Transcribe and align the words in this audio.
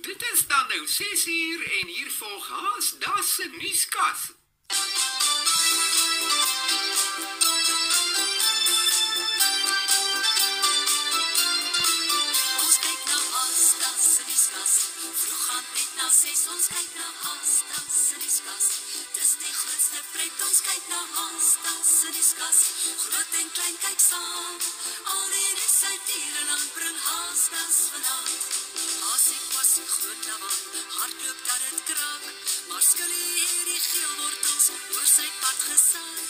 Dit 0.00 0.22
is 0.32 0.46
dan 0.46 0.66
nou 0.68 0.86
6 0.86 1.26
uur 1.26 1.62
en 1.80 1.86
hier 1.86 2.10
volg 2.10 2.48
haas 2.48 2.94
das 2.98 3.34
se 3.34 3.48
nuuskas. 3.60 4.20
Ons 12.60 12.78
kyk 12.84 13.02
na 13.06 13.18
Asta 13.42 13.90
se 13.98 14.22
nuuskas. 14.28 14.74
Vroeg 15.22 15.48
aan 15.56 15.66
net 15.74 15.92
na 15.96 16.08
6 16.10 16.46
ons 16.54 16.66
kyk 16.66 16.90
na 16.94 17.08
Asta 17.34 17.78
se 18.04 18.16
nuuskas. 18.16 18.81
Dis 18.92 19.30
die 19.40 19.54
grootste 19.58 20.00
pret 20.12 20.40
ons 20.46 20.60
kyk 20.66 20.88
na 20.92 21.00
Asta 21.24 21.72
se 21.90 22.10
nuuskas. 22.16 22.58
Groot 23.04 23.36
en 23.40 23.48
klein 23.56 23.78
kyk 23.84 24.00
saam. 24.04 24.58
Al 25.14 25.24
die 25.34 25.52
nuus 25.58 25.78
uit 25.90 26.02
diere 26.10 26.42
land 26.50 26.68
bring 26.76 26.98
Asta 27.14 27.62
se 27.76 27.86
vanaand. 27.94 28.42
Hasie 29.06 29.40
kwasie 29.52 29.86
groot 29.94 30.28
lawan, 30.28 30.60
hardloop 30.98 31.40
dat 31.48 31.64
dit 31.64 31.80
kraak. 31.92 32.28
Maar 32.68 32.84
skillie 32.90 33.30
hier 33.38 33.64
die 33.70 33.80
geel 33.88 34.12
wortels 34.20 34.68
oor 34.96 35.08
sy 35.14 35.28
pad 35.40 35.58
gesaai. 35.70 36.28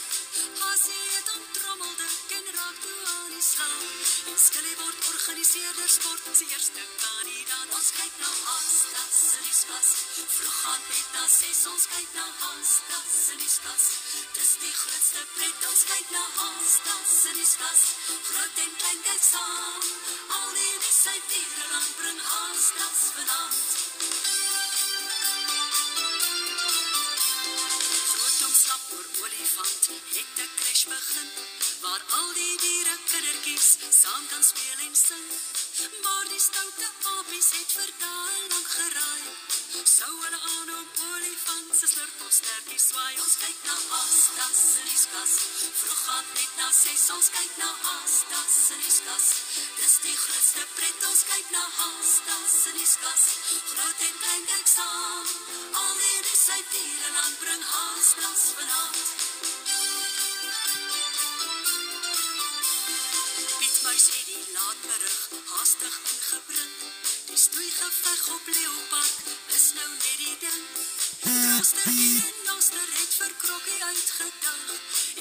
Hasie 0.63 1.03
het 1.17 1.35
om 1.37 1.45
trommelde 1.59 2.09
en 2.39 2.55
raak 2.61 2.79
toe 2.87 3.01
aan 3.17 3.22
die 3.43 3.51
slag. 3.51 3.83
En 4.31 4.39
skillie 4.39 4.77
word 4.79 4.99
organiseerder 5.13 5.89
sport 5.89 6.23
se 6.39 6.45
eerste 6.55 6.83
kandidaat. 7.03 7.69
Ons 7.79 7.91
kyk 7.99 8.15
na 8.23 8.31
Asta 8.57 9.03
se 9.11 9.39
nuuskas. 9.45 9.89
Vroeg 10.35 10.61
aan 10.73 10.83
net 10.91 11.09
na 11.17 11.25
6 11.37 11.63
ons 11.73 11.87
kyk 11.93 12.11
na 12.19 12.27
Asta 12.51 12.99
se 13.25 13.35
nuuskas. 13.41 13.85
Dis 14.37 14.53
die 14.63 14.75
grootste 14.81 15.23
pret 15.35 15.69
ons 15.71 15.83
kyk 15.91 16.09
na 16.17 16.25
Asta 16.49 16.97
se 17.19 17.35
nuuskas. 17.39 17.81
Groot 18.29 18.63
en 18.65 18.73
klein 18.81 19.03
kyk 19.09 19.23
saam. 19.33 19.83
Al 20.39 20.51
die 20.59 20.75
uit 21.13 21.27
diere 21.33 21.67
land 21.73 21.93
bring 21.99 22.21
se 22.23 23.11
vanaand. 23.17 24.82
Omstap 28.63 28.93
oor 28.97 29.07
olifant 29.25 29.87
het 30.15 30.39
'n 30.45 30.51
crash 30.59 30.85
begin 30.93 31.29
waar 31.81 32.03
al 32.19 32.33
die 32.39 32.57
diere 32.65 32.97
kindertjies 33.11 33.69
saam 34.01 34.25
kan 34.31 34.43
speel 34.51 34.79
en 34.87 34.97
sing. 35.07 35.27
Maar 35.83 36.27
die 36.31 36.41
stoute 36.41 36.89
apies 37.19 37.49
het 37.57 37.71
vir 37.77 37.91
daai 37.99 38.41
lank 38.53 38.69
geraai. 38.75 39.23
Sou 39.93 40.11
hulle 40.25 40.41
aan 40.51 40.71
om 40.79 40.89
olifant 41.11 41.73
se 41.79 41.89
slurpels 41.93 42.39
sterkie 42.39 42.79
swaai. 42.79 43.15
Ons 43.25 43.35
kyk 43.43 43.59
na 43.67 43.75
Asta 43.99 44.47
se 44.59 44.85
nuuskas. 44.87 45.33
Vroeg 45.81 46.05
aan 46.17 46.29
net 46.37 46.53
na 46.61 46.69
6 46.79 47.09
ons 47.17 47.31
kyk 47.39 47.59
na 47.63 47.71
Asta 47.95 48.45
se 48.59 48.79
nuuskas. 48.85 49.27
Dis 49.81 49.97
die 50.05 50.17
grootste 50.23 50.69
pret 50.77 51.09
ons 51.11 51.25
kyk 51.33 51.51
na 51.57 51.65
Asta 51.89 52.39
se 52.59 52.77
nuuskas. 52.79 53.27
Groot 53.73 54.07
en 54.11 54.17
klein 54.23 54.47
kyk 54.53 54.73
saam. 54.77 55.35
Al 55.83 55.93
die 56.05 56.21
nuus 56.29 56.47
uit 56.59 56.73
diereland 56.77 57.39
bring 57.43 57.67
Asta 57.83 58.31
se 58.45 58.55
vanaand. 58.61 59.62
Haastig 65.83 65.99
ingebring. 66.13 66.75
Die 67.27 67.37
stoeigeveg 67.37 68.29
op 68.35 68.47
Leopard 68.47 69.15
is 69.57 69.67
nou 69.79 69.91
net 69.91 70.19
die 70.23 70.37
ding. 70.45 70.65
Noster 71.23 71.87
en 71.87 72.37
Noster 72.47 72.89
het 72.99 73.13
vir 73.19 73.33
Krokkie 73.43 73.85
uitgedag. 73.85 74.63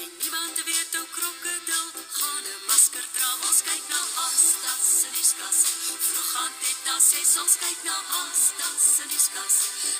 En 0.02 0.10
niemand 0.22 0.56
weet 0.68 0.92
hoe 0.96 1.08
Krokodil 1.16 1.86
gaan 2.18 2.44
'n 2.54 2.60
masker 2.68 3.06
dra. 3.14 3.30
Ons 3.48 3.60
kyk 3.68 3.84
na 3.88 4.00
Asta 4.26 4.72
se 4.98 5.08
nuuskas. 5.14 5.58
Vroeg 6.06 6.34
aan 6.42 6.54
dit 6.62 6.71
na 6.92 7.00
6 7.00 7.40
ons 7.40 7.54
kyk 7.56 7.78
na 7.88 7.96
Asta 8.20 8.68
se 8.76 9.04
nuuskas. 9.08 9.54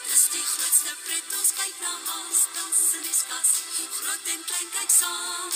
Dis 0.09 0.25
die 0.33 0.45
grootste 0.45 0.93
pret 1.05 1.29
ons 1.39 1.51
kyk 1.59 1.77
na 1.81 1.93
Asta 2.17 2.65
se 2.77 2.99
nuuskas. 3.05 3.49
Groot 3.97 4.27
en 4.33 4.43
klein 4.49 4.69
kyk 4.75 4.91
saam. 5.01 5.55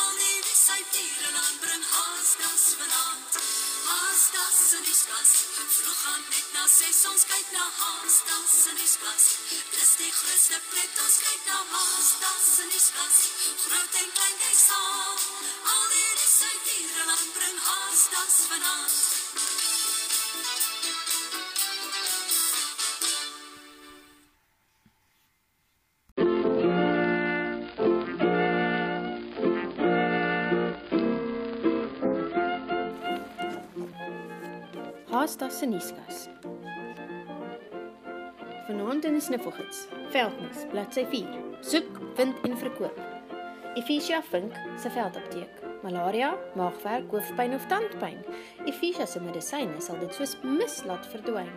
Al 0.00 0.12
die 0.20 0.36
nuus 0.44 0.62
uit 0.74 0.92
diereland 0.94 1.58
bring 1.62 1.86
Asta 2.02 2.50
se 2.66 2.78
vanaand. 2.78 3.40
Asta 3.96 4.44
se 4.60 4.78
nuuskas. 4.86 5.30
Vroeg 5.74 6.04
aan 6.12 6.22
net 6.30 6.54
na 6.54 6.64
6 6.76 7.02
ons 7.10 7.26
kyk 7.32 7.48
na 7.56 7.66
Asta 7.90 8.38
se 8.54 8.78
nuuskas. 8.78 9.24
Dis 9.74 9.92
die 9.98 10.12
grootste 10.20 10.62
pret 10.70 11.02
ons 11.06 11.18
kyk 11.24 11.42
na 11.50 11.58
Asta 11.82 12.30
se 12.52 12.70
nuuskas. 12.70 13.16
Groot 13.64 13.98
en 14.04 14.10
klein 14.20 14.38
kyk 14.44 14.58
saam. 14.68 15.18
Al 15.74 15.84
die 15.96 16.10
nuus 16.14 16.40
uit 16.46 16.64
diereland 16.70 17.30
bring 17.40 17.58
Asta 17.74 18.22
se 18.38 18.50
vanaand. 18.54 18.96
Haasta 35.36 35.58
se 35.58 35.66
nuuskas. 35.66 36.28
Vanaand 38.68 39.04
in 39.04 39.18
die 39.18 39.20
snuffelgids. 39.20 39.82
Veldnuus, 40.14 40.62
bladsy 40.70 41.04
4. 41.12 41.42
Soek, 41.60 41.98
vind 42.16 42.40
en 42.48 42.56
verkoop. 42.56 42.96
Efficia 43.76 44.22
Vink 44.30 44.56
se 44.80 44.88
veldapteek. 44.94 45.60
Malaria, 45.84 46.30
maagwerk, 46.56 47.12
hoofpyn 47.12 47.52
of 47.52 47.68
tandpyn. 47.68 48.22
Efficia 48.64 49.04
se 49.04 49.20
medisyne 49.20 49.76
sal 49.84 50.00
dit 50.00 50.16
soos 50.16 50.38
mis 50.40 50.80
laat 50.88 51.04
verdwyn. 51.12 51.52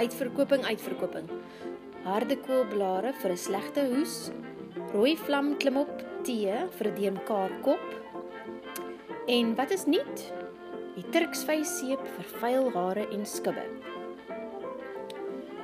Uitverkoping, 0.00 0.64
uitverkoping. 0.72 1.28
Harde 2.08 2.40
koolblare 2.46 3.12
vir 3.12 3.32
'n 3.32 3.36
slegte 3.36 3.90
hoes. 3.92 4.30
Rooi 4.94 5.16
vlam 5.16 5.58
klim 5.58 5.76
op 5.76 6.00
tee 6.24 6.64
vir 6.78 6.88
'n 6.88 6.96
deemkaar 6.96 7.60
kop. 7.60 7.84
En 9.28 9.54
wat 9.54 9.70
is 9.70 9.84
nuut? 9.84 10.41
Die 10.92 11.04
Turksvy 11.08 11.62
seep 11.64 12.02
vir 12.04 12.26
vuil 12.42 12.66
hare 12.74 13.06
en 13.16 13.22
skubbe. 13.24 13.62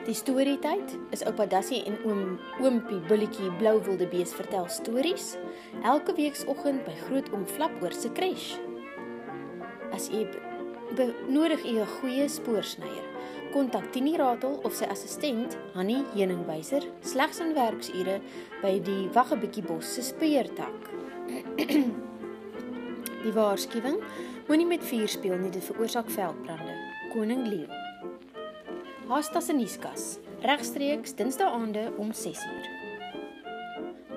Die 0.06 0.14
storietyd 0.16 0.94
is 1.12 1.20
oupa 1.28 1.44
Dassie 1.44 1.82
en 1.84 1.98
oom 2.08 2.38
oompie 2.64 3.02
Bulletjie 3.10 3.50
Blou 3.60 3.74
Wildebees 3.84 4.32
vertel 4.32 4.64
stories 4.72 5.34
elke 5.84 6.14
weekoggend 6.16 6.80
by 6.86 6.94
Groot 7.02 7.28
Oom 7.34 7.44
Flaphoor 7.44 7.92
se 7.92 8.08
crash. 8.16 8.54
As 9.92 10.08
u 10.08 10.24
be- 10.24 10.40
benodig 10.96 11.60
u 11.68 11.76
'n 11.76 11.92
goeie 12.00 12.28
spoorsnyer, 12.28 13.04
kontak 13.52 13.92
Tini 13.92 14.16
Ratel 14.16 14.60
of 14.64 14.72
sy 14.74 14.86
assistent 14.88 15.58
Hanni 15.74 16.04
Heuningwyser 16.14 16.88
slegs 17.02 17.40
in 17.40 17.52
werksure 17.54 18.20
by 18.62 18.80
die 18.80 19.08
Waggebietjie 19.12 19.62
Bos 19.62 19.84
se 19.94 20.02
speurtak. 20.02 20.88
Die 23.24 23.32
waarskuwing: 23.34 24.00
Moenie 24.48 24.66
met 24.66 24.84
vuur 24.84 25.08
speel 25.12 25.36
nie, 25.36 25.50
dit 25.52 25.64
veroorsaak 25.64 26.06
veldbrande. 26.08 26.72
Koning 27.12 27.42
Leo. 27.44 27.66
Haasta 29.10 29.42
se 29.44 29.52
nuuskas, 29.52 30.04
regstreeks 30.40 31.12
Dinsdae-aande 31.18 31.82
om 32.00 32.14
6uur. 32.16 32.68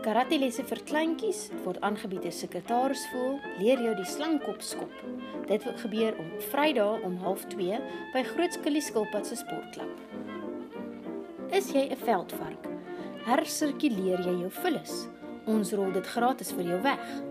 Karate-lesse 0.05 0.63
vir 0.69 0.79
kleintjies 0.87 1.41
word 1.65 1.81
aangebied 1.83 2.23
deur 2.23 2.35
sekretarisvoel 2.37 3.35
leer 3.59 3.83
jou 3.83 3.95
die 3.97 4.07
slangkop 4.07 4.63
skop. 4.63 4.93
Dit 5.49 5.67
gebeur 5.83 6.15
om 6.23 6.29
Vrydag 6.47 7.03
om 7.09 7.17
12:30 7.19 7.83
by 8.13 8.23
Groot 8.29 8.55
Skillie 8.55 8.81
Skilpad 8.87 9.27
se 9.27 9.35
sportklub. 9.35 9.91
Is 11.51 11.73
jy 11.75 11.89
'n 11.91 11.99
veldvark? 12.05 12.71
Hersirkuleer 13.27 14.23
jy 14.23 14.39
jou 14.39 14.51
vullis? 14.63 15.07
Ons 15.45 15.73
rol 15.73 15.91
dit 15.91 16.07
gratis 16.07 16.51
vir 16.51 16.63
jou 16.63 16.81
weg. 16.81 17.30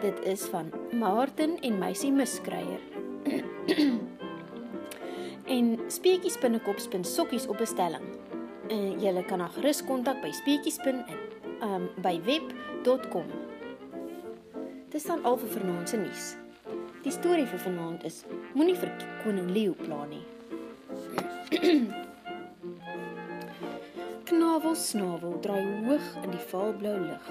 Dit 0.00 0.24
is 0.24 0.42
van 0.42 0.70
Martin 0.92 1.60
en 1.60 1.78
Meisie 1.78 2.12
Miskryer. 2.12 2.80
en 5.56 5.78
Speetjies 5.90 6.38
binnekop 6.38 6.78
spin 6.78 7.04
sokkies 7.04 7.46
op 7.50 7.58
bestelling. 7.58 8.04
En 8.70 9.00
jy 9.02 9.24
kan 9.26 9.40
haar 9.42 9.50
gerus 9.56 9.82
kontak 9.82 10.20
by 10.22 10.30
speetjiespin 10.30 11.02
en 11.02 11.18
um, 11.66 11.88
by 12.04 12.14
web.com. 12.22 13.26
Dis 14.94 15.10
dan 15.10 15.24
al 15.26 15.40
vir 15.42 15.50
vanaand 15.56 15.90
se 15.90 15.98
nuus. 15.98 16.30
Die 17.02 17.12
storie 17.18 17.46
vir 17.50 17.64
vanaand 17.66 18.06
is 18.06 18.22
moenie 18.54 18.78
vir 18.78 18.94
koning 19.24 19.50
Leo 19.50 19.74
pla 19.82 20.04
nie. 20.06 20.22
Knavel 24.30 24.78
snavel 24.78 25.40
draai 25.42 25.66
hoog 25.90 26.10
in 26.22 26.30
die 26.38 26.46
vaalblou 26.54 26.98
lug. 27.02 27.30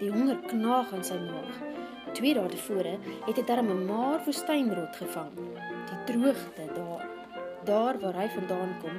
Die 0.00 0.12
honger 0.16 0.40
knaag 0.48 0.96
in 0.96 1.04
sy 1.04 1.20
maag. 1.20 1.75
Twee 2.16 2.32
dae 2.32 2.48
tevore 2.48 2.94
het 3.26 3.36
hy 3.36 3.42
darm 3.44 3.66
'n 3.68 3.82
maar 3.84 4.22
woestynrot 4.24 4.94
gevang. 4.96 5.34
Die 5.88 5.98
droogte 6.08 6.64
daar, 6.74 7.04
daar 7.68 7.98
waar 8.00 8.16
hy 8.16 8.28
vandaan 8.28 8.72
kom, 8.80 8.96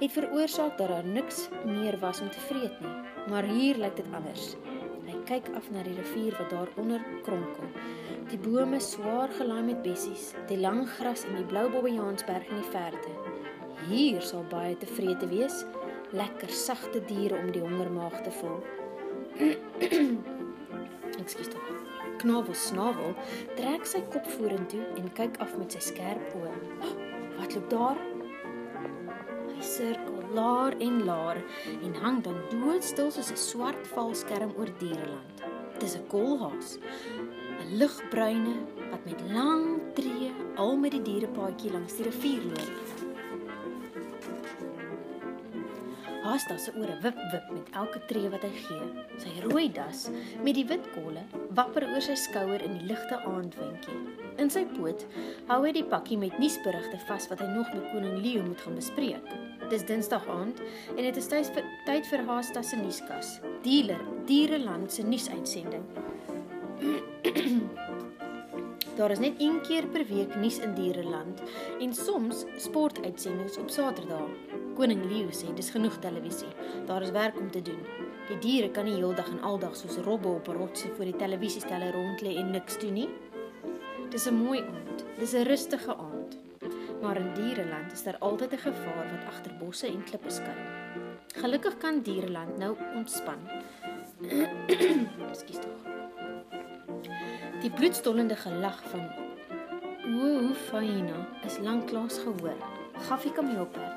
het 0.00 0.12
veroorsaak 0.12 0.78
dat 0.78 0.88
daar 0.88 1.04
niks 1.04 1.48
meer 1.64 1.98
was 1.98 2.20
om 2.20 2.30
te 2.30 2.40
vreet 2.40 2.80
nie. 2.80 2.94
Maar 3.28 3.42
hier 3.42 3.76
lyk 3.76 3.96
dit 3.96 4.06
anders. 4.14 4.54
Hy 5.06 5.16
kyk 5.24 5.50
af 5.56 5.70
na 5.70 5.82
die 5.82 5.94
rivier 5.94 6.36
wat 6.38 6.50
daaronder 6.50 7.02
kronkel. 7.22 7.66
Die 8.28 8.38
bome 8.38 8.80
swaar 8.80 9.28
gelaai 9.28 9.62
met 9.62 9.82
bessies, 9.82 10.34
die 10.46 10.58
lang 10.58 10.86
gras 10.88 11.24
en 11.24 11.34
die 11.34 11.44
blou 11.44 11.68
bobbejaansberg 11.70 12.48
in 12.48 12.62
die 12.62 12.70
verte. 12.70 13.12
Hier 13.88 14.22
sal 14.22 14.44
baie 14.50 14.76
tevrede 14.76 15.26
wees, 15.26 15.64
lekker 16.12 16.50
sagte 16.50 17.02
diere 17.04 17.38
om 17.38 17.50
die 17.50 17.66
hongermaag 17.66 18.22
te 18.22 18.30
vul. 18.30 18.62
Ekskuus 21.22 21.48
tog. 21.48 21.79
Knavel 22.20 22.54
snavel 22.54 23.14
trek 23.56 23.86
sy 23.88 24.02
kop 24.12 24.26
vorentoe 24.36 24.82
en 25.00 25.06
kyk 25.16 25.38
af 25.40 25.54
met 25.56 25.72
sy 25.72 25.80
skerp 25.86 26.34
oë. 26.36 26.52
Oh, 26.84 26.90
wat 27.38 27.54
loop 27.56 27.70
daar? 27.72 28.00
Hy 29.54 29.64
sirkel 29.64 30.20
laer 30.36 30.76
en 30.84 31.00
laer 31.08 31.40
en 31.80 31.96
hang 32.02 32.20
dan 32.26 32.36
doodstil 32.52 33.08
soos 33.16 33.32
'n 33.32 33.40
swart 33.40 33.88
valskerm 33.94 34.52
oor 34.58 34.68
diereland. 34.82 35.44
Dis 35.80 35.96
'n 35.96 36.06
koolhaas, 36.12 36.76
'n 36.76 37.76
ligbruine 37.80 38.56
wat 38.90 39.04
met 39.04 39.20
lang 39.32 39.80
tree 39.94 40.32
al 40.56 40.76
met 40.76 40.92
die 40.92 41.02
dierepaadjie 41.02 41.72
langs 41.72 41.96
die 41.96 42.04
rivier 42.04 42.44
loop. 42.52 42.99
Haasta 46.30 46.54
se 46.62 46.70
ore 46.78 46.94
wip 47.02 47.16
wip 47.32 47.46
met 47.50 47.70
elke 47.74 47.98
tree 48.06 48.28
wat 48.30 48.44
hy 48.46 48.50
gee. 48.54 48.88
Sy 49.18 49.30
rooi 49.48 49.64
das 49.74 50.04
met 50.44 50.54
die 50.54 50.62
wit 50.68 50.84
kolle 50.94 51.24
wapper 51.58 51.82
oor 51.88 52.04
sy 52.06 52.14
skouer 52.14 52.62
in 52.62 52.76
die 52.78 52.86
ligte 52.86 53.16
aandwindjie. 53.26 53.96
In 54.38 54.52
sy 54.54 54.62
poot 54.76 55.02
hou 55.48 55.58
hy 55.64 55.72
die 55.74 55.82
pakkie 55.90 56.20
met 56.22 56.36
nuusberigte 56.38 57.00
vas 57.08 57.26
wat 57.32 57.42
hy 57.42 57.48
nog 57.50 57.72
met 57.74 57.88
koning 57.90 58.20
Leo 58.22 58.44
moet 58.46 58.62
gaan 58.62 58.78
bespreek. 58.78 59.26
Dis 59.72 59.82
Dinsdag 59.88 60.28
aand 60.30 60.62
en 60.94 61.02
dit 61.02 61.18
is 61.18 61.30
tyd 61.32 61.50
vir 61.56 61.66
tyd 61.88 62.06
vir 62.12 62.22
Haasta 62.30 62.62
se 62.62 62.78
nuuskas. 62.78 63.40
Dealer, 63.66 64.06
Diereland 64.30 64.94
se 64.94 65.02
nuusuitsending. 65.02 65.82
Daar 69.00 69.16
is 69.16 69.24
net 69.26 69.42
een 69.42 69.58
keer 69.66 69.90
per 69.90 70.06
week 70.06 70.38
nuus 70.38 70.62
in 70.62 70.78
Diereland 70.78 71.42
en 71.80 71.94
soms 71.94 72.46
sportuitsendings 72.70 73.58
op 73.58 73.74
Saterdae. 73.74 74.49
Koning 74.76 75.02
Leo 75.10 75.32
sê 75.34 75.50
dis 75.54 75.70
genoeg 75.74 75.98
televisie. 76.00 76.48
Daar 76.86 77.02
is 77.02 77.10
werk 77.10 77.38
om 77.40 77.50
te 77.50 77.62
doen. 77.62 77.80
Die 78.28 78.38
diere 78.38 78.70
kan 78.70 78.86
nie 78.86 78.94
heeldag 78.98 79.28
en 79.32 79.42
aldag 79.42 79.74
soos 79.76 79.98
robbe 80.06 80.28
op 80.28 80.48
'n 80.48 80.58
rotsie 80.58 80.90
voor 80.96 81.04
die 81.04 81.16
televisiestelle 81.16 81.90
rond 81.92 82.22
lê 82.22 82.36
en 82.36 82.50
niks 82.50 82.78
doen 82.78 82.92
nie. 82.92 83.08
Dis 84.10 84.26
'n 84.26 84.34
mooi 84.34 84.60
aand. 84.60 85.04
Dis 85.18 85.34
'n 85.34 85.42
rustige 85.42 85.96
aand. 85.96 86.38
Maar 87.02 87.16
in 87.16 87.34
Diereland 87.34 87.92
is 87.92 88.02
daar 88.02 88.18
altyd 88.18 88.52
'n 88.52 88.58
gevaar 88.58 89.06
wat 89.10 89.26
agter 89.26 89.52
bosse 89.58 89.86
en 89.86 90.04
klippe 90.04 90.30
skuil. 90.30 90.64
Gelukkig 91.34 91.76
kan 91.76 92.00
Diereland 92.02 92.58
nou 92.58 92.76
ontspan. 92.94 93.40
Ekskuus 95.30 95.58
tog. 95.64 95.80
Die 97.60 97.70
bloedstollende 97.70 98.36
gelag 98.36 98.82
van 98.82 99.04
O, 100.10 100.52
Faina 100.54 101.28
is 101.44 101.58
lanklaas 101.58 102.18
gehoor. 102.18 102.56
Gaffie 103.08 103.32
kameelperd 103.32 103.89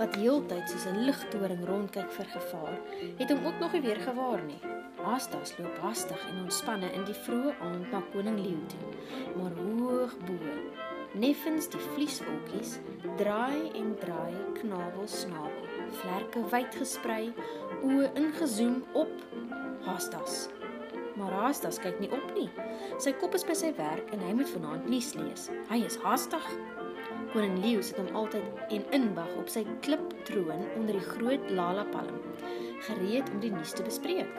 wat 0.00 0.16
heeltyd 0.16 0.64
soos 0.70 0.86
'n 0.88 1.04
ligtoring 1.04 1.64
rondkyk 1.68 2.10
vir 2.16 2.28
gevaar, 2.32 2.76
het 3.18 3.30
hom 3.30 3.46
ook 3.46 3.58
nog 3.60 3.72
nie 3.72 3.82
weer 3.84 4.00
gewaar 4.00 4.42
nie. 4.42 4.60
Haastas 5.04 5.58
loop 5.58 5.76
hastig 5.78 6.28
en 6.28 6.42
ontspanne 6.42 6.92
in 6.92 7.04
die 7.04 7.18
vroeë 7.24 7.54
aand 7.60 7.90
na 7.90 8.00
koning 8.12 8.38
Leo 8.40 8.62
toe, 8.72 8.88
maar 9.36 9.52
hoog 9.52 10.16
bo, 10.24 10.38
neffens 11.12 11.68
die 11.68 11.80
vlieswolkies, 11.80 12.78
draai 13.16 13.70
en 13.74 13.96
draai 14.00 14.34
knabel 14.60 15.08
snavel, 15.08 15.68
vlerke 15.90 16.44
wyd 16.50 16.74
gesprei, 16.74 17.32
oë 17.82 18.10
ingezoom 18.14 18.84
op 18.92 19.12
Haastas. 19.84 20.48
Maar 21.16 21.32
Haastas 21.32 21.78
kyk 21.78 22.00
nie 22.00 22.12
op 22.12 22.34
nie. 22.34 22.48
Sy 22.98 23.12
kop 23.12 23.34
is 23.34 23.44
by 23.44 23.54
sy 23.54 23.74
werk 23.76 24.12
en 24.12 24.20
hy 24.24 24.32
moet 24.32 24.48
vanaand 24.48 24.88
nuus 24.88 25.14
lees. 25.14 25.50
Hy 25.68 25.84
is 25.84 25.98
haastig. 26.04 26.46
Koning 27.30 27.60
Leo 27.62 27.82
sit 27.86 27.98
hom 28.00 28.08
altyd 28.18 28.72
en 28.74 28.86
inwag 28.96 29.28
op 29.38 29.50
sy 29.52 29.60
kliptroon 29.84 30.64
onder 30.74 30.96
die 30.98 31.10
groot 31.12 31.50
lala 31.54 31.84
palm, 31.92 32.16
gereed 32.88 33.28
om 33.30 33.38
die 33.44 33.52
nuus 33.54 33.74
te 33.78 33.86
bespreek. 33.86 34.32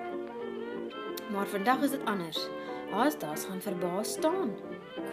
Maar 1.32 1.48
vandag 1.48 1.86
is 1.88 1.94
dit 1.96 2.04
anders. 2.12 2.40
Haastas 2.92 3.46
gaan 3.48 3.64
verbaas 3.64 4.18
staan. 4.18 4.52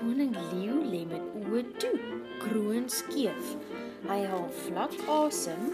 Koning 0.00 0.34
Leo 0.50 0.80
lê 0.82 1.04
met 1.06 1.22
oë 1.44 1.62
toe, 1.78 1.94
kroon 2.42 2.88
skeef. 2.90 3.54
Hy 4.08 4.18
haal 4.26 4.48
vlak 4.64 4.98
asem. 5.20 5.70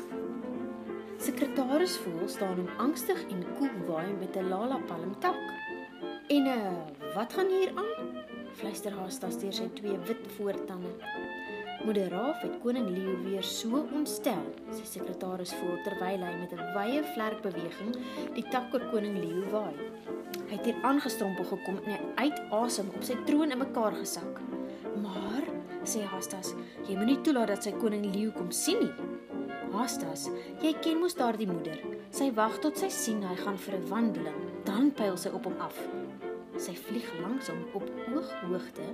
Sekretaris 1.25 1.97
voel 2.05 2.29
staan 2.29 2.61
hom 2.61 2.69
angstig 2.85 3.23
en 3.33 3.47
koel 3.57 3.73
waai 3.89 4.13
met 4.21 4.37
'n 4.37 4.53
lala 4.53 4.77
palm 4.91 5.17
tak. 5.25 5.41
En 6.29 6.47
uh, 6.53 7.15
wat 7.17 7.33
gaan 7.33 7.49
hier 7.49 7.73
aan? 7.75 8.13
Fluister 8.61 8.93
Haastas 8.93 9.41
deur 9.41 9.53
sy 9.53 9.71
twee 9.75 9.97
wit 10.07 10.29
voortande. 10.37 10.93
Moeder 11.85 12.09
Raaf 12.09 12.41
het 12.41 12.53
koning 12.63 12.87
Leo 12.89 13.13
weer 13.27 13.45
so 13.45 13.83
ontstel, 13.93 14.45
sy 14.73 14.87
sekretaris 14.89 15.51
voel 15.59 15.75
terwyl 15.85 16.23
hy 16.25 16.31
met 16.39 16.53
'n 16.57 16.69
wye 16.73 17.03
vlerkbeweging 17.13 17.91
die 18.37 18.45
tak 18.49 18.73
oor 18.73 18.85
koning 18.93 19.19
Leo 19.21 19.43
waai. 19.53 19.77
Hy 20.49 20.57
het 20.57 20.65
hier 20.65 20.81
aangestrompel 20.81 21.45
gekom 21.45 21.77
en 21.85 22.01
uit 22.17 22.41
asem 22.51 22.89
op 22.89 23.05
sy 23.05 23.17
troon 23.27 23.53
in 23.53 23.59
mekaar 23.59 23.93
gesak. 23.93 24.41
Maar, 25.03 25.45
sê 25.85 26.01
Haastas, 26.09 26.55
jy 26.89 26.97
moenie 26.97 27.21
toelaat 27.21 27.49
dat 27.49 27.63
sy 27.63 27.73
koning 27.73 28.15
Leo 28.15 28.31
kom 28.31 28.51
sien 28.51 28.81
nie. 28.81 28.95
Haastas, 29.73 30.31
jy 30.63 30.73
ken 30.81 31.01
mos 31.01 31.15
daardie 31.15 31.53
moeder. 31.53 31.79
Sy 32.11 32.33
wag 32.33 32.61
tot 32.61 32.79
sy 32.79 32.89
sien 32.89 33.23
hy 33.23 33.37
gaan 33.37 33.59
vir 33.59 33.75
'n 33.75 33.89
wandeling, 33.89 34.41
dan 34.65 34.91
pyl 34.91 35.17
sy 35.17 35.29
op 35.29 35.45
hom 35.45 35.61
af. 35.61 35.77
Sy 36.57 36.73
vlieg 36.73 37.13
langsom 37.21 37.59
op 37.75 37.85
ooghoogte 38.15 38.89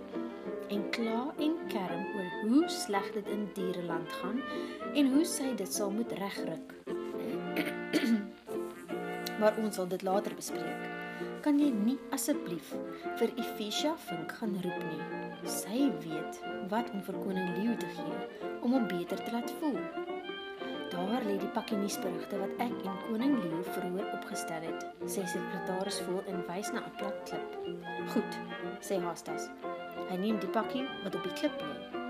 en 0.70 0.90
kla 0.94 1.34
en 1.38 1.56
kerm 1.69 2.05
oor 2.14 2.31
hoe 2.46 2.69
sleg 2.70 3.12
dit 3.17 3.28
in 3.34 3.49
diereland 3.55 4.12
gaan 4.20 4.38
en 4.94 5.12
hoe 5.14 5.25
sy 5.26 5.55
dit 5.58 5.72
sal 5.72 5.90
moet 5.90 6.12
regruk. 6.20 6.75
maar 9.40 9.56
ons 9.58 9.75
sal 9.75 9.88
dit 9.90 10.02
later 10.06 10.34
bespreek. 10.38 10.87
Kan 11.44 11.58
jy 11.61 11.70
nie 11.72 11.96
asseblief 12.14 12.70
vir 13.19 13.32
Efisha 13.40 13.94
Vink 14.06 14.34
gaan 14.38 14.55
roep 14.62 14.82
nie? 14.84 15.00
Sy 15.49 15.88
weet 16.05 16.40
wat 16.72 16.93
om 16.94 17.02
vir 17.06 17.19
koning 17.25 17.50
Leo 17.56 17.76
te 17.81 17.88
gee 17.96 18.49
om 18.61 18.76
hom 18.76 18.87
beter 18.90 19.22
te 19.25 19.32
laat 19.34 19.50
voel. 19.61 19.78
Daar 20.90 21.25
lê 21.25 21.37
die 21.40 21.50
pakkie 21.55 21.78
nuusberigte 21.81 22.39
wat 22.43 22.65
ek 22.67 22.77
en 22.84 23.05
koning 23.08 23.39
Leo 23.41 23.62
vroeër 23.72 24.12
opgestel 24.19 24.69
het, 24.69 24.89
sê 25.06 25.24
sekretaris 25.24 26.03
voel 26.06 26.20
en 26.29 26.44
wys 26.50 26.72
na 26.77 26.84
'n 26.84 26.96
plat 26.98 27.22
klip. 27.24 27.60
Goed, 28.12 28.32
sê 28.84 29.00
Haastas. 29.00 29.48
Hy 30.10 30.17
neem 30.19 30.40
die 30.43 30.50
pakkie 30.50 30.82
wat 31.05 31.14
op 31.14 31.22
die 31.22 31.34
klip 31.38 31.60
lê. 31.62 32.00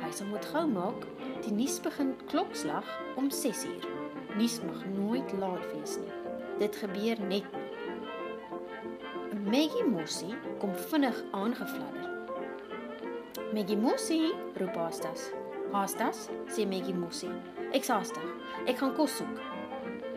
Hy 0.00 0.08
sal 0.10 0.26
moet 0.26 0.46
gou 0.50 0.64
maak. 0.66 1.04
Die 1.44 1.52
nuus 1.54 1.76
begin 1.84 2.10
klokslag 2.26 2.88
om 3.20 3.28
6uur. 3.30 3.86
Nuus 4.34 4.56
mag 4.66 4.80
nooit 4.96 5.30
laat 5.38 5.62
wees 5.70 5.94
nie. 6.02 6.16
Dit 6.58 6.74
gebeur 6.82 7.22
net. 7.30 7.46
Maggie 9.46 9.86
Mossie 9.86 10.34
kom 10.58 10.74
vinnig 10.90 11.22
aangevladder. 11.30 12.10
Maggie 13.54 13.78
Mossie, 13.78 14.32
roep 14.58 14.74
Haastas. 14.74 15.30
Haastas, 15.70 16.26
sê 16.50 16.66
Maggie 16.66 16.96
Mossie. 16.98 17.30
Ek's 17.70 17.92
haastig. 17.94 18.30
Ek 18.66 18.80
gaan 18.82 18.96
kos 18.98 19.20
soek. 19.20 19.42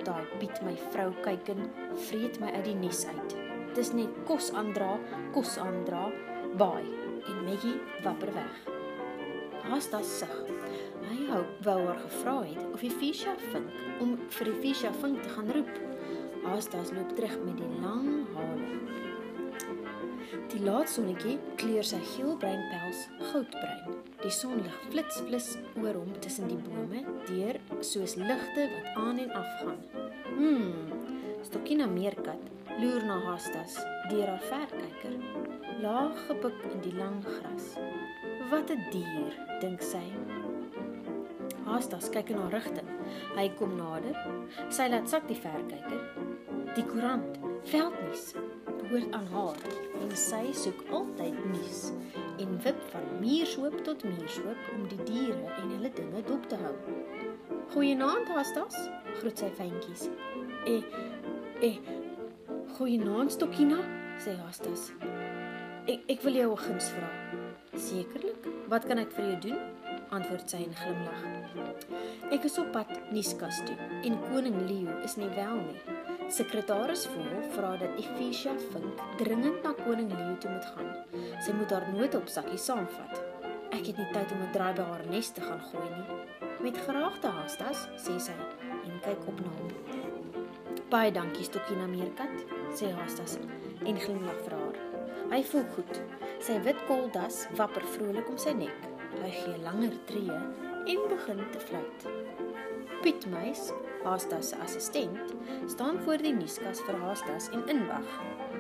Daai 0.08 0.25
Piet 0.41 0.58
my 0.65 0.74
vrou 0.89 1.12
kyk 1.22 1.53
en 1.53 1.67
vreet 2.10 2.41
my 2.41 2.56
uit 2.58 2.65
die 2.72 2.79
nes 2.82 3.06
uit. 3.13 3.41
Dis 3.77 3.94
net 3.94 4.24
kos 4.25 4.50
aandra, 4.58 4.96
kos 5.38 5.60
aandra, 5.62 6.08
baai 6.58 7.07
en 7.28 7.44
Maggie 7.46 7.78
wapper 8.04 8.34
weg. 8.34 8.60
Haastas 9.68 10.18
sug. 10.20 10.36
Hy 11.08 11.28
hou 11.32 11.44
wou 11.66 11.78
haar 11.86 12.00
gevra 12.06 12.38
het 12.48 12.64
of 12.74 12.84
die 12.84 12.92
Fisha 12.92 13.36
vink 13.52 14.02
om 14.04 14.16
vir 14.38 14.52
die 14.52 14.60
Fisha 14.64 14.92
vink 15.02 15.22
te 15.24 15.36
gaan 15.36 15.52
roep. 15.56 15.74
Haastas 16.48 16.94
loop 16.96 17.16
terug 17.16 17.36
met 17.44 17.60
die 17.60 17.72
lang 17.84 18.10
hare. 18.36 18.68
Die 20.52 20.60
laatsonnetjie 20.64 21.38
kleur 21.60 21.86
sy 21.86 22.00
geelbruin 22.16 22.64
pels 22.72 23.04
goudbruin. 23.30 23.98
Die 24.24 24.32
sonlig 24.34 24.76
flits 24.92 25.20
flits 25.28 25.50
oor 25.82 26.00
hom 26.00 26.14
tussen 26.24 26.50
die 26.52 26.60
bome, 26.66 27.04
deur 27.28 27.60
soos 27.86 28.18
ligte 28.20 28.68
wat 28.74 28.90
aan 29.04 29.22
en 29.24 29.36
af 29.38 29.52
gaan. 29.62 29.84
Hmm. 30.38 30.96
Stokkina 31.48 31.88
meerkat 31.92 32.52
loer 32.82 33.06
na 33.08 33.20
Hastas 33.28 33.78
deur 34.10 34.28
haar 34.34 34.44
verkyker. 34.50 35.47
Laag 35.82 36.26
gebuk 36.28 36.64
in 36.72 36.80
die 36.82 36.96
lang 36.98 37.22
gras. 37.22 37.76
Wat 38.50 38.70
'n 38.72 38.82
dier, 38.92 39.34
dink 39.60 39.82
sy. 39.82 40.06
Hastas 41.66 42.10
kyk 42.10 42.30
in 42.30 42.38
haar 42.38 42.52
rigting. 42.52 42.90
Hy 43.36 43.50
kom 43.60 43.76
nader. 43.78 44.18
Sy 44.70 44.88
laat 44.90 45.10
sak 45.10 45.28
die 45.28 45.38
verkyker. 45.38 46.02
Die 46.76 46.86
koerant, 46.86 47.38
veldnuus, 47.70 48.34
behoort 48.66 49.14
aan 49.14 49.28
haar 49.34 49.60
en 50.02 50.16
sy 50.16 50.52
soek 50.54 50.84
altyd 50.90 51.38
nuus 51.52 51.92
en 52.38 52.58
wip 52.64 52.82
van 52.92 53.06
muurshoop 53.22 53.84
tot 53.84 54.04
muurshoop 54.04 54.72
om 54.76 54.88
die 54.88 55.04
diere 55.04 55.54
en 55.62 55.70
hulle 55.76 55.92
dinge 55.94 56.24
dop 56.28 56.50
te 56.50 56.56
hou. 56.56 56.74
Goeienaand, 57.74 58.28
Hastas, 58.28 58.78
groet 59.20 59.38
sy 59.38 59.52
vyntjies. 59.60 60.10
Eh, 60.66 60.84
eh, 61.62 61.78
goeienaand, 62.78 63.32
Stokkina, 63.32 63.82
sê 64.24 64.38
Hastas. 64.42 64.92
Ek 65.88 66.00
ek 66.08 66.22
wil 66.22 66.34
jou 66.34 66.51
'n 66.51 66.58
guns 66.58 66.89
vra. 66.89 67.10
Sekerlik. 67.75 68.41
Wat 68.67 68.86
kan 68.86 68.98
ek 68.98 69.12
vir 69.12 69.25
jou 69.25 69.39
doen? 69.39 69.77
antwoord 70.15 70.50
sy 70.50 70.62
en 70.63 70.75
glimlag. 70.75 71.22
Ek 72.34 72.46
is 72.48 72.58
op 72.62 72.70
pad 72.75 72.91
Niskas 73.13 73.60
toe 73.67 73.75
en 74.08 74.17
koning 74.27 74.58
Leo 74.70 74.98
is 75.06 75.17
nie 75.20 75.29
wel 75.36 75.62
nie. 75.62 75.96
Sekretaris 76.34 77.06
Vol 77.12 77.27
vra 77.53 77.74
dat 77.79 77.96
Efisia 78.00 78.53
Vink 78.72 79.03
dringend 79.20 79.63
na 79.63 79.74
koning 79.79 80.12
Leo 80.12 80.36
toe 80.41 80.51
moet 80.51 80.70
gaan. 80.75 80.91
Sy 81.44 81.56
moet 81.56 81.74
haar 81.75 81.88
noodopsakkie 81.94 82.60
saamvat. 82.62 83.24
Ek 83.75 83.86
het 83.91 84.00
nie 84.00 84.10
tyd 84.13 84.32
om 84.32 84.41
'n 84.44 84.51
draai 84.53 84.74
by 84.74 84.86
haar 84.91 85.06
nes 85.10 85.29
te 85.32 85.41
gaan 85.41 85.62
gooi 85.72 85.89
nie. 85.89 86.08
Met 86.60 86.77
geraagde 86.77 87.27
haastas, 87.27 87.88
sê 87.96 88.20
sy 88.20 88.36
en 88.86 89.00
kyk 89.01 89.27
op 89.27 89.39
na 89.39 89.51
hom. 89.60 89.72
Baie 90.89 91.12
dankie 91.12 91.44
Stokina 91.44 91.88
Meerkat, 91.88 92.36
sê 92.74 92.91
haastas 92.91 93.38
en 93.86 94.00
glimlag 94.00 94.39
vir. 94.46 94.57
Hy 95.28 95.42
voel 95.44 95.66
goed. 95.76 95.98
Sy 96.40 96.54
wit 96.64 96.78
koldas 96.88 97.42
wapper 97.60 97.84
vrolik 97.98 98.30
om 98.32 98.38
sy 98.40 98.54
nek. 98.56 98.86
Hy 99.20 99.32
gee 99.34 99.58
langer 99.60 99.96
tree 100.08 100.36
en 100.88 101.02
begin 101.12 101.42
te 101.52 101.60
fluit. 101.66 102.06
Piet 103.04 103.26
Meis, 103.34 103.66
Haastas 104.06 104.54
se 104.54 104.60
assistent, 104.64 105.34
staan 105.68 106.00
voor 106.06 106.24
die 106.24 106.32
nuuskas 106.32 106.80
vir 106.88 106.96
Haastas 107.02 107.50
en 107.52 107.66
inwag. 107.74 108.08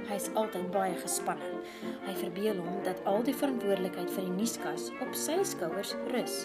Hy 0.09 0.17
is 0.19 0.27
altyd 0.35 0.67
baie 0.73 0.97
gespanne. 0.99 1.61
Hy 2.03 2.17
verbeel 2.19 2.59
hom 2.59 2.81
dat 2.83 2.99
al 3.07 3.23
die 3.23 3.37
verantwoordelikheid 3.37 4.11
vir 4.17 4.27
die 4.27 4.35
nuuskas 4.35 4.89
op 5.05 5.15
sy 5.15 5.39
skouers 5.47 5.95
rus. 6.11 6.41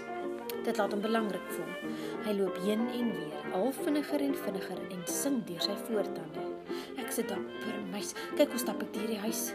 Dit 0.62 0.79
laat 0.79 0.95
hom 0.95 1.02
belangrik 1.02 1.50
voel. 1.57 1.99
Hy 2.29 2.37
loop 2.38 2.62
heen 2.62 2.87
en 2.95 3.11
weer, 3.17 3.50
al 3.59 3.75
vinniger 3.83 4.23
en 4.23 4.38
vinniger 4.47 4.87
en 4.87 5.02
sing 5.11 5.43
deur 5.50 5.67
sy 5.67 5.75
voortande. 5.88 6.47
Ek 7.02 7.11
sit 7.11 7.26
daar 7.33 7.43
vir 7.64 7.85
meis. 7.91 8.14
Kyk 8.38 8.55
hoe 8.55 8.62
stap 8.62 8.87
ek 8.87 8.95
deur 8.95 9.11
die 9.17 9.23
huis. 9.26 9.49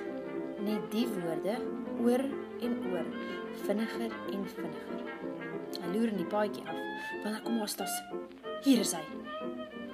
Net 0.57 0.87
die 0.91 1.05
woorde 1.11 1.57
oor 2.01 2.23
en 2.65 2.77
oor, 2.89 3.09
vinniger 3.65 4.13
en 4.33 4.45
vinniger. 4.55 5.03
Hy 5.77 5.91
loer 5.93 6.11
in 6.13 6.21
die 6.21 6.29
paadjie 6.31 6.63
af. 6.65 6.79
Wanneer 7.23 7.43
kom 7.45 7.59
Astas? 7.61 7.93
Hier 8.65 8.81
is 8.81 8.93
hy. 8.97 9.03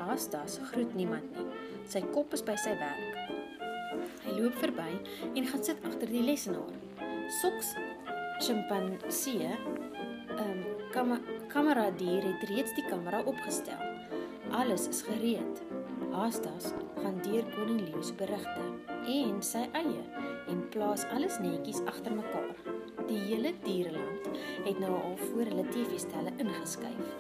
Astas 0.07 0.59
groet 0.71 0.95
niemand 0.95 1.27
nie. 1.35 1.47
Sy 1.89 2.03
kop 2.13 2.31
is 2.35 2.43
by 2.45 2.55
sy 2.59 2.75
werk. 2.79 3.19
Hy 4.23 4.35
loop 4.37 4.55
verby 4.61 4.89
en 5.33 5.49
gaan 5.49 5.63
sit 5.67 5.83
agter 5.87 6.11
die 6.11 6.23
lesenaar. 6.23 6.71
Soks 7.41 7.73
chimpansee, 8.43 9.51
ehm 10.37 10.47
um, 10.47 10.63
kam 10.93 11.15
kamera 11.49 11.87
dier 11.97 12.23
het 12.23 12.43
reeds 12.49 12.75
die 12.77 12.85
kamera 12.87 13.23
opgestel. 13.29 13.79
Alles 14.53 14.87
is 14.87 15.01
gereed. 15.07 15.63
Astas 16.13 16.71
gaan 17.01 17.17
deur 17.25 17.45
koning 17.55 17.81
Leo 17.87 18.01
se 18.05 18.13
berigte 18.13 18.65
en 19.09 19.39
sy 19.41 19.63
eie 19.73 20.03
en 20.47 20.63
plaas 20.69 21.03
alles 21.15 21.39
netjies 21.39 21.81
agter 21.85 22.15
mekaar. 22.15 22.55
Die 23.07 23.19
hele 23.19 23.53
diereland 23.63 24.27
het 24.65 24.79
nou 24.79 24.91
al 24.93 25.17
voor 25.17 25.45
hulle 25.49 25.65
TV-stelle 25.69 26.31
ingeskuif. 26.37 27.15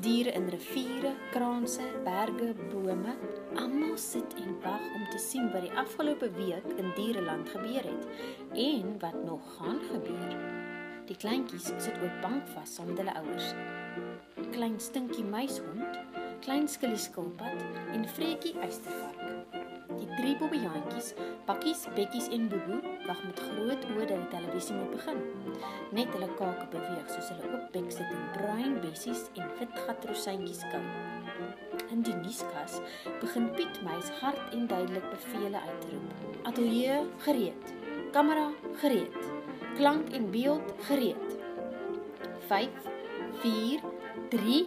Diere 0.00 0.32
in 0.36 0.48
riviere, 0.52 1.14
kraanse, 1.32 1.84
berge, 2.04 2.52
bome, 2.70 3.16
almal 3.54 3.96
sit 4.00 4.36
en 4.42 4.56
wag 4.64 4.84
om 4.94 5.04
te 5.10 5.18
sien 5.18 5.50
wat 5.52 5.64
die 5.66 5.76
afgelope 5.78 6.30
week 6.36 6.68
in 6.76 6.92
diereland 6.98 7.48
gebeur 7.48 7.88
het 7.88 8.06
en 8.52 8.98
wat 9.02 9.24
nog 9.24 9.56
gaan 9.56 9.80
gebeur. 9.90 10.36
Die 11.06 11.16
kleintjies 11.16 11.68
sit 11.78 11.98
ook 12.02 12.20
bankvas 12.22 12.74
saam 12.74 12.88
met 12.90 12.98
hulle 12.98 13.14
ouers. 13.14 13.52
Klein 14.50 14.80
stinkie 14.80 15.24
muishond, 15.24 16.00
klein 16.44 16.66
skillie 16.68 16.98
skilpad 16.98 17.62
en 17.92 18.08
vreetjie 18.08 18.56
uistervark. 18.58 19.54
Die 19.96 20.08
drie 20.16 20.34
bobbejantjies, 20.40 21.12
Bakkies, 21.46 21.86
Bekkies 21.94 22.26
en 22.34 22.48
Bobo 22.50 22.80
wag 23.06 23.20
met 23.22 23.38
groot 23.38 23.84
oë 23.92 24.06
dat 24.10 24.18
die 24.18 24.30
televisie 24.32 24.74
moet 24.74 24.96
begin. 24.96 25.20
Net 25.94 26.10
hulle 26.10 26.26
kake 26.40 26.64
beweeg 26.72 27.12
soos 27.12 27.28
hulle 27.30 27.50
oop 27.52 27.68
bek 27.74 27.86
sit 27.94 28.08
en 28.10 28.24
bruin 28.34 28.74
bessies 28.82 29.28
en 29.38 29.52
wit 29.60 29.76
gatrosantjies 29.86 30.64
kou. 30.72 30.80
In 31.94 32.02
die 32.02 32.16
nuuskas 32.18 32.80
begin 33.20 33.46
Piet 33.54 33.78
Meis 33.86 34.10
hard 34.18 34.56
en 34.56 34.66
duidelik 34.72 35.06
bevele 35.12 35.62
uitroep. 35.68 36.26
Ateljee 36.50 36.98
gereed. 37.28 37.70
Kamera 38.16 38.48
gereed. 38.82 39.22
Klank 39.78 40.10
en 40.18 40.26
beeld 40.34 40.74
gereed. 40.88 41.38
5 42.50 42.90
4 43.46 43.86
3 44.34 44.60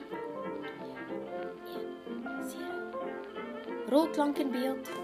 Rol 3.89 4.09
klank 4.15 4.39
en 4.39 4.51
beeld. 4.55 4.98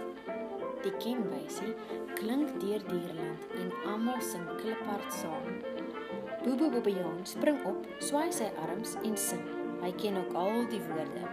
Die 0.86 0.94
kenwysie 1.02 1.72
klink 2.14 2.52
deur 2.62 2.84
dierland 2.86 3.54
en 3.58 3.72
almal 3.90 4.20
sing 4.22 4.44
kliphard 4.60 5.08
saam. 5.10 5.56
Bobo 6.44 6.70
Bobbejaan 6.70 7.24
spring 7.26 7.58
op, 7.66 7.88
swaai 7.98 8.30
sy 8.30 8.52
arms 8.68 8.94
en 9.02 9.16
sing. 9.18 9.42
Hy 9.82 9.90
ken 9.98 10.20
ook 10.20 10.36
al 10.38 10.68
die 10.70 10.82
woorde. 10.86 11.24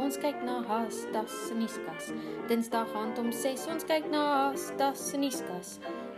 Ons 0.00 0.16
kyk 0.22 0.40
na 0.46 0.62
Haas, 0.64 1.02
das 1.12 1.34
se 1.44 1.58
nuuskas. 1.58 2.08
Dinsdag 2.48 2.94
aand 2.96 3.20
om 3.20 3.28
6 3.36 3.66
ons 3.74 3.84
kyk 3.90 4.08
na 4.14 4.22
Haas, 4.30 4.70
das 4.80 5.04
se 5.10 5.20
nuuskas. 5.20 5.74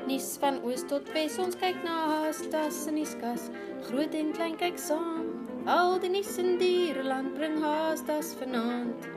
Nuus 0.07 0.31
van 0.39 0.63
oos 0.63 0.87
tot 0.87 1.11
wes 1.17 1.41
ons 1.43 1.59
kyk 1.59 1.83
na 1.83 1.97
Haas, 2.13 2.45
das 2.55 2.79
se 2.85 2.95
nuuskas. 2.95 3.51
Groot 3.89 4.15
en 4.15 4.31
klein 4.39 4.55
kyk 4.61 4.79
saam. 4.79 5.27
Al 5.67 5.99
die 5.99 6.15
nuus 6.15 6.37
in 6.39 6.55
dierland 6.63 7.35
bring 7.35 7.59
Haas, 7.65 8.07
das 8.07 8.37
vanaand. 8.39 9.14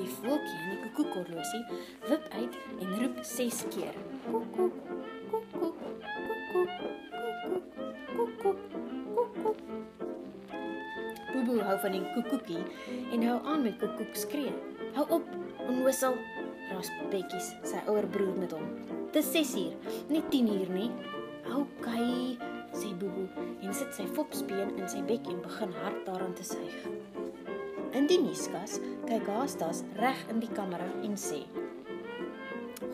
Die 0.00 0.08
voeltjie 0.08 0.56
in 0.64 0.70
die 0.70 0.78
koekoekhorlosie 0.94 1.60
wip 2.08 2.28
uit 2.32 2.54
en 2.80 2.92
roep 3.02 3.18
6 3.26 3.58
keer. 3.74 3.96
Koekoek, 4.24 4.78
koekoek, 5.28 5.82
koekoek, 6.52 6.70
koekoek, 7.42 7.66
koekoek, 8.14 8.62
koekoek. 9.18 9.60
Bobo 11.34 11.58
hou 11.68 11.76
van 11.84 11.98
die 11.98 12.02
koekoekie 12.14 12.62
en 13.12 13.26
hou 13.28 13.36
aan 13.52 13.66
met 13.68 13.76
koekoek 13.82 14.16
skree. 14.16 14.54
Hou 14.96 15.04
op, 15.18 15.28
onwissel, 15.68 16.16
rasp 16.72 17.04
Bekkies, 17.12 17.52
sy 17.68 17.84
ouer 17.84 18.08
broer 18.16 18.40
met 18.40 18.56
hom. 18.56 18.72
Dis 19.12 19.28
6 19.36 19.54
uur, 19.66 19.94
nie 20.08 20.24
10 20.32 20.48
uur 20.56 20.74
nie. 20.78 20.90
OK, 21.50 21.92
sê 22.72 22.96
Bobo 22.96 23.28
en 23.60 23.76
sit 23.76 23.92
sy 24.00 24.08
fopsbeen 24.16 24.72
in 24.78 24.88
sy 24.88 25.04
bekkie 25.04 25.36
en 25.36 25.44
begin 25.44 25.76
hard 25.84 26.04
daaraan 26.08 26.36
te 26.40 26.46
suig. 26.54 26.99
In 27.90 28.06
die 28.06 28.20
nuuskas 28.22 28.76
kyk 29.08 29.26
Haastas 29.26 29.80
reg 29.98 30.18
in 30.30 30.38
die 30.38 30.50
kamera 30.54 30.86
en 31.02 31.16
sê: 31.18 31.40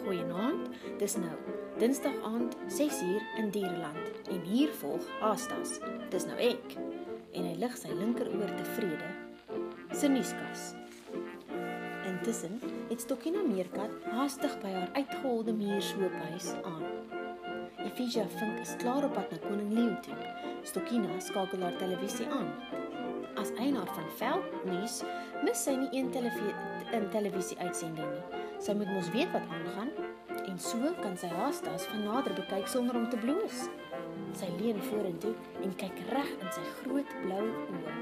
"Goeienaand, 0.04 0.70
dis 0.98 1.18
nou 1.20 1.34
Dinsdag 1.76 2.16
aand 2.24 2.56
6uur 2.72 3.20
in 3.36 3.50
Diereland 3.52 4.30
en 4.32 4.40
hier 4.48 4.72
volg 4.80 5.04
Haastas. 5.20 5.80
Dis 6.10 6.24
nou 6.24 6.38
ek." 6.40 6.78
En 7.36 7.44
hy 7.44 7.52
lig 7.60 7.76
sy 7.76 7.92
linkeroor 7.92 8.54
tevrede. 8.56 9.10
Sy 9.92 10.08
nuuskas. 10.08 10.72
Intussen 12.08 12.56
het 12.88 13.04
Stokkina 13.04 13.44
Meerkat 13.44 13.92
haastig 14.14 14.56
by 14.62 14.72
haar 14.78 14.88
uitgeholde 14.96 15.52
muurshoophuis 15.52 16.54
aan. 16.64 16.88
Efisia 17.84 18.24
Vink 18.38 18.64
is 18.64 18.72
klaar 18.80 19.04
op 19.04 19.12
pad 19.14 19.28
na 19.30 19.44
koning 19.44 19.76
Leo 19.76 20.00
toe. 20.00 20.16
Stokkina 20.64 21.20
skakel 21.20 21.60
haar 21.60 21.76
televisie 21.76 22.32
aan 22.32 22.48
eienaar 23.58 23.90
van 23.96 24.08
Veldnuus 24.20 25.02
mis 25.44 25.64
sy 25.64 25.76
nie 25.76 25.90
een 25.92 26.10
televisie 26.14 26.54
televisie 27.12 27.58
uitsending 27.58 28.08
nie. 28.12 28.42
Sy 28.62 28.74
moet 28.78 28.90
mos 28.94 29.10
weet 29.14 29.32
wat 29.34 29.48
aangaan 29.52 29.90
en 30.46 30.58
so 30.62 30.92
kan 31.02 31.16
sy 31.18 31.30
haastas 31.32 31.86
van 31.90 32.04
nader 32.06 32.36
bekyk 32.38 32.68
sonder 32.70 32.96
om 32.96 33.08
te 33.10 33.18
bloos. 33.20 33.66
Sy 34.36 34.48
leun 34.60 34.80
vorentoe 34.90 35.34
en 35.64 35.74
kyk 35.80 36.04
reg 36.12 36.30
in 36.36 36.52
sy 36.54 36.64
groot 36.80 37.16
blou 37.24 37.44
oë. 37.46 37.96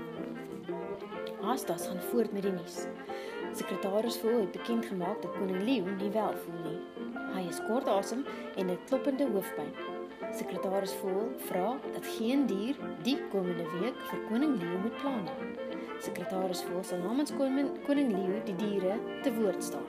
Haastas 1.44 1.88
gaan 1.88 2.00
voort 2.10 2.32
met 2.32 2.46
die 2.46 2.52
nuus. 2.54 2.84
Sekretaris 3.54 4.16
voel 4.22 4.40
het 4.44 4.54
bekend 4.56 4.86
gemaak 4.90 5.20
dat 5.22 5.34
koning 5.36 5.62
Leo 5.62 5.90
nie 5.98 6.10
wel 6.14 6.38
voel 6.44 6.62
nie. 6.64 6.78
Hy 7.34 7.44
is 7.50 7.60
kort 7.68 7.90
asem 7.90 8.24
en 8.56 8.70
'n 8.70 8.78
kloppende 8.88 9.26
hoofpyn. 9.30 9.93
Sekretaris 10.34 10.92
Vol 10.98 11.28
vra 11.46 11.76
dat 11.94 12.06
geen 12.16 12.46
dier 12.50 12.78
die 13.06 13.14
komende 13.30 13.66
week 13.76 13.98
vir 14.08 14.22
koning 14.26 14.56
Leo 14.58 14.80
moet 14.82 14.96
pla 14.98 15.12
nie. 15.20 15.52
Sekretaris 16.02 16.64
Vol 16.66 16.82
sal 16.82 17.04
namens 17.04 17.30
koning, 17.38 17.68
koning 17.86 18.10
Leo 18.10 18.40
die 18.48 18.56
diere 18.58 18.96
te 19.22 19.30
woord 19.36 19.62
staan. 19.62 19.86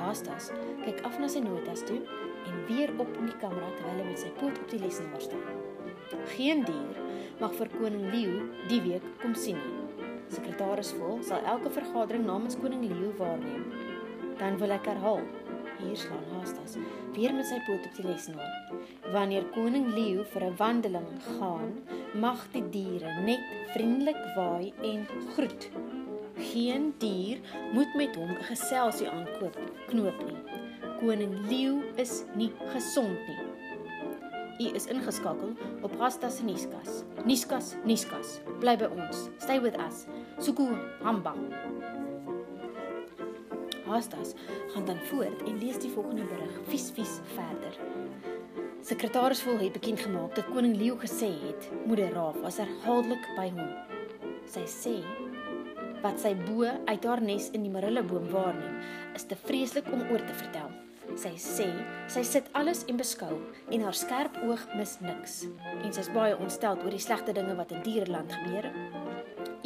Haastas 0.00 0.50
kyk 0.82 0.98
af 1.06 1.20
na 1.22 1.30
sy 1.30 1.44
notas 1.44 1.86
toe 1.86 2.00
en 2.50 2.58
weer 2.66 2.90
op 2.98 3.14
in 3.20 3.30
die 3.30 3.38
kamera 3.38 3.70
terwyl 3.78 4.02
hy 4.02 4.08
met 4.10 4.24
sy 4.24 4.34
poot 4.40 4.58
op 4.64 4.74
die 4.74 4.82
lesenaar 4.82 5.22
staan. 5.22 5.46
Geen 6.34 6.66
dier 6.66 6.98
mag 7.38 7.54
vir 7.60 7.70
koning 7.78 8.10
Leo 8.10 8.50
die 8.66 8.82
week 8.88 9.06
kom 9.22 9.38
sien 9.38 9.62
nie. 9.62 10.10
Sekretaris 10.34 10.90
Vol 10.98 11.22
sal 11.22 11.46
elke 11.54 11.70
vergadering 11.78 12.26
namens 12.26 12.58
koning 12.58 12.82
Leo 12.90 13.14
waarneem. 13.22 13.70
Dan 14.42 14.58
wil 14.58 14.74
ek 14.74 14.90
herhaal 14.90 15.22
Hier 15.76 15.96
slaan 15.96 16.24
Haastas 16.32 16.78
weer 17.12 17.34
met 17.36 17.46
sy 17.46 17.60
poot 17.68 17.84
op 17.84 17.98
die 17.98 18.06
lesenaar. 18.08 18.55
Wanneer 19.12 19.44
koning 19.54 19.94
Leo 19.94 20.24
vir 20.24 20.42
'n 20.44 20.56
wandeling 20.56 21.10
gaan, 21.38 21.72
mag 22.14 22.46
die 22.52 22.68
diere 22.70 23.20
net 23.22 23.42
vriendelik 23.74 24.22
waai 24.36 24.72
en 24.82 25.06
groet. 25.34 25.70
Geen 26.52 26.94
dier 26.98 27.38
moet 27.72 27.94
met 27.94 28.16
hom 28.16 28.30
'n 28.30 28.48
geselsie 28.50 29.08
aankoop 29.08 29.56
knoop 29.88 30.18
nie. 30.26 30.40
Koning 31.00 31.34
Leo 31.48 31.82
is 31.96 32.24
nie 32.34 32.52
gesond 32.72 33.18
nie. 33.28 33.46
U 34.58 34.74
is 34.74 34.86
ingeskakel 34.86 35.52
op 35.82 35.92
Gastas 35.98 36.40
nuuskas. 36.40 37.02
Nuuskas, 37.24 37.74
nuuskas. 37.84 38.40
Bly 38.60 38.76
by 38.76 38.88
ons. 38.88 39.28
Stay 39.38 39.60
with 39.60 39.76
us. 39.76 40.06
Suku 40.38 40.72
hamba. 41.02 41.34
Gastas 43.86 44.32
gaan 44.72 44.84
dan 44.84 44.98
voort 45.10 45.42
en 45.42 45.58
lees 45.58 45.78
die 45.78 45.90
volgende 45.90 46.24
berig 46.24 46.56
vies 46.72 46.90
vies 46.90 47.20
verder. 47.34 47.95
Sekretaris 48.86 49.40
Vol 49.42 49.56
het 49.58 49.72
bekend 49.74 49.98
gemaak 49.98 50.36
dat 50.36 50.46
koning 50.54 50.76
Leo 50.78 50.94
gesê 51.02 51.26
het 51.40 51.64
moeder 51.86 52.12
Raaf 52.14 52.36
was 52.44 52.60
herhaaldelik 52.62 53.24
by 53.34 53.48
hom. 53.56 53.72
Sy 54.46 54.62
sê 54.70 54.92
wat 56.04 56.22
sy 56.22 56.30
bo 56.44 56.68
uit 56.86 57.08
haar 57.10 57.22
nes 57.24 57.48
in 57.50 57.64
die 57.66 57.72
marilleboom 57.72 58.28
waarneem, 58.30 58.76
is 59.18 59.26
te 59.26 59.34
vreeslik 59.48 59.90
om 59.90 60.04
oor 60.06 60.22
te 60.22 60.38
vertel. 60.38 60.70
Sy 61.18 61.34
sê 61.42 61.66
sy 62.14 62.22
sit 62.30 62.46
alles 62.54 62.84
en 62.86 63.02
beskou 63.02 63.40
en 63.74 63.88
haar 63.88 63.98
skerp 64.04 64.38
oog 64.46 64.62
mis 64.78 64.94
niks 65.02 65.40
en 65.80 65.90
sy 65.90 66.06
is 66.06 66.14
baie 66.14 66.38
ontstel 66.38 66.78
oor 66.78 66.94
die 66.94 67.02
slegte 67.02 67.34
dinge 67.34 67.58
wat 67.58 67.74
in 67.74 67.82
diereland 67.82 68.38
gebeur. 68.38 68.70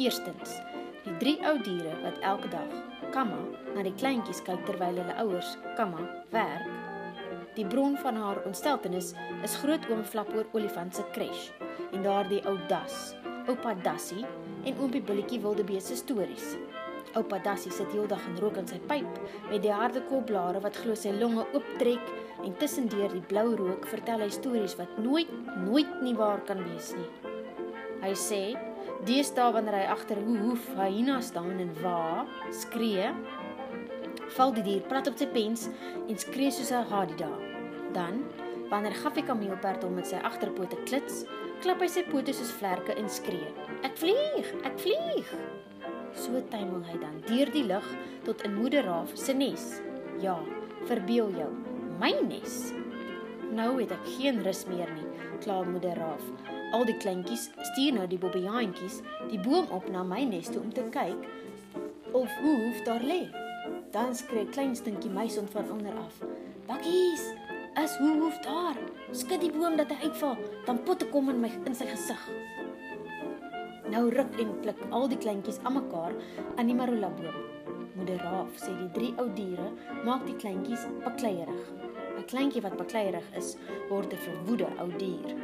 Eerstens, 0.01 0.57
die 1.05 1.13
drie 1.21 1.37
ou 1.45 1.59
diere 1.61 1.93
wat 2.07 2.17
elke 2.25 2.49
dag 2.57 2.73
Kamma 3.13 3.43
na 3.75 3.85
die 3.85 3.93
kleintjies 4.01 4.41
kyk 4.49 4.65
terwyl 4.65 4.97
hulle 4.97 5.21
ouers 5.21 5.59
Kamma 5.77 6.09
werk. 6.33 6.80
Die 7.55 7.65
bron 7.65 7.97
van 7.97 8.15
haar 8.15 8.39
ontsteltenis 8.47 9.11
is 9.43 9.55
groot 9.59 9.83
oom 9.91 10.05
Flapoor 10.07 10.47
olifant 10.55 10.95
se 10.95 11.03
crash 11.11 11.49
en 11.91 12.05
daardie 12.05 12.39
ou 12.47 12.55
Das, 12.69 13.11
oupa 13.51 13.73
Dassie 13.83 14.23
en 14.63 14.77
oompie 14.79 15.01
Billetjie 15.03 15.41
Wildebees 15.43 15.89
se 15.91 15.97
stories. 15.99 16.53
Oupa 17.19 17.41
Dassie 17.43 17.73
sit 17.75 17.91
heeldag 17.91 18.23
en 18.29 18.39
rook 18.39 18.61
in 18.61 18.69
sy 18.71 18.79
pyp 18.87 19.19
met 19.49 19.59
die 19.65 19.73
harde 19.75 19.99
kopblare 20.07 20.61
wat 20.63 20.79
glo 20.79 20.95
sy 20.95 21.11
longe 21.17 21.43
ooptrek 21.51 22.13
en 22.45 22.55
tussendeur 22.61 23.11
die 23.11 23.25
blou 23.33 23.49
rook 23.59 23.83
vertel 23.91 24.23
hy 24.23 24.31
stories 24.31 24.77
wat 24.79 24.95
nooit 25.03 25.31
nooit 25.65 25.91
nie 26.05 26.15
waar 26.15 26.39
kan 26.47 26.63
wees 26.69 26.93
nie. 26.95 27.09
Hy 28.01 28.13
sê 28.15 28.43
deesdae 29.05 29.51
wanneer 29.57 29.81
hy 29.81 29.85
agter 29.91 30.23
'n 30.23 30.39
hoef 30.45 30.71
hyena 30.79 31.19
staan 31.21 31.59
en 31.59 31.75
wa 31.83 32.25
skree, 32.51 33.11
val 34.37 34.53
die 34.55 34.63
dier 34.63 34.81
plat 34.87 35.07
op 35.07 35.17
sy 35.19 35.27
pens 35.31 35.67
en 36.07 36.17
skree 36.17 36.51
soos 36.51 36.71
'n 36.71 36.87
hadida. 36.91 37.29
Dan, 37.93 38.23
wanneer 38.69 38.95
Gaffie 38.95 39.23
kameelperd 39.23 39.83
hom 39.83 39.95
met 39.95 40.07
sy 40.07 40.15
agterpote 40.15 40.77
klits, 40.85 41.25
klap 41.61 41.81
hy 41.81 41.87
sy 41.87 42.03
pote 42.03 42.33
soos 42.33 42.51
vlerke 42.51 42.93
en 42.97 43.09
skree: 43.09 43.51
"Ek 43.83 43.97
vlieg, 43.97 44.47
ek 44.63 44.79
vlieg!" 44.79 45.35
So 46.13 46.41
tuimel 46.49 46.83
hy 46.83 46.97
dan 46.99 47.21
deur 47.27 47.51
die 47.51 47.63
lug 47.63 47.87
tot 48.23 48.41
in 48.41 48.55
moeder 48.55 48.83
Raaf 48.83 49.11
se 49.15 49.33
nes. 49.33 49.81
Ja, 50.19 50.39
verbeel 50.85 51.31
jou, 51.37 51.49
my 51.99 52.11
nes. 52.27 52.73
Nou 53.51 53.79
het 53.81 53.91
ek 53.91 54.07
geen 54.17 54.43
rus 54.43 54.65
meer 54.65 54.91
nie, 54.95 55.07
kla 55.43 55.63
moeder 55.63 55.95
Raaf. 55.97 56.23
Al 56.71 56.85
die 56.85 56.97
kleintjies 56.97 57.49
stuur 57.71 57.93
nou 57.93 58.07
die 58.07 58.19
bobbejaantjies 58.19 59.01
die 59.29 59.39
boom 59.39 59.67
op 59.71 59.89
na 59.91 60.03
my 60.03 60.23
nes 60.23 60.47
toe 60.51 60.61
om 60.61 60.71
te 60.71 60.83
kyk 60.91 61.27
of 62.15 62.31
hoe 62.41 62.57
hoef 62.63 62.83
daar 62.87 63.03
lê. 63.03 63.50
Dan 63.91 64.15
skree 64.15 64.47
klein 64.47 64.75
stinkie 64.75 65.11
muisond 65.11 65.51
van 65.51 65.71
onder 65.71 65.95
af. 65.99 66.19
Bakkies, 66.67 67.23
is 67.83 67.95
hoe 67.99 68.13
hoef 68.19 68.37
daar? 68.39 68.77
Skud 69.11 69.41
die 69.43 69.51
boom 69.51 69.75
dat 69.75 69.91
hy 69.91 70.07
uitval, 70.07 70.37
dan 70.65 70.79
potte 70.87 71.09
kom 71.11 71.27
in 71.29 71.41
my 71.43 71.49
in 71.67 71.75
sy 71.75 71.89
gesig. 71.89 72.23
Nou 73.91 74.05
ruk 74.15 74.39
en 74.39 74.53
pluk 74.63 74.79
al 74.95 75.09
die 75.11 75.19
kleintjies 75.19 75.59
aan 75.67 75.75
mekaar 75.81 76.15
aan 76.55 76.71
die 76.71 76.77
marula 76.77 77.11
boom. 77.17 77.35
Moeder 77.97 78.23
Raaf 78.23 78.55
sê 78.63 78.71
die 78.77 78.89
drie 78.95 79.11
ou 79.19 79.27
diere 79.35 79.67
maak 80.07 80.23
die 80.29 80.37
kleintjies 80.39 80.87
bakleierig. 81.03 81.63
'n 82.15 82.23
Kleintjie 82.31 82.63
wat 82.63 82.79
bakleierig 82.79 83.27
is, 83.35 83.57
word 83.89 84.13
'n 84.13 84.23
verwoede 84.23 84.71
ou 84.79 84.87
dier. 85.03 85.35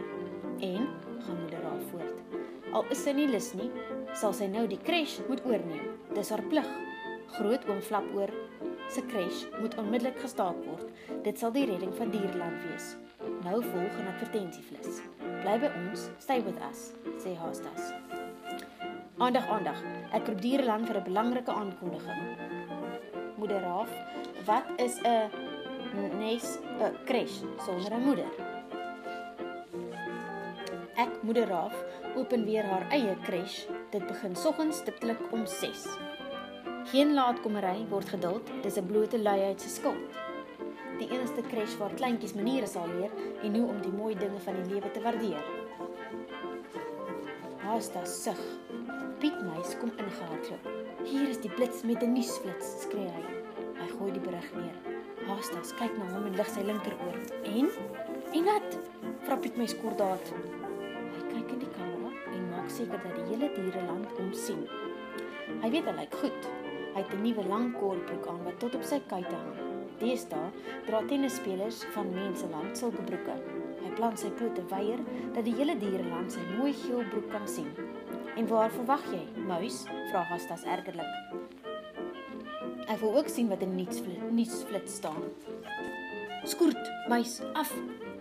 En 0.64 0.88
gaan 1.20 1.40
moeder 1.42 1.62
Raaf 1.68 1.84
voort. 1.92 2.24
Al 2.72 2.86
is 2.96 3.04
sy 3.04 3.12
nie 3.12 3.28
lus 3.28 3.54
nie, 3.60 3.72
sal 4.14 4.34
sy 4.34 4.48
nou 4.48 4.68
die 4.68 4.80
crash 4.80 5.20
moet 5.28 5.44
oorneem. 5.44 5.98
Dis 6.16 6.30
haar 6.30 6.48
plig. 6.48 6.70
Groot 7.36 7.68
oom 7.68 7.82
Flapoor 7.82 8.32
se 8.90 9.06
crash 9.06 9.44
moet 9.60 9.76
onmiddellik 9.78 10.20
gestaak 10.20 10.58
word. 10.66 10.88
Dit 11.24 11.40
sal 11.40 11.52
die 11.52 11.66
redding 11.68 11.94
van 11.96 12.10
dierland 12.10 12.64
wees. 12.70 12.96
Nou 13.44 13.60
volg 13.64 13.98
'n 14.00 14.08
advertensieflits. 14.14 15.02
Bly 15.42 15.60
by 15.60 15.70
ons, 15.82 16.10
stay 16.18 16.44
with 16.44 16.60
us, 16.70 16.94
sê 17.24 17.36
Haastas. 17.36 17.92
Aandag, 19.18 19.48
aandag. 19.48 19.80
Ek 20.14 20.28
roep 20.28 20.42
dierland 20.42 20.88
vir 20.88 20.98
'n 20.98 21.04
belangrike 21.04 21.52
aankondiging. 21.52 22.22
Moeder 23.38 23.62
Raaf, 23.62 23.90
wat 24.46 24.66
is 24.78 25.00
'n 25.04 25.30
nes 26.20 26.58
'n 26.80 26.96
crash 27.06 27.42
sonder 27.66 27.94
'n 27.94 28.04
moeder? 28.04 28.32
Ek 30.96 31.24
moeder 31.24 31.48
Raaf 31.48 31.76
open 32.16 32.46
weer 32.46 32.64
haar 32.66 32.88
eie 32.90 33.16
crash. 33.24 33.66
Dit 33.92 34.08
begin 34.08 34.36
soggens 34.36 34.78
stiptelik 34.78 35.20
om 35.32 35.46
6. 35.46 35.86
Geen 36.88 37.14
laatkomery 37.14 37.82
word 37.90 38.10
geduld, 38.10 38.50
dis 38.64 38.78
'n 38.80 38.86
blote 38.86 39.20
luiheid 39.20 39.62
se 39.62 39.70
skuld. 39.70 40.16
Die 41.00 41.10
enigste 41.10 41.42
crash 41.42 41.76
waar 41.78 41.94
kleintjies 41.94 42.34
maniere 42.34 42.68
sal 42.68 42.88
leer 42.88 43.12
en 43.42 43.56
hoe 43.56 43.68
om 43.68 43.82
die 43.82 43.92
mooi 43.92 44.16
dinge 44.16 44.40
van 44.40 44.56
die 44.56 44.74
lewe 44.74 44.92
te 44.92 45.02
waardeer. 45.02 45.44
Haasta 47.58 48.06
sug. 48.06 48.40
Piet 49.20 49.42
Meis 49.42 49.78
kom 49.80 49.92
ingehardloop. 49.98 50.70
Hier 51.04 51.30
is 51.30 51.42
die 51.42 51.50
blits 51.50 51.84
met 51.84 52.04
'n 52.04 52.14
nuusflits, 52.14 52.82
skree 52.82 53.12
hy. 53.16 53.24
Hy 53.82 53.88
gooi 53.98 54.12
die 54.12 54.26
berig 54.30 54.54
neer. 54.56 54.78
Haasta 55.28 55.60
kyk 55.80 55.98
na 55.98 56.06
hom 56.14 56.26
en 56.26 56.36
lig 56.36 56.50
sy 56.50 56.62
linkeroor. 56.62 57.18
En? 57.44 57.70
En 58.32 58.44
wat? 58.44 58.80
Vra 59.26 59.36
Piet 59.36 59.58
Meis 59.58 59.78
kordaat. 59.78 60.34
Hy 61.16 61.22
kyk 61.34 61.52
in 61.52 61.60
die 61.60 61.74
kamera 61.78 62.12
en 62.32 62.50
maak 62.50 62.70
seker 62.70 63.00
dat 63.04 63.16
die 63.16 63.36
hele 63.36 63.52
diereland 63.56 64.08
hom 64.18 64.34
sien. 64.34 64.68
Hy 65.62 65.70
weet 65.70 65.86
hy 65.86 65.92
lyk 65.92 66.16
goed. 66.16 66.57
Hy 66.98 67.04
het 67.04 67.14
'n 67.14 67.22
nuwe 67.22 67.44
lang 67.46 67.74
korbroek 67.78 68.28
aan 68.28 68.44
wat 68.44 68.60
tot 68.60 68.76
op 68.76 68.84
sy 68.84 68.98
kuite 69.08 69.36
hang. 69.36 69.58
Deesdae 70.00 70.50
dra 70.86 71.02
tennisspelers 71.06 71.84
van 71.94 72.08
menseland 72.14 72.78
sulke 72.78 73.04
broeke. 73.06 73.36
Hy 73.84 73.90
plant 74.00 74.20
sy 74.20 74.32
pote 74.40 74.64
weier 74.72 74.98
dat 75.34 75.46
die 75.46 75.54
hele 75.54 75.78
diereland 75.78 76.32
sy 76.32 76.42
mooi 76.58 76.74
geel 76.74 77.04
broek 77.12 77.30
kan 77.30 77.48
sien. 77.48 77.70
En 78.36 78.48
waar 78.48 78.72
verwag 78.72 79.06
jy, 79.12 79.22
muis? 79.46 79.86
vra 80.10 80.24
Hastas 80.24 80.64
ergerlik. 80.64 81.14
Hy 82.88 82.98
wil 82.98 83.18
ook 83.18 83.30
sien 83.30 83.48
wat 83.48 83.62
in 83.62 83.76
nuusflits 83.76 84.32
nuusflits 84.32 84.96
staan. 84.96 85.24
Skoort, 86.44 86.92
muis, 87.08 87.42
af, 87.54 87.74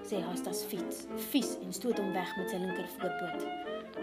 sê 0.03 0.21
Hastas 0.21 0.65
fiets, 0.65 1.07
vies 1.31 1.57
en 1.63 1.73
stoot 1.73 1.99
hom 1.99 2.13
weg 2.13 2.37
met 2.37 2.51
sy 2.51 2.57
linker 2.57 2.89
voorpoot. 2.99 3.47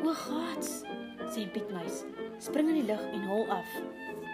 O 0.03 0.13
gats, 0.13 0.81
sê 1.29 1.45
Piet 1.53 1.69
muis, 1.69 2.05
spring 2.39 2.73
in 2.73 2.81
die 2.81 2.89
lug 2.89 3.05
en 3.13 3.29
hol 3.29 3.45
af. 3.51 3.69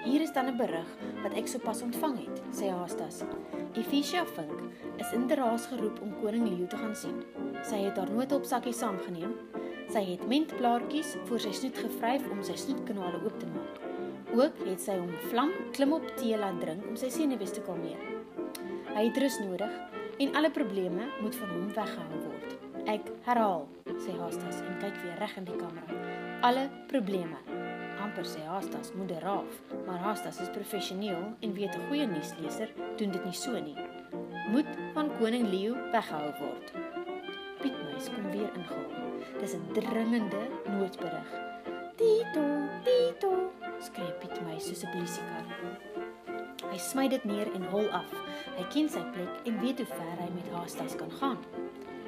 Hier 0.04 0.22
is 0.22 0.32
dan 0.32 0.48
'n 0.48 0.58
berig 0.58 0.88
wat 1.24 1.34
ek 1.34 1.48
sopas 1.48 1.82
ontvang 1.82 2.18
het, 2.18 2.42
sê 2.56 2.70
Hastas. 2.72 3.24
Efisia 3.74 4.26
Vink 4.26 4.60
is 4.98 5.12
in 5.12 5.28
Deraas 5.28 5.66
geroep 5.66 6.02
om 6.02 6.16
koning 6.22 6.48
Leo 6.48 6.68
te 6.68 6.78
gaan 6.78 6.96
sien. 6.96 7.24
Sy 7.62 7.76
het 7.76 7.98
haar 7.98 8.10
noodhulp 8.10 8.46
sakkie 8.46 8.74
saamgeneem. 8.74 9.36
Sy 9.90 10.04
het 10.04 10.28
mentplaartjies 10.28 11.18
vir 11.26 11.40
sy 11.40 11.52
snoet 11.52 11.78
gevryf 11.78 12.32
om 12.32 12.44
sy 12.44 12.56
snoetkanale 12.56 13.20
oop 13.26 13.40
te 13.40 13.46
maak. 13.46 13.76
Ook 14.34 14.54
het 14.66 14.82
sy 14.82 14.98
hom 14.98 15.12
vlam 15.30 15.52
klim 15.72 15.94
op 15.94 16.16
tee 16.16 16.38
laat 16.38 16.60
drink 16.62 16.88
om 16.88 16.96
sy 16.96 17.10
senuwees 17.10 17.52
te 17.52 17.62
kalmeer. 17.62 18.00
Hy 18.96 19.04
het 19.06 19.18
rus 19.18 19.40
nodig 19.40 19.72
en 20.20 20.36
alle 20.36 20.50
probleme 20.50 21.12
moet 21.22 21.36
van 21.36 21.50
hom 21.50 21.68
weggehou 21.68 22.20
word. 22.24 22.58
Ek 22.88 23.12
herhaal, 23.26 23.68
sê 23.98 24.16
Hastas 24.18 24.62
en 24.62 24.80
kyk 24.80 24.96
weer 25.04 25.20
reg 25.20 25.38
in 25.38 25.44
die 25.44 25.58
kamera. 25.58 25.88
Alle 26.42 26.70
probleme. 26.88 27.59
Amper 28.20 28.36
sê 28.36 28.44
Hastas 28.44 28.92
moeder 29.00 29.22
Raaf, 29.24 29.54
maar 29.88 30.02
Hastas 30.04 30.42
is 30.44 30.50
professioneel 30.52 31.22
en 31.40 31.54
weet 31.54 31.76
'n 31.76 31.86
goeie 31.88 32.08
nuusleser 32.08 32.70
doen 32.98 33.12
dit 33.12 33.26
nie 33.26 33.34
so 33.34 33.52
nie. 33.60 33.78
Moet 34.52 34.68
van 34.94 35.12
koning 35.20 35.48
Leo 35.48 35.74
weggehou 35.92 36.32
word. 36.40 36.74
Piet 37.62 37.78
Meis 37.86 38.10
kom 38.10 38.32
weer 38.32 38.52
ingehaal. 38.60 38.92
Dis 39.40 39.54
'n 39.54 39.72
dringende 39.72 40.42
noodberig. 40.68 41.30
Tito, 41.96 42.46
Tito, 42.84 43.32
skree 43.80 44.12
Piet 44.20 44.42
Meis 44.46 44.68
soos 44.68 44.84
'n 44.84 44.92
polisiekar. 44.92 45.46
Hy 46.72 46.78
smy 46.78 47.08
dit 47.08 47.24
neer 47.24 47.48
en 47.54 47.64
hol 47.64 47.90
af. 47.90 48.12
Hy 48.58 48.66
ken 48.74 48.90
sy 48.90 49.04
plek 49.14 49.34
en 49.46 49.60
weet 49.60 49.78
hoe 49.78 49.88
ver 49.88 50.18
hy 50.24 50.30
met 50.36 50.50
Hastas 50.52 50.96
kan 50.96 51.12
gaan. 51.12 51.38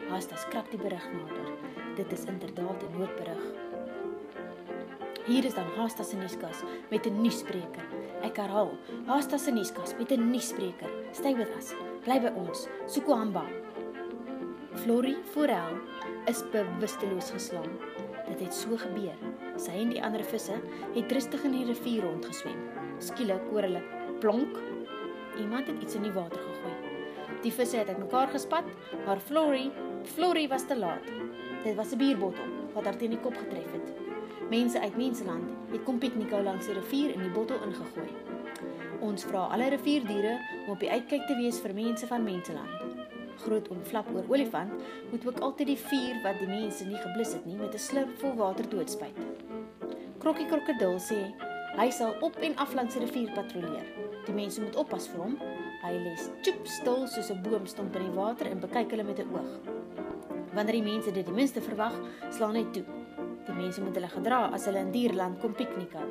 Hastas 0.09 0.45
krak 0.49 0.71
die 0.71 0.79
berig 0.79 1.07
nader. 1.11 1.51
Dit 1.95 2.11
is 2.11 2.25
inderdaad 2.25 2.83
'n 2.83 2.97
noodberig. 2.97 3.60
Hier 5.25 5.45
is 5.45 5.53
dan 5.53 5.67
Hastas 5.77 6.09
se 6.09 6.15
nuuskas 6.17 6.63
met 6.89 7.05
'n 7.05 7.21
nuusspreker. 7.21 7.85
Ek 8.23 8.37
herhaal, 8.37 8.71
Hastas 9.05 9.43
se 9.43 9.51
nuuskas 9.51 9.93
met 9.97 10.11
'n 10.11 10.31
nuusspreker. 10.31 10.89
Stay 11.11 11.35
with 11.35 11.55
us. 11.57 11.75
Bly 12.03 12.19
by 12.19 12.31
ons. 12.35 12.67
Sukuhamba. 12.87 13.45
Florie 14.73 15.17
Forel 15.23 15.77
is 16.25 16.43
bewusteloos 16.51 17.31
geslaan. 17.31 17.69
Dit 18.27 18.39
het 18.39 18.53
so 18.53 18.77
gebeur. 18.77 19.17
Sy 19.57 19.71
en 19.71 19.89
die 19.89 20.03
ander 20.03 20.23
visse 20.23 20.61
het 20.95 21.11
rustig 21.11 21.43
in 21.43 21.51
die 21.51 21.65
rivier 21.65 22.03
rondgeswem. 22.03 22.57
Skielik 22.97 23.41
hoor 23.51 23.61
hulle 23.61 23.83
plonk. 24.19 24.57
Iemand 25.37 25.67
het 25.67 25.81
iets 25.83 25.95
in 25.95 26.03
die 26.03 26.11
water 26.13 26.39
gegooi. 26.39 26.75
Die 27.41 27.53
visse 27.53 27.77
het 27.77 27.87
uitmekaar 27.87 28.27
gespat, 28.27 28.63
maar 29.05 29.19
Florie, 29.19 29.71
Florie 30.03 30.47
was 30.47 30.67
te 30.67 30.77
laat. 30.77 31.05
Dit 31.63 31.75
was 31.75 31.91
'n 31.91 31.97
bierbottel 31.97 32.49
wat 32.73 32.85
haar 32.85 32.97
teen 32.97 33.09
die 33.09 33.19
kop 33.19 33.37
getref 33.37 33.71
het. 33.71 34.00
Mense 34.51 34.79
uit 34.79 34.95
Menseland 34.97 35.43
het 35.71 35.83
kom 35.87 35.99
piknikhou 35.99 36.41
langs 36.43 36.65
die 36.67 36.73
rivier 36.75 37.13
en 37.13 37.21
die 37.23 37.29
bottel 37.31 37.61
ingegooi. 37.63 38.09
Ons 38.99 39.23
vra 39.23 39.45
alle 39.55 39.69
rivierdiere 39.71 40.33
om 40.65 40.73
op 40.73 40.81
die 40.83 40.89
uitkyk 40.91 41.23
te 41.29 41.37
wees 41.39 41.61
vir 41.63 41.71
mense 41.77 42.09
van 42.09 42.25
Menseland. 42.27 42.97
Groot 43.45 43.69
oom 43.71 43.79
Flap 43.87 44.09
oor 44.11 44.27
olifant 44.27 44.73
moet 45.13 45.27
ook 45.29 45.39
altyd 45.47 45.71
die 45.71 45.77
vuur 45.79 46.19
wat 46.25 46.43
die 46.43 46.49
mense 46.51 46.83
nie 46.89 46.99
geblus 46.99 47.31
het 47.37 47.47
nie 47.47 47.55
met 47.61 47.79
'n 47.79 47.83
slurp 47.85 48.11
vol 48.19 48.35
water 48.43 48.69
doodspuit. 48.69 49.23
Krokkie 50.19 50.47
krokodil 50.51 50.99
sê 50.99 51.21
hy 51.79 51.89
sal 51.89 52.13
op 52.19 52.35
en 52.35 52.55
af 52.55 52.73
langs 52.73 52.93
die 52.93 53.05
rivier 53.05 53.31
patrolleer. 53.31 53.87
Die 54.25 54.35
mense 54.35 54.61
moet 54.61 54.75
oppas 54.75 55.07
vir 55.07 55.21
hom. 55.21 55.37
Hy 55.81 55.93
lê 55.95 56.17
stoep 56.17 56.67
stil 56.67 57.07
soos 57.07 57.31
'n 57.31 57.41
boom 57.41 57.65
stomp 57.65 57.95
in 57.95 58.03
die 58.03 58.19
water 58.19 58.47
en 58.47 58.59
bekyk 58.59 58.91
hulle 58.91 59.03
met 59.03 59.19
'n 59.19 59.31
oog. 59.31 59.51
Wanneer 60.53 60.73
die 60.73 60.91
mense 60.91 61.11
dit 61.11 61.25
die 61.25 61.33
minste 61.33 61.61
verwag, 61.61 61.95
slaan 62.29 62.55
hy 62.55 62.65
toe. 62.73 63.00
Die 63.47 63.55
mense 63.57 63.81
moet 63.81 63.95
hulle 63.97 64.11
gedra 64.11 64.49
as 64.53 64.65
hulle 64.69 64.83
in 64.85 64.91
dierland 64.93 65.39
kom 65.41 65.53
piknik 65.57 65.93
hou. 65.97 66.07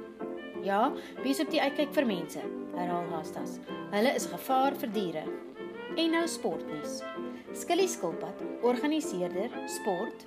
Ja, 0.64 0.90
wees 1.24 1.40
op 1.40 1.50
die 1.50 1.60
uitkyk 1.62 1.94
vir 1.96 2.06
mense, 2.08 2.42
herhaal 2.74 3.06
Hastas. 3.14 3.58
Hulle 3.94 4.12
is 4.14 4.26
gevaar 4.28 4.76
vir 4.82 4.92
diere. 4.92 5.22
En 5.96 6.12
nou 6.14 6.26
sportnuus. 6.28 7.00
Skilly 7.56 7.86
Skilpad, 7.90 8.42
organiseerder 8.62 9.50
sport, 9.80 10.26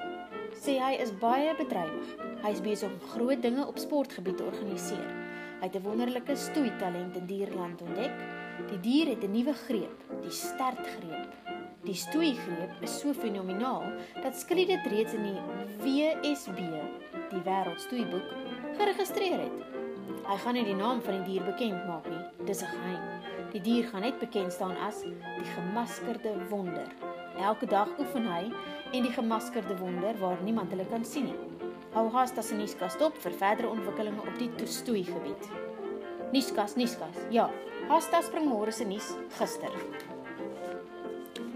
sê 0.64 0.80
hy 0.82 0.96
is 1.04 1.14
baie 1.22 1.54
bedrywig. 1.60 2.16
Hy 2.44 2.52
is 2.52 2.64
besig 2.66 2.90
om 2.90 3.12
groot 3.14 3.42
dinge 3.44 3.68
op 3.68 3.80
sportgebied 3.80 4.42
te 4.42 4.48
organiseer. 4.50 5.12
Hy 5.62 5.70
het 5.70 5.76
'n 5.80 5.86
wonderlike 5.86 6.36
stoei 6.36 6.72
talent 6.80 7.16
in 7.16 7.26
dierland 7.26 7.82
ontdek. 7.82 8.18
Die 8.70 8.80
dier 8.80 9.08
het 9.08 9.24
'n 9.24 9.32
nuwe 9.32 9.54
greep, 9.54 10.00
die 10.22 10.32
stertgreep. 10.32 11.32
Die 11.84 11.96
stoeigreep 12.00 12.78
is 12.80 12.94
so 13.00 13.12
fenomenaal 13.14 13.84
dat 14.24 14.38
Skilly 14.40 14.64
dit 14.70 14.86
reeds 14.88 15.14
in 15.18 15.26
die 15.28 15.40
WSB, 15.84 16.62
die 17.34 17.42
Wêreldstoeiboek, 17.44 18.30
geregistreer 18.78 19.42
het. 19.42 19.58
Hy 20.24 20.38
gaan 20.46 20.56
nie 20.56 20.64
die 20.64 20.78
naam 20.80 21.02
van 21.04 21.20
die 21.20 21.34
dier 21.34 21.44
bekend 21.44 21.84
maak 21.90 22.08
nie. 22.08 22.22
Dis 22.48 22.64
'n 22.64 22.72
geheim. 22.72 23.04
Die 23.52 23.62
dier 23.62 23.84
gaan 23.90 24.02
net 24.02 24.20
bekend 24.20 24.54
staan 24.54 24.78
as 24.78 25.02
die 25.04 25.50
gemaskerde 25.56 26.48
wonder. 26.50 26.88
Elke 27.38 27.66
dag 27.66 27.90
oefen 28.00 28.32
hy 28.32 28.52
en 28.94 29.04
die 29.04 29.12
gemaskerde 29.12 29.78
wonder 29.78 30.18
waar 30.20 30.42
niemand 30.44 30.72
hulle 30.72 30.86
kan 30.86 31.06
sien 31.06 31.26
nie. 31.26 31.40
Hou 31.94 32.10
haas 32.12 32.34
dat 32.34 32.46
se 32.46 32.56
nuuskas 32.56 32.94
stop 32.94 33.18
vir 33.18 33.32
verdere 33.32 33.68
ontwikkelinge 33.68 34.22
op 34.22 34.38
die 34.40 34.68
stoei 34.68 35.04
gebied. 35.04 35.50
Nuuskas, 36.32 36.76
nuuskas. 36.76 37.18
Ja, 37.30 37.50
Hasta 37.90 38.22
spring 38.22 38.48
môre 38.48 38.72
se 38.72 38.86
nuus 38.86 39.12
gister. 39.38 40.13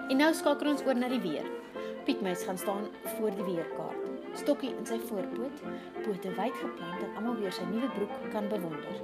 En 0.08 0.22
nou 0.22 0.30
skakel 0.32 0.70
ons 0.72 0.84
oor 0.88 0.96
na 0.96 1.10
die 1.12 1.20
weer. 1.20 1.48
Pietmeis 2.08 2.46
gaan 2.48 2.58
staan 2.58 2.86
voor 3.18 3.34
die 3.36 3.44
weerkaart. 3.44 4.06
Stokkie 4.40 4.70
in 4.72 4.86
sy 4.88 4.96
voorpoot, 5.10 5.64
pote 6.06 6.32
wyd 6.38 6.56
geplant 6.62 7.02
dat 7.02 7.18
almal 7.20 7.36
weer 7.42 7.52
sy 7.52 7.66
nuwe 7.68 7.90
broek 7.92 8.14
kan 8.32 8.48
bewonder. 8.48 9.02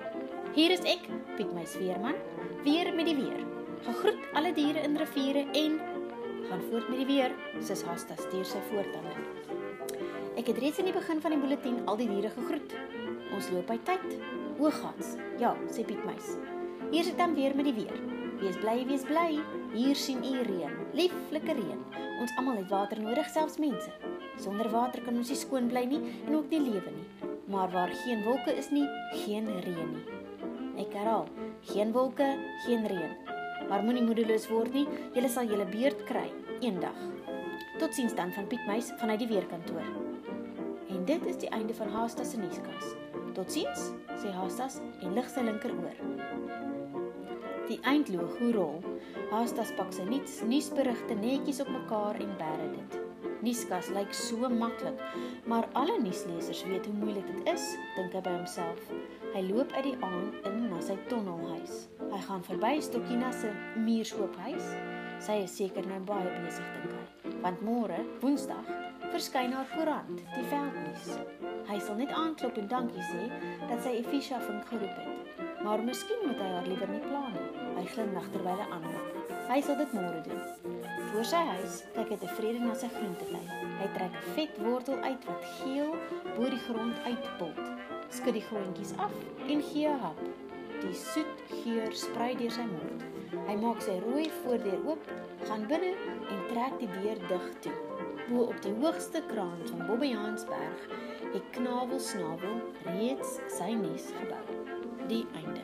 Hier 0.56 0.72
is 0.72 0.86
ek, 0.88 1.10
Pietmeis 1.36 1.74
veerman, 1.76 2.16
weer 2.63 2.94
met 2.96 3.10
die 3.10 3.18
weer. 3.18 3.44
Gegroet 3.84 4.30
alle 4.39 4.54
diere 4.56 4.86
in 4.88 4.96
riviere 5.02 5.44
en 5.52 5.76
gaan 6.48 6.63
voort 6.70 6.88
met 6.94 7.02
die 7.02 7.10
weer, 7.10 7.36
sis 7.60 7.84
Hasta 7.84 8.16
stuur 8.22 8.48
sy 8.48 8.63
voortande. 8.70 9.18
Ek 10.39 10.48
het 10.54 10.63
reeds 10.63 10.80
in 10.80 10.88
die 10.88 10.96
begin 10.96 11.20
van 11.20 11.36
die 11.36 11.42
bulletin 11.44 11.82
al 11.84 12.00
die 12.00 12.08
diere 12.13 12.32
gegroet. 12.32 12.80
Ons 13.36 13.52
loop 13.52 13.68
by 13.68 13.82
tyd. 13.84 14.08
Oogats. 14.62 15.18
Ja, 15.42 15.52
sê 15.68 15.84
Pietmeis. 15.84 16.38
Hier 16.94 17.04
sit 17.04 17.20
dan 17.20 17.36
weer 17.36 17.58
met 17.60 17.68
die 17.68 17.80
weer. 17.84 18.12
Wees 18.43 18.58
bly, 18.60 18.82
wees 18.84 19.03
bly. 19.08 19.38
Hier 19.71 19.95
sien 19.95 20.19
u 20.19 20.41
reën. 20.43 20.71
Lieflike 20.91 21.53
reën. 21.56 21.79
Ons 22.19 22.32
almal 22.36 22.58
het 22.60 22.67
water 22.67 22.99
nodig, 22.99 23.29
selfs 23.32 23.56
mense. 23.56 23.91
Sonder 24.36 24.67
water 24.73 24.99
kan 25.06 25.15
ons 25.15 25.29
nie 25.32 25.38
skoon 25.39 25.69
bly 25.71 25.86
nie 25.88 26.01
en 26.25 26.36
ook 26.36 26.49
nie 26.51 26.60
lewe 26.65 26.91
nie. 26.91 27.29
Maar 27.47 27.71
waar 27.71 27.93
geen 28.01 28.25
wolke 28.25 28.51
is 28.60 28.67
nie, 28.75 28.84
geen 29.21 29.47
reën 29.63 29.93
nie. 29.93 30.17
Ek 30.84 30.91
herhaal, 30.91 31.29
geen 31.69 31.93
wolke, 31.95 32.27
geen 32.65 32.84
reën. 32.91 33.15
Maar 33.69 33.86
moenie 33.88 34.03
moedeloos 34.03 34.49
word 34.51 34.75
nie. 34.75 34.89
Jy 35.15 35.32
sal 35.32 35.47
julle 35.47 35.69
beurt 35.71 36.03
kry 36.10 36.27
eendag. 36.60 36.99
Totsiens 37.79 38.17
dan 38.19 38.36
van 38.36 38.49
Piet 38.51 38.67
Meis 38.67 38.91
vanuit 38.99 39.23
die 39.23 39.29
weerkantoor. 39.32 39.88
En 40.91 41.08
dit 41.08 41.32
is 41.32 41.39
die 41.45 41.53
einde 41.56 41.79
van 41.79 41.95
Haasta 41.95 42.27
se 42.27 42.43
nuuskas. 42.43 42.91
Totsiens, 43.39 43.93
sê 44.19 44.36
Haastas 44.36 44.82
en 44.99 45.15
lig 45.15 45.32
sy 45.32 45.47
linkeroor. 45.47 47.03
Die 47.69 47.80
eindlogo 47.88 48.49
rol. 48.52 48.82
Haastas 49.32 49.71
pak 49.78 49.93
sy 49.95 50.04
nuus 50.08 50.41
nuusberigte 50.43 51.15
netjies 51.15 51.62
op 51.63 51.69
mekaar 51.71 52.19
en 52.19 52.34
bære 52.39 52.65
dit. 52.73 52.97
Nuuskas 53.43 53.88
lyk 53.95 54.12
so 54.15 54.49
maklik, 54.52 54.99
maar 55.47 55.67
alle 55.80 55.95
nuuslesers 55.99 56.63
weet 56.67 56.86
hoe 56.88 56.95
moeilik 56.95 57.28
dit 57.28 57.49
is, 57.54 57.63
dink 57.95 58.15
hy 58.15 58.21
by 58.23 58.34
homself. 58.36 58.91
Hy 59.34 59.45
loop 59.47 59.71
uit 59.78 59.88
die 59.88 59.95
aand 60.04 60.47
in 60.47 60.60
na 60.71 60.80
sy 60.84 60.97
tonnelhuis. 61.12 61.86
Hy 62.12 62.21
gaan 62.28 62.43
verby 62.47 62.73
Stokkina 62.84 63.32
se 63.36 63.52
muurskoophuis. 63.80 64.69
Sy 65.23 65.39
is 65.45 65.56
seker 65.60 65.88
nou 65.88 66.02
baie 66.08 66.36
besig 66.43 66.67
dink 66.76 66.95
hy, 66.95 67.34
want 67.45 67.63
môre, 67.63 67.99
Woensdag, 68.23 68.67
verskyn 69.13 69.56
haar 69.56 69.71
koerant, 69.71 70.23
die 70.36 70.47
veldnuus. 70.52 71.15
Hy 71.71 71.80
sal 71.80 71.99
net 71.99 72.12
aanklop 72.12 72.60
en 72.60 72.71
dankie 72.71 73.08
sê 73.12 73.28
dat 73.69 73.80
sy 73.86 73.99
Efisha 74.04 74.43
vink 74.47 74.67
geroep 74.71 74.99
het. 74.99 75.12
Maar 75.63 75.84
miskien 75.84 76.19
moet 76.28 76.39
hy 76.43 76.47
haar 76.52 76.65
liewer 76.67 76.89
nie 76.91 77.04
pla 77.06 77.21
nie. 77.32 77.43
Hy 77.78 77.84
glimlag 77.93 78.26
terwyl 78.34 78.60
hy 78.60 78.65
aanmaak. 78.76 79.30
Hy 79.47 79.60
sal 79.63 79.78
dit 79.80 79.93
môre 79.95 80.19
doen. 80.26 80.41
Voor 81.12 81.28
sy 81.30 81.39
huis 81.54 81.78
kyk 81.95 82.10
hy 82.12 82.17
tevrede 82.19 82.63
na 82.63 82.73
sy 82.76 82.89
groentetuin. 82.91 83.45
Hy 83.80 83.88
trek 83.95 84.17
'n 84.19 84.34
vet 84.36 84.58
wortel 84.65 84.99
uit 85.08 85.28
wat 85.30 85.45
geel 85.60 85.93
bo 86.36 86.49
die 86.52 86.60
grond 86.67 86.99
uitpult. 87.08 87.62
Skud 88.10 88.36
die 88.36 88.43
groontjies 88.49 88.91
af 88.97 89.15
en 89.47 89.63
gee 89.69 89.88
'n 89.88 89.99
hap. 90.04 90.19
Die 90.82 90.93
soet 90.93 91.43
geur 91.63 91.95
sprei 91.95 92.36
deur 92.36 92.52
sy 92.52 92.65
mond. 92.67 93.06
Hy 93.47 93.56
maak 93.56 93.82
sy 93.82 93.95
rooi 94.04 94.28
voordeur 94.43 94.84
oop, 94.86 95.08
gaan 95.47 95.67
binne 95.67 95.93
en 96.34 96.43
trek 96.52 96.76
die 96.80 96.91
deur 96.99 97.19
dig 97.28 97.47
toe. 97.60 97.78
Bo 98.28 98.43
op 98.52 98.60
die 98.62 98.76
hoogste 98.82 99.23
kraan 99.32 99.63
van 99.71 99.88
Bobbejaansberg 99.88 100.88
het 101.34 101.49
Knavel 101.52 101.99
Snavel 101.99 102.62
reeds 102.86 103.39
sy 103.47 103.71
nes 103.73 104.12
gebou. 104.19 104.62
Die 105.08 105.26
einde. 105.36 105.62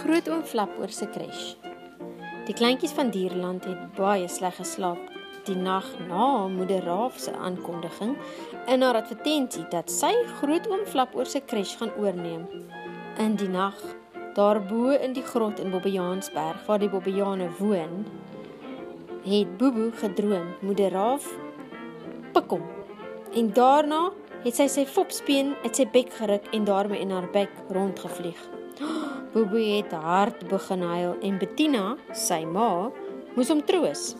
Groot 0.00 0.28
oom 0.28 0.42
flap 0.44 0.74
oor 0.78 0.90
sy 0.90 1.06
crash. 1.14 1.54
Die 2.46 2.56
kleintjies 2.56 2.92
van 2.96 3.10
Dierland 3.14 3.64
het 3.68 3.88
baie 3.96 4.28
sleg 4.28 4.56
geslaap 4.58 5.10
die 5.44 5.56
nag 5.56 5.86
na 6.08 6.48
moeder 6.48 6.84
Raaf 6.84 7.18
se 7.18 7.32
aankondiging 7.32 8.16
in 8.66 8.82
haar 8.82 8.98
advertensie 9.00 9.64
dat 9.72 9.90
sy 9.90 10.12
grootoom 10.40 10.84
Flap 10.86 11.14
oor 11.16 11.28
sy 11.28 11.40
crash 11.40 11.76
gaan 11.80 11.92
oorneem. 11.98 12.46
In 13.18 13.36
die 13.40 13.48
nag, 13.48 13.76
daarbo 14.34 14.90
in 14.90 15.12
die 15.12 15.24
grot 15.26 15.58
in 15.58 15.70
Bobbejaansberg 15.70 16.66
waar 16.66 16.78
die 16.78 16.90
Bobbejane 16.90 17.48
woon, 17.58 18.04
het 19.24 19.56
Bobo 19.58 19.90
gedroom 20.00 20.54
moeder 20.60 20.90
Raaf 20.90 21.26
pik 22.32 22.50
hom. 22.50 22.64
En 23.36 23.52
daarna 23.52 24.10
het 24.44 24.56
sy 24.56 24.66
sy 24.72 24.86
fopspeen 24.88 25.52
uit 25.64 25.76
sy 25.76 25.86
bek 25.92 26.12
geruk 26.16 26.48
en 26.56 26.64
daarmee 26.64 27.02
in 27.02 27.12
haar 27.14 27.28
bek 27.34 27.52
rondgevlieg. 27.68 28.40
Bobo 29.34 29.60
het 29.60 29.92
hard 29.92 30.46
begin 30.48 30.82
huil 30.82 31.14
en 31.20 31.38
Bettina, 31.38 31.84
sy 32.16 32.42
ma, 32.48 32.88
moes 33.36 33.52
hom 33.52 33.62
troos. 33.66 34.14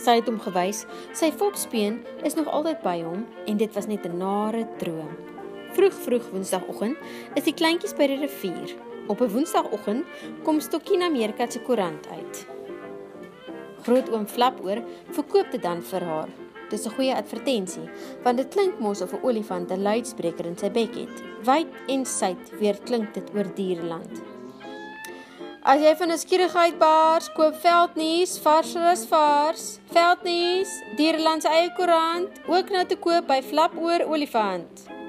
Sy 0.00 0.20
het 0.20 0.28
hom 0.28 0.38
gewys, 0.40 0.84
sy 1.16 1.32
fopspeen 1.32 2.00
is 2.24 2.36
nog 2.38 2.48
altyd 2.48 2.84
by 2.84 3.00
hom 3.04 3.26
en 3.46 3.60
dit 3.60 3.74
was 3.74 3.88
net 3.88 4.06
'n 4.06 4.18
nare 4.18 4.66
droom. 4.78 5.29
Vroeg 5.72 5.94
vroeg 5.94 6.30
Woensdagoggend 6.32 6.96
is 7.38 7.44
die 7.46 7.54
kleintjies 7.54 7.94
by 7.94 8.08
die 8.10 8.18
rivier. 8.18 8.72
Op 9.06 9.20
'n 9.20 9.30
Woensdagoggend 9.30 10.04
kom 10.42 10.60
Stokkina 10.60 11.08
Meerkat 11.08 11.52
se 11.52 11.60
koerant 11.60 12.06
uit. 12.08 12.46
Groot 13.82 14.10
oom 14.10 14.26
Flapoor 14.26 14.82
verkoop 15.10 15.50
dit 15.50 15.62
dan 15.62 15.82
vir 15.82 16.04
haar. 16.04 16.28
Dis 16.70 16.86
'n 16.86 16.94
goeie 16.94 17.14
advertensie, 17.14 17.88
want 18.22 18.36
dit 18.36 18.48
klink 18.48 18.78
mos 18.78 19.00
of 19.00 19.12
'n 19.12 19.22
olifant 19.22 19.70
'n 19.70 19.82
luidspreker 19.82 20.46
in 20.46 20.58
sy 20.58 20.70
bek 20.70 20.94
het. 20.94 21.22
Wyd 21.44 21.68
en 21.88 22.04
suid 22.04 22.50
weer 22.58 22.78
klink 22.84 23.14
dit 23.14 23.30
oor 23.34 23.54
diereland. 23.54 24.22
As 25.62 25.80
jy 25.80 25.96
van 25.96 26.10
'n 26.10 26.18
skierigheid 26.18 26.78
baars, 26.78 27.32
koop 27.32 27.54
Veldnuus, 27.54 28.38
vars 28.38 28.74
is 28.74 29.04
vars. 29.06 29.78
Veldnuus, 29.92 30.70
Dierland 30.96 31.42
se 31.42 31.48
eie 31.48 31.72
koerant, 31.72 32.28
ook 32.46 32.70
nou 32.70 32.86
te 32.86 32.96
koop 32.96 33.26
by 33.26 33.42
Flapoor 33.42 34.00
Olifant. 34.06 34.99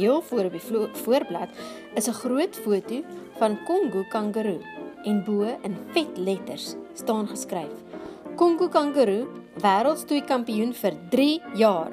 Heel 0.00 0.22
voor 0.22 0.44
op 0.44 0.52
die 0.52 0.88
voorblad 1.02 1.48
is 1.94 2.08
'n 2.08 2.20
groot 2.22 2.56
foto 2.56 3.02
van 3.38 3.58
Kongo 3.64 4.04
kangaroo 4.08 4.60
en 5.02 5.24
bo 5.24 5.58
in 5.62 5.76
vet 5.92 6.16
letters 6.16 6.74
staan 6.94 7.28
geskryf: 7.28 7.76
Kongo 8.36 8.68
kangaroo 8.68 9.28
wêreldstoei 9.62 10.24
kampioen 10.24 10.72
vir 10.74 10.94
3 11.10 11.42
jaar. 11.54 11.92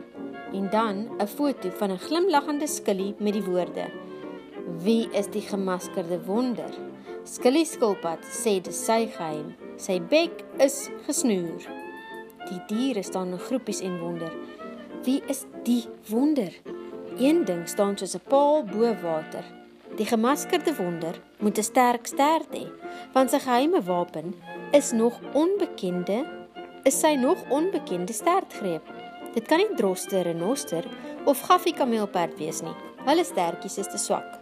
En 0.53 0.69
dan 0.69 0.95
'n 1.17 1.27
foto 1.27 1.69
van 1.69 1.91
'n 1.91 1.97
glimlaggende 1.97 2.67
skillie 2.67 3.15
met 3.17 3.33
die 3.33 3.43
woorde: 3.43 3.85
Wie 4.83 5.09
is 5.11 5.27
die 5.27 5.41
gemaskerde 5.41 6.25
wonder? 6.25 6.73
Skillie 7.23 7.65
skulpad 7.65 8.19
sê 8.23 8.61
dis 8.61 8.85
sy 8.85 9.07
geheim. 9.07 9.55
Sy 9.75 10.01
bek 10.01 10.43
is 10.57 10.89
gesnoer. 11.05 11.61
Die 12.49 12.61
diere 12.67 13.03
staan 13.03 13.31
in 13.31 13.39
groepies 13.39 13.81
en 13.81 13.99
wonder: 13.99 14.31
Wie 15.03 15.21
is 15.27 15.45
die 15.63 15.85
wonder? 16.09 16.53
Een 17.19 17.45
ding 17.45 17.67
staan 17.69 17.97
soos 17.97 18.15
'n 18.15 18.27
paal 18.29 18.63
bo 18.63 18.95
water. 19.01 19.43
Die 19.95 20.05
gemaskerde 20.05 20.75
wonder 20.75 21.15
moet 21.39 21.57
'n 21.57 21.63
sterk 21.63 22.05
stert 22.07 22.51
hê, 22.51 22.65
want 23.13 23.29
sy 23.29 23.39
geheime 23.39 23.81
wapen 23.81 24.35
is 24.71 24.91
nog 24.91 25.19
onbekende 25.33 26.25
is 26.83 26.99
sy 26.99 27.15
nog 27.15 27.37
onbekende 27.49 28.13
stertgreep. 28.13 28.85
Dit 29.33 29.47
kan 29.47 29.57
nie 29.57 29.75
droste 29.75 30.21
renoster 30.21 30.85
of 31.25 31.41
gaffie 31.41 31.73
kameelperd 31.73 32.37
wees 32.37 32.61
nie. 32.61 32.75
Hulle 33.05 33.23
stertjies 33.23 33.77
is 33.77 33.87
te 33.87 33.97
swak. 33.97 34.39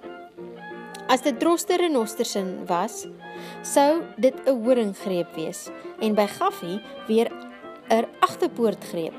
As 1.07 1.21
dit 1.21 1.39
droste 1.39 1.75
renostersin 1.77 2.65
was, 2.67 3.07
sou 3.61 4.01
dit 4.17 4.35
'n 4.45 4.63
horinggreep 4.63 5.35
wees 5.35 5.69
en 5.99 6.13
by 6.13 6.27
gaffie 6.27 6.81
weer 7.07 7.31
'n 7.89 8.05
agterpoortgreep. 8.19 9.15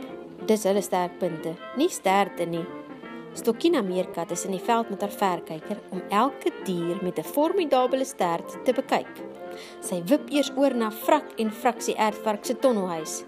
Dis 0.46 0.62
hulle 0.64 0.82
sterkpunte, 0.82 1.54
nie 1.76 1.88
sterte 1.88 2.44
nie. 2.44 2.66
Stokkina 3.36 3.82
meerkat 3.82 4.30
is 4.32 4.46
in 4.48 4.54
die 4.56 4.62
veld 4.64 4.88
met 4.88 5.02
haar 5.04 5.12
verkyker 5.12 5.80
om 5.92 6.00
elke 6.08 6.50
dier 6.64 6.96
met 7.04 7.18
'n 7.18 7.32
formidabele 7.34 8.04
stert 8.04 8.64
te 8.64 8.72
bekyk. 8.72 9.12
Sy 9.80 10.02
wip 10.08 10.30
eers 10.30 10.52
oor 10.56 10.74
na 10.74 10.90
Frak 10.90 11.34
en 11.36 11.50
Fraksie 11.50 11.96
Erdvark 11.96 12.44
se 12.44 12.54
tonnelhuis. 12.54 13.24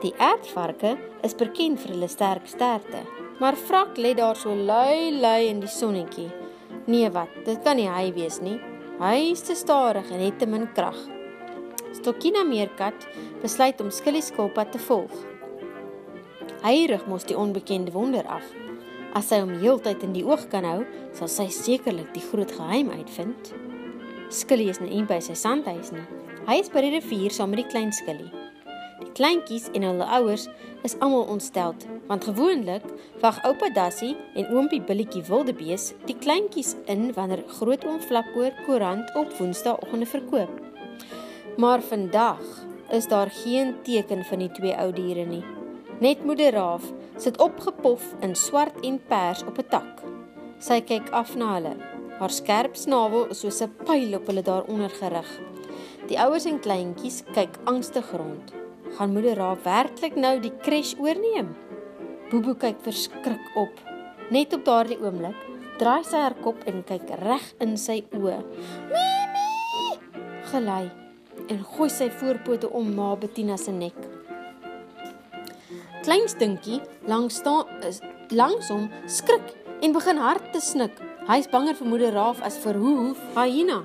Die 0.00 0.14
erdvarke 0.18 0.96
is 1.22 1.34
bekend 1.34 1.80
vir 1.80 1.90
hulle 1.94 2.08
sterk 2.08 2.46
sterte, 2.46 3.02
maar 3.40 3.56
Frak 3.56 3.96
lê 3.96 4.14
daar 4.14 4.36
so 4.36 4.54
lui 4.54 5.10
lui 5.20 5.48
in 5.48 5.60
die 5.60 5.68
sonnetjie. 5.68 6.30
Nee 6.86 7.10
wat, 7.10 7.28
dit 7.44 7.62
kan 7.64 7.76
nie 7.76 7.88
hy 7.88 8.12
wees 8.12 8.40
nie. 8.40 8.60
Hy 9.00 9.30
is 9.32 9.40
te 9.40 9.54
stadig 9.54 10.10
en 10.10 10.20
het 10.20 10.38
te 10.38 10.46
min 10.46 10.72
krag. 10.72 10.96
Stokkina 11.92 12.44
meerkat 12.44 13.08
besluit 13.42 13.80
om 13.80 13.90
Skilly 13.90 14.20
skulpad 14.20 14.72
te 14.72 14.78
volg. 14.78 15.12
Hy 16.62 16.86
rig 16.86 17.06
mos 17.06 17.24
die 17.24 17.36
onbekende 17.36 17.92
wonder 17.92 18.26
af. 18.26 18.67
As 19.16 19.30
sy 19.30 19.38
hom 19.40 19.54
heeltyd 19.62 20.02
in 20.04 20.12
die 20.12 20.24
oog 20.26 20.48
kan 20.52 20.66
hou, 20.68 20.82
sal 21.16 21.30
sy 21.32 21.46
sekerlik 21.52 22.10
die 22.12 22.24
groot 22.24 22.52
geheim 22.52 22.90
uitvind. 22.92 23.54
Skilly 24.28 24.68
is 24.68 24.82
nie 24.82 25.00
by 25.08 25.16
sy 25.24 25.36
sandhuis 25.38 25.92
nie. 25.94 26.04
Hy 26.48 26.58
is 26.60 26.68
by 26.72 26.82
die 26.84 26.92
rivier 26.98 27.32
saam 27.32 27.52
met 27.52 27.62
die 27.62 27.70
klein 27.72 27.92
Skilly. 27.96 28.28
Die 28.98 29.10
kleintjies 29.16 29.68
en 29.78 29.86
hulle 29.86 30.06
ouers 30.18 30.48
is 30.86 30.96
almal 31.00 31.28
ontsteld, 31.32 31.86
want 32.10 32.26
gewoonlik 32.28 32.84
wag 33.22 33.40
oupa 33.48 33.70
Dassie 33.74 34.14
en 34.36 34.48
oompie 34.52 34.80
Billetjie 34.84 35.24
Wildebees 35.28 35.92
die 36.08 36.16
kleintjies 36.18 36.74
in 36.90 37.12
wanneer 37.16 37.44
grootoom 37.58 38.00
Flapoor 38.04 38.52
koerant 38.66 39.12
op 39.16 39.32
Woensdaagoggende 39.38 40.08
verkoop. 40.08 40.52
Maar 41.58 41.82
vandag 41.82 42.42
is 42.94 43.08
daar 43.08 43.30
geen 43.44 43.74
teken 43.82 44.24
van 44.24 44.44
die 44.44 44.52
twee 44.52 44.76
ou 44.76 44.92
diere 44.92 45.24
nie. 45.26 45.44
Net 45.98 46.20
moeder 46.22 46.54
Raaf 46.54 46.84
sit 47.18 47.40
opgepof 47.42 48.12
in 48.22 48.36
swart 48.38 48.76
en 48.86 49.00
pers 49.10 49.40
op 49.42 49.56
'n 49.58 49.66
tak. 49.68 50.02
Sy 50.58 50.80
kyk 50.80 51.10
af 51.10 51.34
na 51.34 51.54
hulle. 51.54 51.74
Haar 52.18 52.30
skerp 52.30 52.76
snavel 52.76 53.26
is 53.30 53.40
soos 53.40 53.60
'n 53.62 53.74
pyl 53.86 54.14
op 54.14 54.26
hulle 54.26 54.42
daaronder 54.42 54.90
gerig. 54.90 55.30
Die 56.06 56.18
ouers 56.18 56.46
en 56.46 56.60
kleintjies 56.60 57.24
kyk 57.34 57.58
angstig 57.64 58.12
rond. 58.12 58.54
Gaan 58.94 59.12
moeder 59.12 59.36
Raaf 59.36 59.62
werklik 59.62 60.14
nou 60.16 60.40
die 60.40 60.56
crash 60.62 60.94
oorneem? 60.98 61.56
Bobo 62.30 62.54
kyk 62.54 62.80
verskrik 62.80 63.56
op. 63.56 63.74
Net 64.30 64.52
op 64.52 64.64
daardie 64.64 65.02
oomblik 65.02 65.36
draai 65.78 66.04
sy 66.04 66.16
haar 66.16 66.34
kop 66.34 66.62
en 66.66 66.84
kyk 66.84 67.10
reg 67.10 67.54
in 67.58 67.76
sy 67.76 68.04
oë. 68.12 68.38
Mimi! 68.92 69.98
Gelei 70.44 70.90
en 71.48 71.64
gooi 71.64 71.90
sy 71.90 72.10
voorpote 72.10 72.70
om 72.70 72.94
ma 72.94 73.16
Bettina 73.16 73.56
se 73.56 73.72
nek 73.72 74.17
klein 76.08 76.24
stinkie 76.24 76.78
langs 77.04 77.36
staan 77.42 77.68
is 77.84 77.98
langs 78.32 78.70
hom 78.72 78.86
skrik 79.04 79.50
en 79.84 79.92
begin 79.92 80.16
hard 80.16 80.46
te 80.54 80.60
snik. 80.64 80.94
Hy's 81.28 81.48
banger 81.52 81.76
vir 81.76 81.88
moeder 81.90 82.14
Raaf 82.16 82.40
as 82.48 82.56
vir 82.62 82.78
hoe 82.80 83.10
hyena. 83.36 83.82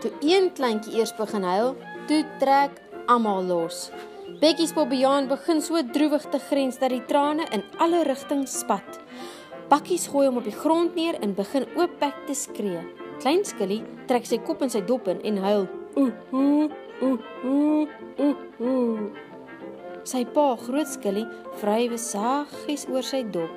Toe 0.00 0.10
een 0.24 0.48
kleintjie 0.56 0.96
eers 0.96 1.12
begin 1.18 1.44
huil, 1.44 1.74
toe 2.08 2.22
trek 2.40 2.80
almal 3.12 3.44
los. 3.44 3.90
Bekkie 4.40 4.70
se 4.70 4.74
Bobbejaan 4.78 5.28
begin 5.28 5.60
so 5.60 5.82
droewig 5.92 6.24
te 6.32 6.40
grens 6.48 6.80
dat 6.80 6.94
die 6.94 7.04
trane 7.10 7.44
in 7.52 7.64
alle 7.76 8.00
rigtings 8.08 8.56
spat. 8.64 9.00
Bakkies 9.68 10.08
gooi 10.08 10.24
hom 10.30 10.40
op 10.40 10.48
die 10.48 10.56
grond 10.56 10.96
neer 10.96 11.20
en 11.20 11.36
begin 11.36 11.68
oopbek 11.76 12.24
te 12.24 12.38
skree. 12.40 12.80
Klein 13.20 13.44
Skilly 13.44 13.82
trek 14.08 14.24
sy 14.24 14.40
kop 14.40 14.64
in 14.64 14.72
sy 14.72 14.80
dop 14.80 15.12
in 15.12 15.20
en 15.20 15.44
huil. 15.44 15.68
Ooh 16.00 16.10
ooh 16.32 16.72
ooh 17.04 17.20
ooh 17.52 18.34
ooh. 18.64 19.23
Sy 20.04 20.26
pa, 20.36 20.52
groot 20.60 20.88
skillie, 20.88 21.26
vrywe 21.62 21.96
saggies 22.00 22.84
oor 22.92 23.06
sy 23.06 23.22
dop. 23.34 23.52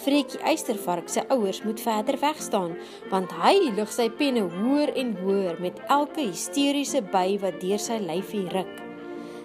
Freekie 0.00 0.40
Eystervark 0.48 1.10
se 1.12 1.20
ouers 1.28 1.60
moet 1.66 1.80
verder 1.84 2.16
weg 2.22 2.38
staan, 2.40 2.72
want 3.12 3.32
hy 3.42 3.68
lig 3.76 3.90
sy 3.92 4.08
penne 4.16 4.46
hoër 4.54 4.94
en 4.96 5.12
hoër 5.20 5.60
met 5.60 5.82
elke 5.92 6.24
hysteriese 6.24 7.02
by 7.12 7.36
wat 7.42 7.60
deur 7.60 7.82
sy 7.82 7.98
lyfie 8.00 8.46
ruk. 8.54 8.72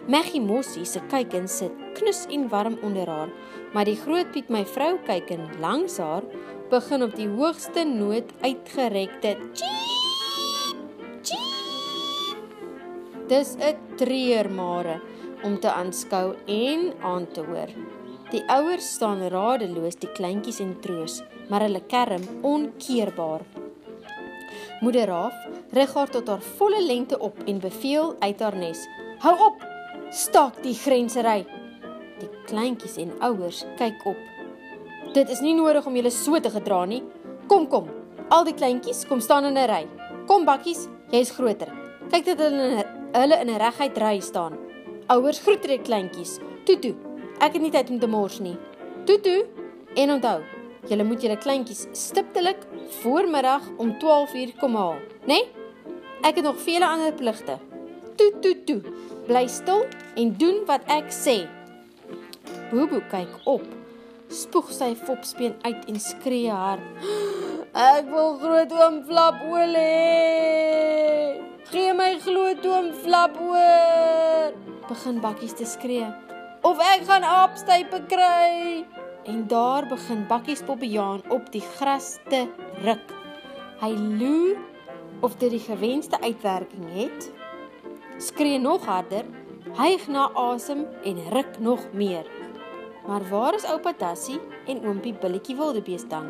Maggie 0.07 0.39
Mossie 0.39 0.85
se 0.85 1.01
kuiken 1.11 1.49
sit 1.49 1.73
knus 1.97 2.23
en 2.31 2.47
warm 2.51 2.77
onder 2.85 3.09
haar, 3.09 3.31
maar 3.73 3.89
die 3.89 3.97
groot 3.99 4.31
Piet 4.31 4.51
my 4.53 4.63
vrou 4.69 4.93
kuiken 5.07 5.47
langs 5.59 5.97
haar 5.99 6.23
begin 6.71 7.03
op 7.03 7.15
die 7.17 7.27
hoogste 7.27 7.83
noot 7.89 8.31
uitgerekte 8.45 9.35
Dis 13.25 13.55
'n 13.57 13.97
treurmare 13.97 15.01
om 15.43 15.59
te 15.59 15.71
aanskou 15.71 16.35
en 16.45 16.93
aan 17.01 17.27
te 17.27 17.41
hoor. 17.41 17.71
Die 18.31 18.43
ouers 18.49 18.87
staan 18.97 19.21
radeloos 19.29 19.99
die 20.01 20.09
kleintjies 20.17 20.59
en 20.59 20.73
troos, 20.81 21.21
maar 21.49 21.61
hulle 21.61 21.83
kerm 21.87 22.23
onkeerbaar. 22.41 23.45
Moeder 24.81 25.07
Raaf 25.07 25.35
rig 25.77 25.93
haar 25.93 26.09
tot 26.09 26.27
haar 26.27 26.41
volle 26.57 26.81
lengte 26.83 27.19
op 27.19 27.37
en 27.45 27.59
beveel 27.59 28.15
uit 28.19 28.39
haar 28.39 28.57
nes: 28.57 28.81
"Hou 29.19 29.35
op! 29.45 29.61
Staak 30.09 30.63
die 30.63 30.73
grensery!" 30.73 31.45
Die 32.19 32.29
kleintjies 32.45 32.97
en 32.97 33.13
ouers 33.19 33.63
kyk 33.77 34.05
op. 34.05 34.17
"Dit 35.13 35.29
is 35.29 35.39
nie 35.39 35.53
nodig 35.53 35.85
om 35.85 35.95
julle 35.95 36.11
so 36.11 36.39
te 36.39 36.49
gedra 36.49 36.85
nie. 36.85 37.03
Kom 37.47 37.67
kom. 37.67 37.87
Al 38.29 38.43
die 38.43 38.53
kleintjies 38.53 39.05
kom 39.07 39.19
staan 39.19 39.45
in 39.45 39.57
'n 39.57 39.69
ry. 39.69 39.87
Kom 40.27 40.45
bakkies, 40.45 40.87
jy 41.11 41.19
is 41.19 41.31
groter. 41.31 41.71
Kyk 42.09 42.25
dat 42.25 42.37
hulle 42.39 42.85
hulle 43.13 43.41
in 43.41 43.49
'n 43.49 43.59
reguit 43.59 43.97
ry 43.97 44.19
staan." 44.19 44.64
Ouers 45.05 45.37
groet 45.45 45.61
die 45.69 45.77
kleintjies. 45.77 46.39
Tutu. 46.65 46.95
Ek 47.37 47.53
het 47.53 47.61
nie 47.61 47.69
tyd 47.69 47.91
om 47.93 47.99
te 48.01 48.07
mors 48.09 48.39
nie. 48.41 48.55
Tutu. 49.05 49.43
En 49.93 50.15
onthou, 50.15 50.39
julle 50.89 51.05
moet 51.05 51.21
julle 51.21 51.35
kleintjies 51.37 51.83
stiptelik 51.93 52.63
voormiddag 53.03 53.67
om 53.77 53.91
12:00 54.01 54.55
kom 54.59 54.75
haal, 54.75 54.97
né? 55.27 55.27
Nee? 55.27 55.43
Ek 56.25 56.35
het 56.35 56.43
nog 56.43 56.57
vele 56.57 56.87
ander 56.87 57.13
pligte. 57.13 57.59
Tutu. 58.15 58.63
Tu. 58.65 58.81
Bly 59.27 59.47
stil 59.47 59.85
en 60.15 60.33
doen 60.37 60.65
wat 60.65 60.81
ek 60.87 61.13
sê. 61.13 61.45
Bobo 62.71 63.03
kyk 63.11 63.45
op. 63.45 63.61
Spoeg 64.29 64.73
sy 64.73 64.95
fopspeen 64.95 65.53
uit 65.61 65.85
en 65.85 65.99
skree 65.99 66.49
hard. 66.49 66.81
Ek 67.93 68.09
wil 68.09 68.39
groot 68.41 68.71
oom 68.71 69.03
Flap 69.05 69.37
olie. 69.51 71.54
Gee 71.65 71.93
my 71.97 72.19
groot 72.21 72.61
oom 72.69 72.91
Flap 72.93 73.39
oor 73.41 74.51
begin 74.85 75.15
bakkies 75.17 75.55
te 75.57 75.65
skree. 75.65 76.05
Of 76.61 76.77
ek 76.91 77.07
gaan 77.07 77.25
aapstype 77.25 78.03
kry. 78.11 78.83
En 79.25 79.47
daar 79.49 79.87
begin 79.89 80.27
bakkies 80.29 80.61
Bobbejaan 80.67 81.23
op 81.33 81.49
die 81.49 81.63
gras 81.79 82.19
te 82.29 82.43
ruk. 82.85 83.09
Hy 83.81 83.89
loer 83.97 84.61
of 85.25 85.39
dit 85.41 85.55
die 85.55 85.63
gewenste 85.63 86.21
uitwerking 86.21 86.85
het. 86.99 87.31
Skree 88.21 88.61
nog 88.61 88.85
harder, 88.85 89.25
hyg 89.81 90.05
na 90.05 90.29
asem 90.37 90.85
en 91.01 91.23
ruk 91.33 91.57
nog 91.57 91.87
meer. 91.97 92.29
Maar 93.09 93.25
waar 93.33 93.57
is 93.57 93.65
oupa 93.65 93.93
Tassie 93.97 94.37
en 94.69 94.85
oompie 94.85 95.17
Billetjie 95.17 95.57
Wildebees 95.57 96.05
dan? 96.13 96.29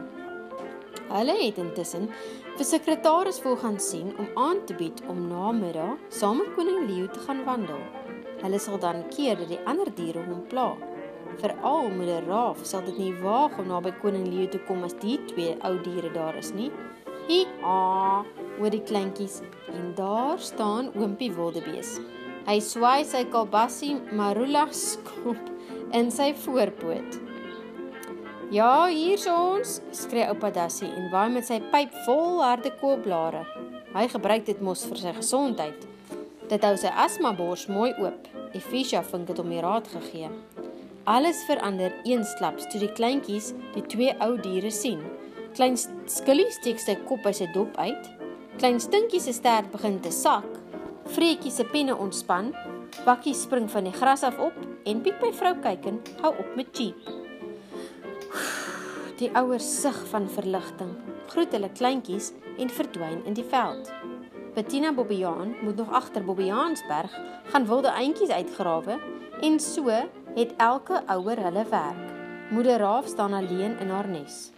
Hulle 1.11 1.35
het 1.43 1.59
intussen 1.59 2.07
vir 2.55 2.63
sekretaris 2.63 3.41
wil 3.43 3.57
gaan 3.59 3.75
sien 3.83 4.13
om 4.15 4.27
aan 4.39 4.61
te 4.67 4.75
bied 4.79 5.01
om 5.11 5.25
namiddag 5.27 5.97
saam 6.19 6.37
met 6.39 6.53
koning 6.55 6.85
Leo 6.87 7.07
te 7.11 7.19
gaan 7.25 7.41
wandel. 7.43 7.81
Hulle 8.39 8.59
sal 8.63 8.79
dan 8.79 9.01
keer 9.11 9.35
dat 9.41 9.51
die 9.51 9.59
ander 9.67 9.91
diere 9.97 10.23
hom 10.23 10.39
pla. 10.47 10.69
Veral 11.41 11.89
moeder 11.91 12.23
Raaf 12.29 12.61
sal 12.63 12.85
dit 12.87 13.01
nie 13.01 13.11
waag 13.19 13.57
om 13.59 13.67
naby 13.73 13.91
koning 13.99 14.29
Leo 14.31 14.47
te 14.47 14.61
kom 14.69 14.87
as 14.87 14.95
die 15.01 15.17
twee 15.33 15.57
ou 15.67 15.73
diere 15.83 16.13
daar 16.15 16.39
is 16.39 16.53
nie. 16.55 16.71
Hi, 17.27 17.43
ah, 17.67 18.23
oor 18.61 18.71
die 18.71 18.83
kleintjies 18.87 19.41
en 19.73 19.91
daar 19.99 20.39
staan 20.39 20.93
oompie 20.95 21.33
Wildebees. 21.35 21.97
Hy 22.47 22.59
swaai 22.63 23.03
sy 23.03 23.25
kalbassie 23.35 23.97
Marula 24.15 24.69
skop 24.71 25.51
in 25.91 26.07
sy 26.13 26.31
voorpoot. 26.45 27.19
Ja, 28.55 28.85
hier's 28.87 29.25
ons, 29.27 29.81
skree 29.91 30.23
oupa 30.31 30.47
Dassie 30.53 30.87
en 30.87 31.09
waai 31.11 31.27
met 31.33 31.43
sy 31.43 31.57
pyp 31.73 31.91
vol 32.05 32.37
harde 32.39 32.69
koolblare. 32.79 33.41
Hy 33.91 34.05
gebruik 34.13 34.45
dit 34.47 34.61
mos 34.63 34.85
vir 34.87 35.01
sy 35.01 35.11
gesondheid. 35.17 35.81
Dit 36.47 36.63
hou 36.63 36.77
sy 36.79 36.93
asma 37.03 37.33
bors 37.35 37.65
mooi 37.67 37.89
oop. 37.99 38.29
Efisha 38.55 39.01
vink 39.09 39.27
dit 39.27 39.41
om 39.43 39.51
die 39.51 39.59
raad 39.65 39.89
gegee. 39.91 40.29
Alles 41.03 41.41
verander 41.49 41.97
eensklaps 42.07 42.69
toe 42.71 42.79
die 42.85 42.93
kleintjies 42.95 43.51
die 43.73 43.83
twee 43.91 44.15
ou 44.23 44.37
diere 44.39 44.71
sien. 44.71 45.03
Klein 45.57 45.75
Skilly 45.75 46.47
steek 46.55 46.79
sy 46.79 46.95
kop 47.09 47.27
uit 47.27 47.41
sy 47.41 47.49
dop 47.57 47.75
uit. 47.75 48.07
Klein 48.55 48.79
Stinkie 48.79 49.19
se 49.19 49.35
stert 49.35 49.67
begin 49.75 49.99
te 49.99 50.15
sak. 50.15 50.47
Vreetjie 51.17 51.51
se 51.51 51.67
penne 51.75 51.99
ontspan. 52.07 52.53
Bakkie 53.03 53.35
spring 53.35 53.67
van 53.75 53.91
die 53.91 53.95
gras 53.99 54.23
af 54.23 54.39
op 54.39 54.55
en 54.87 55.03
Piet 55.03 55.19
by 55.19 55.35
vrou 55.43 55.57
kyk 55.67 55.91
en 55.91 56.03
hou 56.23 56.37
op 56.39 56.55
met 56.55 56.71
cheep. 56.71 57.24
Die 59.15 59.30
ouers 59.32 59.63
sug 59.82 59.95
van 60.12 60.25
verligting. 60.28 60.89
Groet 61.32 61.54
hulle 61.56 61.69
kleintjies 61.71 62.34
en 62.60 62.67
verdwyn 62.67 63.21
in 63.23 63.38
die 63.38 63.45
veld. 63.47 63.88
Bettina 64.56 64.91
Bobbejaan 64.93 65.54
moet 65.63 65.80
nog 65.80 65.93
agter 65.95 66.23
Bobbejaansberg 66.23 67.15
gaan 67.54 67.67
wilde 67.67 67.93
eentjies 67.95 68.30
uitgrawe 68.30 68.99
en 69.41 69.60
so 69.60 69.88
het 70.36 70.51
elke 70.58 70.99
ouer 71.08 71.39
hulle 71.47 71.63
werk. 71.69 72.04
Moeder 72.51 72.78
Raaf 72.84 73.08
staan 73.08 73.34
alleen 73.34 73.80
in 73.80 73.89
haar 73.89 74.08
nes. 74.08 74.51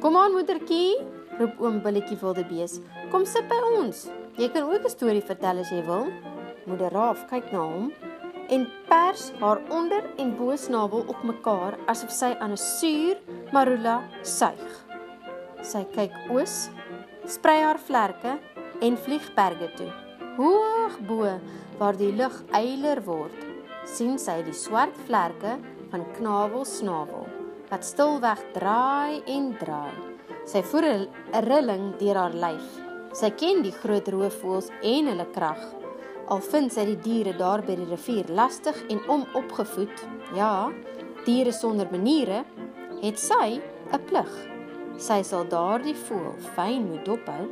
Kom 0.00 0.16
aan 0.16 0.34
moedertjie, 0.34 0.98
roep 1.38 1.60
oom 1.62 1.82
Billetjie 1.82 2.18
Wildebees. 2.18 2.80
Kom 3.10 3.24
sit 3.24 3.46
by 3.48 3.62
ons. 3.78 4.08
Jy 4.34 4.50
kan 4.50 4.66
ook 4.66 4.84
'n 4.84 4.96
storie 4.98 5.22
vertel 5.22 5.62
as 5.62 5.70
jy 5.70 5.84
wil. 5.86 6.10
Moeder 6.66 6.90
Raaf 6.90 7.26
kyk 7.30 7.52
na 7.52 7.58
hom 7.58 7.92
en 8.50 8.66
pers 8.88 9.30
haar 9.40 9.60
onder 9.70 10.04
en 10.18 10.32
bo 10.36 10.56
snavel 10.56 11.04
op 11.06 11.22
mekaar 11.22 11.78
asof 11.92 12.10
sy 12.10 12.30
aan 12.38 12.52
'n 12.52 12.56
suur 12.56 13.16
marula 13.52 13.96
suig. 14.22 14.70
Sy 15.62 15.84
kyk 15.94 16.14
oos, 16.30 16.70
sprei 17.26 17.60
haar 17.62 17.78
vlerke 17.78 18.38
en 18.80 18.96
vlieg 18.96 19.26
berge 19.34 19.68
toe. 19.76 19.92
Hoog 20.36 20.98
bo 21.08 21.40
waar 21.78 21.96
die 21.96 22.12
lug 22.12 22.42
eiler 22.52 23.00
word, 23.04 23.38
sien 23.84 24.18
sy 24.18 24.42
die 24.42 24.56
swart 24.56 24.96
vlerke 25.06 25.58
van 25.90 26.04
knavel 26.16 26.64
snavel 26.64 27.26
wat 27.70 27.84
stilweg 27.84 28.40
draai 28.52 29.22
en 29.26 29.52
draai. 29.60 29.94
Sy 30.44 30.62
voer 30.62 30.84
'n 30.84 31.08
rilling 31.50 31.96
deur 31.98 32.16
haar 32.16 32.34
lyf. 32.34 32.66
Sy 33.12 33.30
ken 33.30 33.62
die 33.62 33.72
groot 33.72 34.08
roofvoëls 34.08 34.70
en 34.82 35.06
hulle 35.06 35.26
krag. 35.34 35.79
Al 36.30 36.38
vind 36.46 36.70
sy 36.70 36.84
die 36.86 36.98
diere 37.02 37.32
daar 37.34 37.58
by 37.66 37.74
die 37.74 37.88
rivier 37.90 38.28
lastig 38.38 38.76
en 38.92 39.00
onopgevoed, 39.10 40.02
ja, 40.38 40.70
diere 41.26 41.50
sonder 41.50 41.90
maniere, 41.90 42.44
het 43.00 43.18
sy 43.18 43.58
'n 43.58 44.00
plig. 44.06 44.30
Sy 44.96 45.22
sal 45.22 45.48
daardie 45.48 45.96
voël 46.06 46.36
fyn 46.54 46.86
moet 46.86 47.04
dophou. 47.04 47.48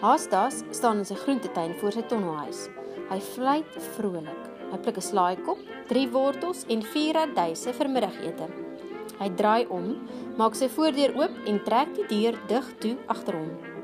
Haastas 0.00 0.64
staan 0.70 0.98
in 0.98 1.04
sy 1.04 1.14
groentetuin 1.14 1.74
voor 1.78 1.92
sy 1.92 2.02
tonnelhuis. 2.02 2.68
Hy 3.10 3.20
fluit 3.20 3.72
vrolik. 3.94 4.42
Hy 4.72 4.78
pluk 4.78 4.96
'n 4.96 5.08
slaaikop, 5.10 5.58
drie 5.86 6.08
wortels 6.10 6.64
en 6.68 6.82
vier 6.82 7.14
radyse 7.14 7.72
vir 7.72 7.88
middagete. 7.88 8.46
Hy 9.20 9.28
draai 9.28 9.66
om, 9.68 9.96
maak 10.36 10.54
sy 10.54 10.68
voordeur 10.68 11.14
oop 11.16 11.34
en 11.46 11.62
trek 11.64 11.94
die 11.94 12.06
deur 12.06 12.38
dig 12.48 12.64
toe 12.80 12.96
agter 13.06 13.34
hom. 13.34 13.77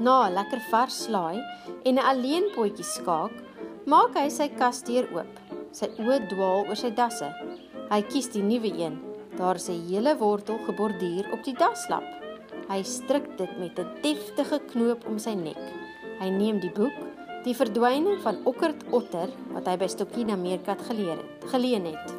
Na 0.00 0.28
'n 0.28 0.34
lekker 0.34 0.60
vars 0.70 0.96
slaai 1.04 1.38
en 1.84 1.94
'n 1.94 2.08
alleen 2.12 2.46
potjie 2.54 2.84
skaak, 2.84 3.34
maak 3.86 4.14
hy 4.14 4.28
sy 4.28 4.48
kasdeur 4.48 5.06
oop. 5.16 5.34
Sy 5.72 5.86
oë 5.98 6.28
dwaal 6.28 6.66
oor 6.68 6.76
sy 6.76 6.90
dasse. 6.90 7.28
Hy 7.90 8.00
kies 8.02 8.28
die 8.34 8.42
nuwe 8.42 8.72
een. 8.82 8.96
Daar 9.36 9.56
is 9.56 9.68
'n 9.68 9.86
hele 9.88 10.16
wortel 10.16 10.58
geborduur 10.66 11.32
op 11.32 11.44
die 11.44 11.54
daslap. 11.54 12.08
Hy 12.68 12.82
stryk 12.82 13.36
dit 13.36 13.58
met 13.58 13.78
'n 13.78 13.88
deftige 14.02 14.58
knoop 14.70 15.06
om 15.06 15.18
sy 15.18 15.34
nek. 15.34 15.64
Hy 16.20 16.28
neem 16.30 16.60
die 16.60 16.72
boek, 16.72 17.10
Die 17.40 17.54
verdwyning 17.56 18.18
van 18.20 18.42
Okkert 18.44 18.82
Otter 18.92 19.30
wat 19.54 19.64
hy 19.70 19.78
by 19.80 19.86
Stokkina 19.88 20.34
Meerkat 20.36 20.82
geleer 20.90 21.16
het, 21.22 21.46
geleen 21.48 21.86
het. 21.88 22.12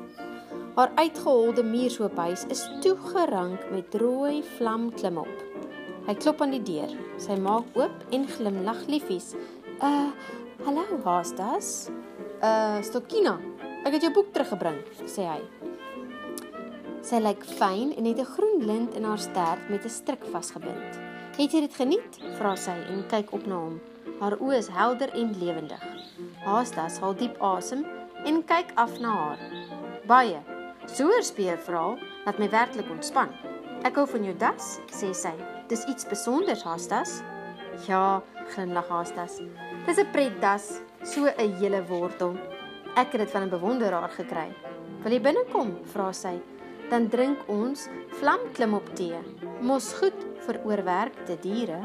Haar 0.74 0.90
uitgeholde 0.98 1.62
muurshoophuis 1.62 2.48
is 2.50 2.64
toegerank 2.82 3.68
met 3.70 3.94
rooi 4.02 4.40
vlam 4.58 4.90
klimop. 4.98 5.51
Hy 6.12 6.18
klop 6.20 6.42
aan 6.44 6.52
die 6.52 6.66
deur. 6.68 6.92
Sy 7.24 7.38
maak 7.40 7.70
oop 7.80 8.02
en 8.12 8.26
glimlag 8.28 8.82
liefies. 8.92 9.30
Uh, 9.80 10.10
hallo 10.66 10.98
Haastas. 11.06 11.86
Uh, 12.44 12.82
Stokkina, 12.84 13.38
ek 13.88 13.96
het 13.96 14.04
jou 14.04 14.10
boek 14.18 14.34
teruggebring, 14.36 14.82
sê 15.08 15.24
hy. 15.30 15.38
Sy 17.08 17.22
lyk 17.24 17.46
fyn 17.62 17.94
en 17.96 18.10
het 18.10 18.20
'n 18.20 18.28
groen 18.28 18.60
lint 18.60 18.98
in 19.00 19.08
haar 19.08 19.24
stert 19.24 19.70
met 19.70 19.86
'n 19.86 19.90
stryk 19.90 20.26
vasgebind. 20.34 21.00
"Het 21.38 21.54
jy 21.54 21.62
dit 21.62 21.76
geniet?" 21.80 22.20
vra 22.36 22.58
sy 22.58 22.76
en 22.92 23.08
kyk 23.08 23.32
op 23.32 23.48
na 23.48 23.56
hom. 23.56 23.80
Haar 24.20 24.36
oë 24.36 24.58
is 24.58 24.68
helder 24.68 25.16
en 25.16 25.40
lewendig. 25.40 25.84
Haastas 26.44 27.00
haal 27.00 27.16
diep 27.16 27.40
asem 27.40 27.86
en 28.26 28.44
kyk 28.44 28.72
af 28.76 29.00
na 29.00 29.16
haar. 29.16 29.40
"Baie. 30.08 30.44
So 30.88 31.08
'n 31.08 31.24
speelverhaal 31.24 31.98
laat 32.26 32.40
my 32.40 32.50
werklik 32.50 32.90
ontspan. 32.90 33.30
Ek 33.84 33.96
hou 33.96 34.06
van 34.08 34.24
jou 34.24 34.38
das," 34.38 34.80
sê 34.92 35.14
sy. 35.16 35.61
"Dis 35.72 35.88
iets 35.88 36.04
spesonders, 36.04 36.64
Haastas." 36.68 37.22
"Ja," 37.88 38.22
glimlag 38.54 38.88
Haastas. 38.90 39.40
"Dis 39.86 39.98
'n 39.98 40.12
pretdas, 40.12 40.82
so 41.04 41.26
'n 41.26 41.56
hele 41.60 41.82
wortel. 41.88 42.36
Ek 42.96 43.12
het 43.12 43.22
dit 43.22 43.32
van 43.32 43.44
'n 43.44 43.50
bewonderaar 43.50 44.10
gekry." 44.10 44.52
"Wil 45.04 45.12
jy 45.12 45.22
binnekom?" 45.22 45.78
vra 45.94 46.12
sy 46.12 46.42
dan 46.92 47.08
drink 47.08 47.40
ons 47.48 47.88
vlamklim 48.20 48.76
op 48.76 48.88
tee. 49.00 49.20
Mos 49.64 49.94
goed 50.02 50.18
vir 50.46 50.60
oorwerkte 50.68 51.38
diere. 51.44 51.80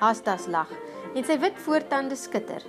Hastas 0.00 0.48
lag 0.50 0.72
en 1.14 1.24
sy 1.24 1.38
wit 1.40 1.58
voortande 1.62 2.18
skitter. 2.18 2.64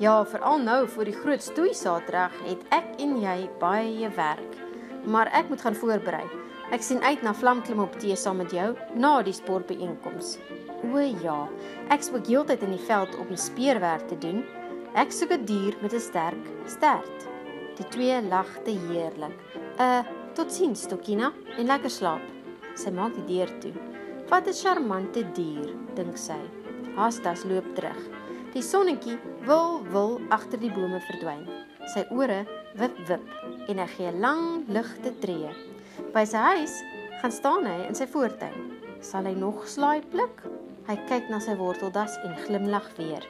Ja, 0.00 0.22
veral 0.26 0.62
nou 0.64 0.80
vir 0.94 1.10
die 1.10 1.18
groot 1.18 1.44
stoei 1.44 1.74
Saterdag 1.76 2.34
het 2.46 2.64
ek 2.74 2.96
en 3.04 3.18
jy 3.20 3.36
baie 3.60 4.08
werk. 4.16 4.56
Maar 5.04 5.28
ek 5.36 5.52
moet 5.52 5.60
gaan 5.60 5.76
voorberei. 5.76 6.24
Ek 6.72 6.80
sien 6.80 7.02
uit 7.04 7.20
na 7.20 7.34
vlamklim 7.36 7.82
op 7.84 7.98
tee 8.00 8.14
saam 8.16 8.38
met 8.40 8.52
jou 8.56 8.70
na 8.96 9.10
die 9.20 9.34
sportbeeenkoms. 9.36 10.38
O 10.88 11.02
ja, 11.04 11.36
ek 11.92 12.04
spook 12.06 12.30
heeltyd 12.30 12.62
in 12.64 12.72
die 12.72 12.84
veld 12.86 13.12
om 13.20 13.32
speerwerk 13.36 14.06
te 14.08 14.16
doen. 14.22 14.40
Ek 14.96 15.12
soek 15.12 15.34
'n 15.36 15.44
dier 15.44 15.76
met 15.82 15.92
'n 15.92 16.00
sterk 16.00 16.44
stert. 16.64 17.28
Die 17.76 17.84
twee 17.92 18.22
lag 18.22 18.48
te 18.64 18.72
heerlik. 18.72 19.36
Uh 19.78 20.00
Totsiens, 20.32 20.82
Stokina, 20.82 21.32
en 21.58 21.66
lekker 21.66 21.90
slaap. 21.90 22.24
Sy 22.74 22.90
maak 22.90 23.12
die 23.14 23.36
deur 23.36 23.52
toe. 23.60 23.72
Wat 24.30 24.48
'n 24.48 24.52
charmante 24.52 25.22
dier, 25.32 25.76
dink 25.94 26.16
sy. 26.16 26.40
Hastas 26.96 27.44
loop 27.44 27.74
terug. 27.74 28.00
Die 28.54 28.62
sonnetjie 28.62 29.18
wil 29.44 29.82
wil 29.92 30.20
agter 30.30 30.58
die 30.58 30.72
bome 30.72 31.00
verdwyn. 31.00 31.44
Sy 31.92 32.06
ore 32.10 32.46
wip 32.74 32.96
wip 33.08 33.28
en 33.68 33.78
hy 33.78 33.86
gee 33.86 34.08
'n 34.08 34.20
lang 34.20 34.64
ligte 34.68 35.12
tree. 35.20 35.71
By 36.12 36.26
sy 36.28 36.40
huis 36.44 36.72
gaan 37.22 37.32
staan 37.32 37.64
hy 37.64 37.86
in 37.86 37.94
sy 37.96 38.04
voortuin. 38.12 38.66
Sal 39.00 39.24
hy 39.24 39.32
nog 39.32 39.62
slaai 39.64 40.02
pluk? 40.12 40.42
Hy 40.84 40.96
kyk 41.08 41.30
na 41.32 41.38
sy 41.40 41.54
worteldas 41.56 42.18
en 42.26 42.34
glimlag 42.42 42.90
weer. 42.98 43.24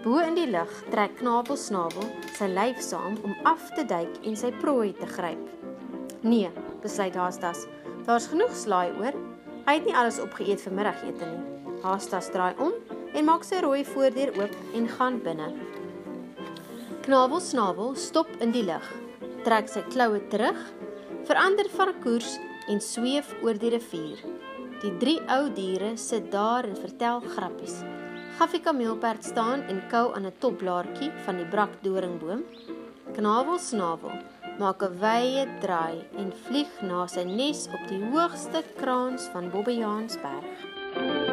Bo 0.00 0.22
in 0.24 0.38
die 0.38 0.46
lug 0.48 0.72
trek 0.88 1.18
Knabel 1.18 1.58
snavel 1.60 2.06
sy 2.38 2.48
lyf 2.48 2.80
saam 2.80 3.18
om 3.28 3.34
af 3.50 3.66
te 3.76 3.84
duik 3.84 4.16
en 4.24 4.38
sy 4.40 4.54
prooi 4.62 4.94
te 4.96 5.08
gryp. 5.10 5.42
Nee, 6.24 6.48
besluit 6.80 7.18
Haastas. 7.18 7.66
Daar's 8.06 8.30
genoeg 8.32 8.56
slaai 8.56 8.88
oor. 9.02 9.18
Hy 9.66 9.76
het 9.76 9.84
nie 9.84 9.96
alles 9.98 10.22
opgeëet 10.24 10.64
vir 10.64 10.78
middagete 10.80 11.28
nie. 11.28 11.74
Haastas 11.84 12.32
draai 12.32 12.54
om 12.56 12.72
en 13.12 13.28
maak 13.28 13.44
sy 13.44 13.60
rooi 13.60 13.82
voordeur 13.84 14.32
oop 14.40 14.56
en 14.80 14.88
gaan 14.96 15.20
binne. 15.28 15.52
Knabel 17.04 17.44
snavel 17.44 17.92
stop 18.00 18.32
in 18.40 18.56
die 18.56 18.64
lug. 18.64 18.88
Trek 19.44 19.68
sy 19.68 19.84
kloue 19.92 20.24
terug, 20.32 20.56
verander 21.28 21.68
van 21.76 21.90
koers 22.00 22.38
en 22.72 22.78
sweef 22.80 23.34
oor 23.44 23.58
die 23.60 23.74
rivier. 23.74 24.20
Die 24.80 24.92
drie 25.02 25.18
ou 25.34 25.50
diere 25.52 25.90
sit 26.00 26.30
daar 26.32 26.64
en 26.64 26.78
vertel 26.78 27.20
grappies. 27.34 27.82
Gaffie 28.38 28.62
kameelperd 28.64 29.26
staan 29.26 29.66
en 29.68 29.82
kou 29.92 30.06
aan 30.16 30.26
'n 30.26 30.38
topblaartjie 30.40 31.10
van 31.26 31.36
die 31.36 31.48
brakdoringboom. 31.52 32.44
Knabel 33.12 33.58
snavel 33.58 34.14
maak 34.58 34.82
'n 34.82 34.98
wye 35.04 35.44
draai 35.60 35.98
en 36.16 36.32
vlieg 36.44 36.72
na 36.82 37.06
sy 37.06 37.24
nes 37.24 37.68
op 37.76 37.82
die 37.88 38.02
hoogste 38.12 38.64
kraans 38.80 39.28
van 39.32 39.50
Bobbejaansberg. 39.50 41.27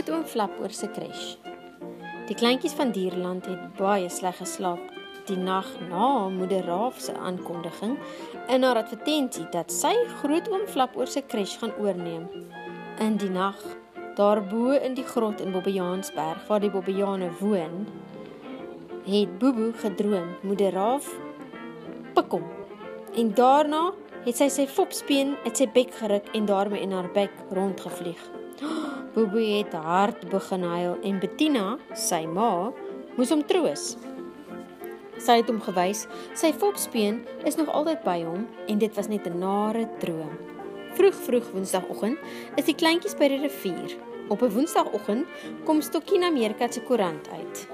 Groot 0.00 0.14
oom 0.16 0.22
flap 0.24 0.52
oor 0.64 0.72
sy 0.72 0.86
crash. 0.96 1.34
Die 2.24 2.32
kleintjies 2.32 2.72
van 2.72 2.88
Dierland 2.96 3.44
het 3.44 3.64
baie 3.76 4.06
sleg 4.08 4.38
geslaap 4.40 4.80
die 5.28 5.36
nag 5.36 5.68
na 5.90 6.30
moeder 6.32 6.64
Raaf 6.64 7.02
se 7.04 7.12
aankondiging 7.12 7.98
in 8.48 8.64
haar 8.64 8.80
advertensie 8.80 9.44
dat 9.52 9.68
sy 9.68 9.92
grootoom 10.22 10.64
Flapoor 10.72 11.12
se 11.12 11.20
crash 11.20 11.58
gaan 11.60 11.76
oorneem. 11.76 12.24
In 13.04 13.20
die 13.20 13.28
nag, 13.28 13.60
daarbo 14.16 14.72
in 14.78 14.96
die 14.96 15.04
grot 15.04 15.44
in 15.44 15.52
Bobbejaansberg 15.52 16.48
waar 16.48 16.64
die 16.64 16.72
Bobbejane 16.72 17.28
woon, 17.44 17.84
het 19.04 19.38
Bobo 19.38 19.68
gedroom 19.84 20.32
moeder 20.40 20.72
Raaf 20.80 21.12
pik 22.16 22.40
hom. 22.40 22.48
En 23.20 23.36
daarna 23.36 23.90
het 24.24 24.40
sy 24.40 24.48
sy 24.48 24.64
fopspeen 24.64 25.36
uit 25.44 25.56
sy 25.56 25.68
bek 25.76 25.92
geruk 26.00 26.32
en 26.32 26.48
daarmee 26.48 26.88
in 26.88 26.96
haar 26.96 27.12
bek 27.12 27.50
rondgevlieg. 27.52 28.39
Bobo 29.14 29.40
het 29.40 29.72
hard 29.72 30.28
begin 30.28 30.62
huil 30.62 30.98
en 31.02 31.18
Bettina, 31.18 31.64
sy 31.96 32.26
ma, 32.28 32.68
moes 33.16 33.32
hom 33.32 33.40
troos. 33.48 33.94
Sy 35.20 35.38
het 35.40 35.48
hom 35.48 35.60
gewys, 35.64 36.04
sy 36.36 36.50
fopspeen 36.52 37.22
is 37.48 37.56
nog 37.56 37.72
altyd 37.72 38.04
by 38.04 38.18
hom 38.24 38.44
en 38.68 38.82
dit 38.82 38.92
was 38.96 39.08
net 39.08 39.26
'n 39.26 39.40
nare 39.40 39.88
droom. 40.04 40.36
Vroeg 40.96 41.14
vroeg 41.14 41.50
Woensdagoggend 41.54 42.18
is 42.56 42.64
die 42.64 42.74
kleintjies 42.74 43.16
by 43.16 43.28
die 43.28 43.40
rivier. 43.40 43.96
Op 44.28 44.42
'n 44.42 44.52
Woensdagoggend 44.54 45.26
kom 45.64 45.80
Stokkina 45.80 46.30
Meerkat 46.30 46.74
se 46.74 46.80
koerant 46.80 47.28
uit. 47.28 47.68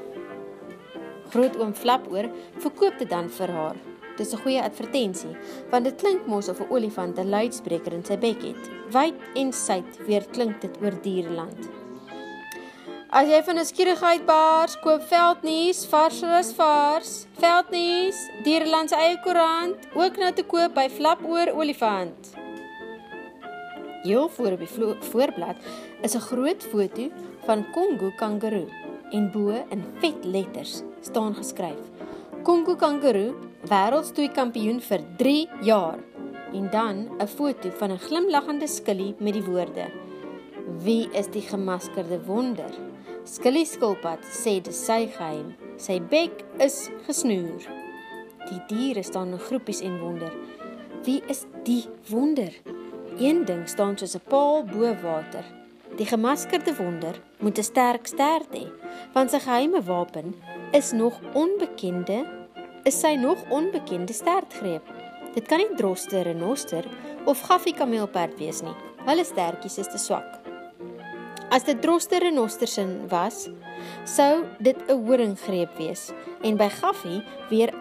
Grootoom 1.31 1.75
Flapoor 1.75 2.31
verkoop 2.59 2.99
dit 2.99 3.11
dan 3.11 3.29
vir 3.29 3.51
haar. 3.51 3.77
Dis 4.17 4.33
'n 4.33 4.43
goeie 4.43 4.63
advertensie, 4.63 5.37
want 5.71 5.85
dit 5.85 5.97
klink 5.97 6.27
mos 6.27 6.49
of 6.49 6.61
'n 6.61 6.71
olifant 6.71 7.19
'n 7.19 7.29
luidspreker 7.29 7.93
in 7.93 8.05
sy 8.05 8.17
bek 8.17 8.43
het. 8.43 8.71
Wyd 8.91 9.15
en 9.35 9.53
suid 9.53 10.07
weer 10.07 10.25
klink 10.33 10.61
dit 10.61 10.77
oor 10.83 10.95
diereland. 11.03 11.69
As 13.11 13.29
jy 13.29 13.43
van 13.43 13.59
'n 13.59 13.65
skierigheid 13.65 14.27
baars, 14.27 14.79
koop 14.81 15.03
Veldnuus, 15.03 15.87
vars 15.87 16.23
is 16.23 16.53
vars. 16.53 17.27
Veldnuus, 17.39 18.19
diereland 18.45 18.91
se 18.91 18.97
eie 18.97 19.21
koerant, 19.23 19.77
ook 19.95 20.17
nou 20.17 20.33
te 20.33 20.43
koop 20.43 20.75
by 20.75 20.89
Flapoor 20.89 21.49
Olifant. 21.55 22.35
Heel 24.03 24.29
voor 24.29 24.53
op 24.53 24.59
die 24.59 24.69
voorblad 25.01 25.57
is 26.03 26.15
'n 26.15 26.21
groot 26.21 26.63
foto 26.63 27.11
van 27.47 27.71
Kongo 27.73 28.11
kangaroo 28.17 28.69
en 29.11 29.31
bo 29.33 29.65
in 29.71 29.85
vet 30.01 30.25
letters 30.25 30.83
staan 31.01 31.35
geskryf: 31.35 31.83
Kongo 32.43 32.77
kangaroo 32.77 33.35
wêreldstoei 33.67 34.29
kampioen 34.31 34.79
vir 34.81 35.03
3 35.19 35.49
jaar. 35.67 35.99
En 36.55 36.71
dan 36.71 36.97
'n 37.19 37.27
foto 37.27 37.71
van 37.79 37.91
'n 37.91 37.99
glimlaggende 37.99 38.67
skillie 38.67 39.15
met 39.19 39.33
die 39.33 39.45
woorde: 39.45 39.91
Wie 40.85 41.09
is 41.11 41.27
die 41.27 41.43
gemaskerde 41.43 42.25
wonder? 42.25 42.71
Skillie 43.25 43.65
skulpad 43.65 44.19
sê 44.25 44.61
dit 44.63 44.75
sy 44.75 45.07
geheim. 45.07 45.55
Sy 45.77 46.01
bek 46.01 46.45
is 46.59 46.91
gesnoer. 47.07 47.63
Die 48.49 48.63
diere 48.67 49.03
staan 49.03 49.33
in 49.33 49.39
groepies 49.39 49.81
en 49.81 49.99
wonder: 49.99 50.33
Wie 51.05 51.23
is 51.27 51.45
die 51.65 51.85
wonder? 52.09 52.53
Een 53.19 53.45
ding 53.45 53.69
staan 53.69 53.99
soos 53.99 54.15
'n 54.15 54.29
paal 54.29 54.65
bo 54.65 54.95
water. 55.03 55.45
Die 55.97 56.07
gemaskerde 56.07 56.77
wonder 56.77 57.15
moet 57.39 57.59
'n 57.59 57.63
sterk 57.63 58.07
stert 58.07 58.51
hê, 58.53 58.67
want 59.13 59.31
sy 59.31 59.39
geheime 59.39 59.83
wapen 59.83 60.35
is 60.73 60.93
nog 60.93 61.21
onbekende 61.33 62.36
is 62.87 63.01
sy 63.01 63.17
nog 63.19 63.43
onbekende 63.51 64.15
stertgreep. 64.15 64.87
Dit 65.35 65.49
kan 65.51 65.59
nie 65.59 65.75
droste 65.77 66.23
renoster 66.23 66.87
of 67.27 67.43
gaffie 67.49 67.75
kameelperd 67.75 68.39
wees 68.39 68.63
nie. 68.63 68.75
Hulle 69.09 69.25
stertjies 69.27 69.81
is 69.83 69.91
te 69.91 69.99
swak. 69.99 70.39
As 71.51 71.67
dit 71.67 71.79
droste 71.83 72.21
renostersin 72.23 73.09
was, 73.11 73.49
sou 74.05 74.47
dit 74.59 74.79
'n 74.89 75.03
horinggreep 75.07 75.77
wees 75.79 76.13
en 76.43 76.57
by 76.57 76.69
gaffie 76.69 77.23
weer 77.51 77.75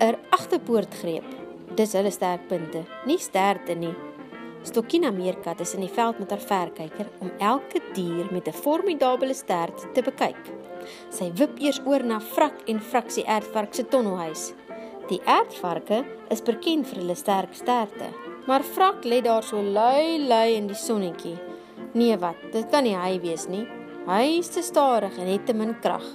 'n 0.00 0.16
agterpoortgreep. 0.30 1.26
Dis 1.74 1.92
hulle 1.92 2.10
sterkpunte, 2.10 2.84
nie 3.06 3.18
sterte 3.18 3.74
nie. 3.74 3.94
Stokkina 4.62 5.10
meerkat 5.10 5.60
is 5.60 5.74
in 5.74 5.80
die 5.80 5.94
veld 5.94 6.18
met 6.18 6.30
haar 6.30 6.40
verkyker 6.40 7.06
om 7.20 7.30
elke 7.38 7.80
dier 7.94 8.26
met 8.30 8.48
'n 8.48 8.52
formidabele 8.52 9.34
stert 9.34 9.94
te 9.94 10.02
bekyk. 10.02 10.63
Sy 11.14 11.30
wip 11.38 11.60
eers 11.62 11.80
oor 11.86 12.04
na 12.06 12.20
Frak 12.20 12.64
en 12.70 12.80
Fraksie 12.80 13.24
Erdvark 13.26 13.74
se 13.74 13.84
tonnelhuis. 13.88 14.52
Die 15.10 15.20
erdvarke 15.28 16.00
is 16.32 16.40
bekend 16.44 16.88
vir 16.88 17.02
hulle 17.02 17.16
sterk 17.18 17.52
sterte, 17.58 18.06
maar 18.48 18.64
Frak 18.64 19.04
lê 19.04 19.18
daar 19.24 19.44
so 19.44 19.60
lui 19.60 20.16
lui 20.24 20.54
in 20.56 20.70
die 20.70 20.78
sonnetjie. 20.78 21.36
Nee 21.94 22.16
wat, 22.22 22.40
dit 22.52 22.64
kan 22.72 22.86
nie 22.86 22.96
hy 22.96 23.18
wees 23.20 23.44
nie. 23.52 23.66
Hy 24.08 24.38
is 24.38 24.48
te 24.52 24.62
stadig 24.64 25.18
en 25.20 25.28
het 25.28 25.44
te 25.46 25.54
min 25.56 25.74
krag. 25.84 26.06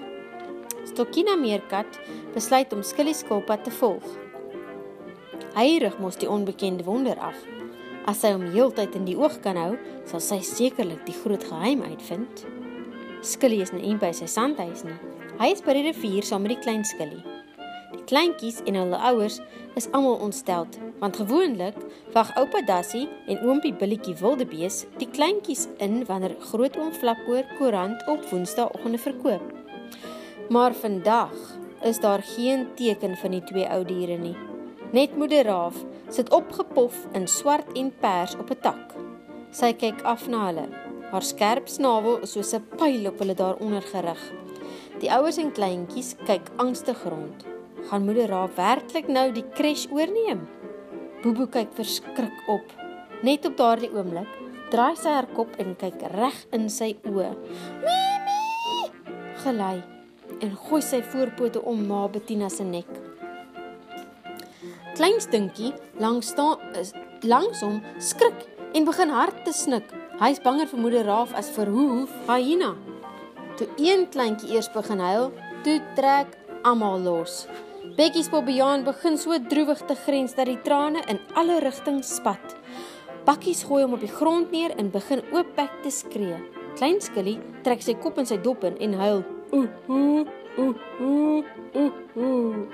Stokkina 0.89 1.35
meerkat 1.37 1.99
besluit 2.33 2.73
om 2.73 2.81
Skilly 2.83 3.13
skilpad 3.13 3.63
te 3.67 3.73
volg. 3.77 4.05
Hy 5.53 5.79
rig 5.83 5.97
mos 6.01 6.17
die 6.17 6.29
onbekende 6.29 6.85
wonder 6.85 7.17
af. 7.21 7.37
As 8.09 8.23
sy 8.23 8.33
hom 8.33 8.47
heeltyd 8.49 8.97
in 8.97 9.05
die 9.05 9.17
oog 9.17 9.37
kan 9.43 9.57
hou, 9.59 9.75
sal 10.09 10.21
sy 10.23 10.39
sekerlik 10.45 11.05
die 11.05 11.17
groot 11.21 11.45
geheim 11.45 11.85
uitvind. 11.85 12.45
Skilly 13.21 13.59
is 13.59 13.73
nie 13.75 13.97
by 13.99 14.13
sy 14.15 14.29
sandhuis 14.31 14.85
nie. 14.87 14.95
Hy 15.41 15.49
is 15.51 15.61
by 15.63 15.73
die 15.75 15.89
rivier 15.89 16.23
saam 16.23 16.45
met 16.45 16.53
die 16.53 16.63
klein 16.63 16.85
Skilly. 16.87 17.19
Die 17.91 18.05
kleintjies 18.07 18.61
en 18.69 18.77
hulle 18.79 18.99
ouers 19.09 19.39
is 19.79 19.89
almal 19.91 20.21
ontsteld, 20.23 20.77
want 21.01 21.19
gewoonlik 21.19 21.75
wag 22.15 22.31
oupa 22.39 22.61
Dassie 22.63 23.09
en 23.27 23.41
oompie 23.43 23.73
Billetjie 23.75 24.15
Wildebees 24.21 24.85
die 25.01 25.09
kleintjies 25.11 25.67
in 25.83 26.05
wanneer 26.07 26.37
grootoom 26.47 26.93
Flapoor 26.95 27.43
koerant 27.57 28.05
op 28.07 28.23
Woensdaagoggende 28.31 29.01
verkoop. 29.03 29.51
Maar 30.49 30.73
vandag 30.73 31.35
is 31.83 31.99
daar 31.99 32.23
geen 32.23 32.69
teken 32.79 33.17
van 33.19 33.35
die 33.35 33.43
twee 33.51 33.67
ou 33.67 33.83
diere 33.83 34.17
nie. 34.17 34.37
Net 34.95 35.17
moeder 35.19 35.43
Raaf 35.45 35.83
sit 36.07 36.31
opgepof 36.31 37.03
in 37.13 37.27
swart 37.27 37.67
en 37.75 37.91
pers 37.99 38.39
op 38.39 38.49
'n 38.49 38.61
tak. 38.61 38.95
Sy 39.51 39.73
kyk 39.73 40.01
af 40.03 40.27
na 40.27 40.45
hulle 40.47 40.88
Haar 41.09 41.25
skerp 41.25 41.69
snavel 41.69 42.19
is 42.25 42.31
soos 42.35 42.53
'n 42.53 42.65
pyl 42.77 43.07
op 43.07 43.19
hulle 43.19 43.33
daaronder 43.33 43.81
gerig. 43.81 44.23
Die 44.99 45.11
ouers 45.11 45.37
en 45.37 45.51
kleintjies 45.51 46.15
kyk 46.25 46.51
angstig 46.57 47.03
rond. 47.03 47.45
Gaan 47.89 48.05
moeder 48.05 48.27
Raaf 48.27 48.55
werklik 48.55 49.07
nou 49.07 49.31
die 49.31 49.45
crash 49.55 49.87
oorneem? 49.91 50.47
Bobo 51.23 51.47
kyk 51.47 51.73
verskrik 51.73 52.43
op. 52.47 52.67
Net 53.23 53.45
op 53.45 53.57
daardie 53.57 53.91
oomblik 53.93 54.27
draai 54.69 54.95
sy 54.95 55.09
haar 55.09 55.27
kop 55.33 55.55
en 55.57 55.75
kyk 55.75 56.03
reg 56.13 56.35
in 56.53 56.69
sy 56.69 56.91
oë. 57.09 57.31
Mimi! 57.85 58.41
Gelei 59.43 59.81
en 60.41 60.55
gooi 60.55 60.81
sy 60.81 61.01
voorpote 61.01 61.61
om 61.61 61.87
ma 61.87 62.07
Bettina 62.07 62.49
se 62.49 62.63
nek. 62.63 62.91
Klein 64.95 65.19
stinkie 65.23 65.73
langs 65.99 66.27
staan 66.35 66.57
langs 67.23 67.63
hom 67.65 67.81
skrik 67.99 68.45
en 68.75 68.85
begin 68.85 69.09
hard 69.09 69.43
te 69.45 69.53
snik. 69.55 69.89
Hy 70.19 70.33
is 70.33 70.41
banger 70.43 70.67
vir 70.67 70.79
moeder 70.83 71.05
Raaf 71.07 71.31
as 71.39 71.47
vir 71.55 71.69
hoe 71.71 72.01
hyena. 72.27 72.73
Toe 73.55 73.67
een 73.79 74.01
kleintjie 74.11 74.49
eers 74.51 74.67
begin 74.73 74.99
huil, 74.99 75.29
toe 75.63 75.77
trek 75.95 76.33
almal 76.67 76.99
los. 77.05 77.45
Bekkie 77.95 78.25
se 78.25 78.33
Bobbejaan 78.33 78.83
begin 78.83 79.15
so 79.15 79.37
droewig 79.39 79.79
te 79.87 79.95
grens 79.95 80.35
dat 80.35 80.49
die 80.51 80.57
trane 80.65 81.05
in 81.07 81.21
alle 81.39 81.61
rigtings 81.63 82.11
spat. 82.17 82.57
Bakkies 83.23 83.63
gooi 83.69 83.85
hom 83.85 83.95
op 83.95 84.03
die 84.03 84.11
grond 84.11 84.51
neer 84.51 84.75
en 84.75 84.91
begin 84.91 85.23
oopbek 85.31 85.79
te 85.85 85.93
skree. 86.01 86.41
Klein 86.75 86.99
Skilly 86.99 87.37
trek 87.63 87.79
sy 87.87 87.95
kop 88.03 88.19
in 88.19 88.27
sy 88.27 88.41
dop 88.43 88.67
in 88.67 88.75
en 88.75 88.97
huil. 88.99 89.23
Ooh 89.55 89.69
ooh 89.87 90.27
ooh 90.59 91.47
ooh 91.79 91.95
ooh. 92.19 92.67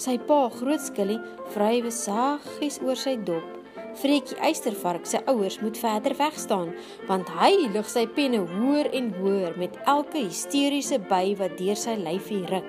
Sy 0.00 0.16
pa, 0.24 0.40
Groot 0.56 0.80
Skilly, 0.88 1.20
vrywe 1.52 1.92
saggies 1.92 2.80
oor 2.80 2.96
sy 2.96 3.18
dop. 3.28 3.55
Freekie 3.96 4.36
Eystervark 4.44 5.06
se 5.08 5.22
ouers 5.24 5.60
moet 5.60 5.78
verder 5.78 6.16
weg 6.18 6.34
staan, 6.38 6.74
want 7.08 7.30
hy 7.38 7.68
lig 7.72 7.88
sy 7.88 8.04
penne 8.06 8.42
hoër 8.44 8.90
en 8.92 9.08
hoër 9.16 9.56
met 9.56 9.78
elke 9.88 10.20
hysteriese 10.20 10.98
by 11.08 11.32
wat 11.40 11.56
deur 11.56 11.78
sy 11.80 11.96
lyfie 12.00 12.42
ruk. 12.50 12.68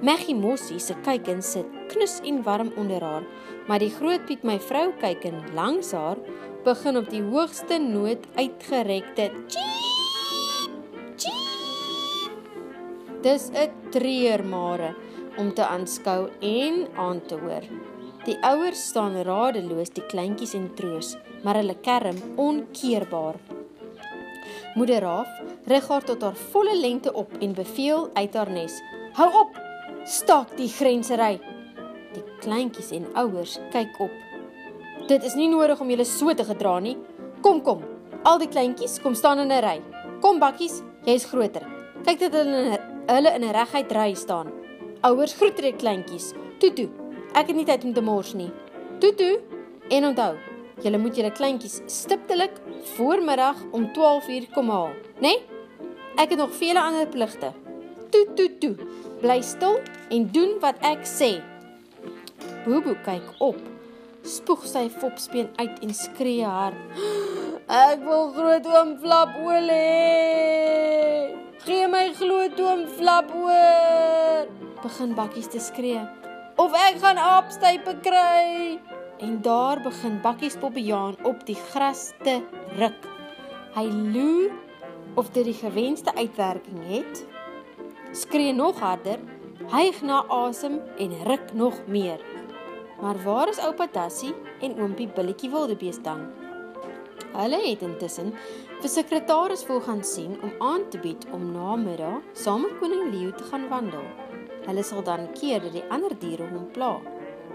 Maggie 0.00 0.36
Mossie 0.38 0.78
se 0.80 0.94
kuiken 1.04 1.42
sit 1.42 1.68
knus 1.92 2.20
en 2.24 2.40
warm 2.46 2.70
onder 2.80 3.04
haar, 3.04 3.26
maar 3.68 3.82
die 3.82 3.92
groot 3.92 4.24
Piet 4.28 4.44
my 4.46 4.56
vrou 4.62 4.92
kuiken 5.02 5.42
langs 5.58 5.92
haar 5.92 6.20
begin 6.64 6.96
op 7.00 7.10
die 7.10 7.22
hoogste 7.22 7.80
noot 7.82 8.24
uitgerekte 8.38 9.32
Dis 13.22 13.50
'n 13.50 13.90
treurmare 13.90 14.94
om 15.36 15.54
te 15.54 15.64
aanskou 15.66 16.30
en 16.40 16.86
aan 16.94 17.20
te 17.26 17.34
hoor. 17.34 17.64
Die 18.28 18.36
ouers 18.44 18.80
staan 18.90 19.14
radeloos 19.24 19.88
die 19.96 20.02
kleintjies 20.04 20.50
en 20.52 20.66
troos, 20.76 21.14
maar 21.40 21.56
hulle 21.56 21.78
kerm 21.80 22.18
onkeerbaar. 22.36 23.38
Moeder 24.76 25.00
Raaf 25.00 25.30
rig 25.72 25.88
haar 25.88 26.04
tot 26.04 26.26
haar 26.26 26.36
volle 26.52 26.74
lengte 26.76 27.14
op 27.16 27.32
en 27.40 27.54
beveel 27.56 28.10
uit 28.12 28.36
haar 28.36 28.52
nes: 28.52 28.74
"Hou 29.16 29.30
op! 29.32 29.56
Staak 30.04 30.52
die 30.60 30.68
grensery!" 30.68 31.40
Die 32.12 32.24
kleintjies 32.44 32.92
en 32.92 33.08
ouers 33.14 33.56
kyk 33.72 33.96
op. 33.96 34.12
"Dit 35.08 35.24
is 35.24 35.34
nie 35.34 35.48
nodig 35.48 35.80
om 35.80 35.88
julle 35.88 36.04
so 36.04 36.34
te 36.34 36.44
gedra 36.44 36.78
nie. 36.80 36.98
Kom 37.40 37.62
kom. 37.62 37.80
Al 38.24 38.38
die 38.38 38.48
kleintjies 38.48 39.00
kom 39.00 39.14
staan 39.14 39.38
in 39.38 39.52
'n 39.52 39.64
ry. 39.64 39.80
Kom 40.20 40.38
bakkies, 40.38 40.82
jy's 41.04 41.24
groter. 41.24 41.64
Kyk 42.04 42.18
dat 42.18 42.32
hulle 42.32 42.78
hulle 43.06 43.34
in 43.34 43.44
'n 43.44 43.54
reguit 43.56 43.92
ry 43.92 44.14
staan." 44.14 44.52
Ouers 45.00 45.32
groet 45.32 45.56
die 45.56 45.72
kleintjies. 45.72 46.34
Toe 46.58 46.72
toe. 46.72 47.07
Ek 47.34 47.50
het 47.50 47.56
nie 47.56 47.66
tyd 47.68 47.84
om 47.84 47.92
te 47.94 48.04
mors 48.04 48.32
nie. 48.38 48.50
Toe 49.00 49.12
toe. 49.14 49.34
En 49.88 50.04
onthou, 50.10 50.34
julle 50.84 50.98
moet 51.00 51.16
julle 51.16 51.32
kleintjies 51.32 51.80
stiptelik 51.86 52.58
voormiddag 52.96 53.62
om 53.72 53.88
12uur 53.96 54.50
kom 54.52 54.68
haal, 54.70 54.92
né? 55.20 55.32
Nee? 55.32 55.38
Ek 56.18 56.32
het 56.34 56.38
nog 56.38 56.54
vele 56.58 56.82
ander 56.82 57.06
pligte. 57.06 57.52
Toe 58.10 58.26
toe 58.34 58.48
toe. 58.58 58.74
Bly 59.20 59.40
stil 59.42 59.78
en 60.10 60.26
doen 60.34 60.56
wat 60.60 60.80
ek 60.82 61.06
sê. 61.06 61.36
Bobo 62.64 62.96
kyk 63.06 63.38
op. 63.44 63.60
Spoeg 64.26 64.66
sy 64.66 64.88
fopspeen 64.90 65.48
uit 65.60 65.78
en 65.84 65.94
skree 65.94 66.44
haar. 66.44 66.74
Ek 67.68 68.02
wil 68.02 68.32
groot 68.34 68.66
oom 68.72 68.94
Flap 68.98 69.36
oor 69.44 69.70
hê. 69.70 71.34
Gee 71.64 71.86
my 71.92 72.08
groot 72.18 72.58
oom 72.66 72.86
Flap 72.98 73.30
oor. 73.38 74.50
Begin 74.82 75.14
bakkies 75.14 75.52
te 75.52 75.62
skree. 75.62 76.02
Of 76.58 76.72
ek 76.74 76.96
gaan 76.98 77.18
aapstype 77.22 77.92
kry. 78.02 78.80
En 79.22 79.36
daar 79.46 79.78
begin 79.82 80.16
bakkies 80.22 80.56
Poppejaan 80.58 81.14
op 81.22 81.44
die 81.46 81.54
gras 81.54 82.08
te 82.26 82.40
ruk. 82.80 83.06
Hy 83.76 83.84
loer 83.86 84.50
of 85.14 85.30
dit 85.36 85.46
die 85.46 85.54
gewenste 85.54 86.10
uitwerking 86.18 86.82
het. 86.90 87.22
Skree 88.10 88.50
nog 88.52 88.82
harder, 88.82 89.22
hyg 89.70 90.02
na 90.02 90.24
asem 90.34 90.80
en 90.98 91.14
ruk 91.30 91.54
nog 91.54 91.78
meer. 91.86 92.18
Maar 92.98 93.22
waar 93.22 93.54
is 93.54 93.62
oupa 93.62 93.86
Tassie 93.86 94.34
en 94.58 94.80
oompie 94.82 95.06
Billetjie 95.14 95.54
Wildebees 95.54 96.02
dan? 96.02 96.26
Hulle 97.38 97.60
het 97.68 97.84
intussen 97.86 98.32
vir 98.80 98.90
sekretaris 98.90 99.62
vol 99.68 99.78
gaan 99.86 100.02
sien 100.02 100.34
om 100.42 100.58
aan 100.58 100.88
te 100.90 100.98
bied 100.98 101.22
om 101.30 101.52
namiddag 101.54 102.18
saam 102.34 102.66
met 102.66 102.80
koning 102.82 103.12
Leo 103.14 103.30
te 103.30 103.46
gaan 103.52 103.68
wandel. 103.70 104.27
Hulle 104.68 104.82
sal 104.84 105.00
dan 105.00 105.30
keer 105.32 105.62
dat 105.64 105.72
die 105.72 105.86
ander 105.88 106.12
diere 106.20 106.44
hom 106.50 106.66
pla. 106.74 106.98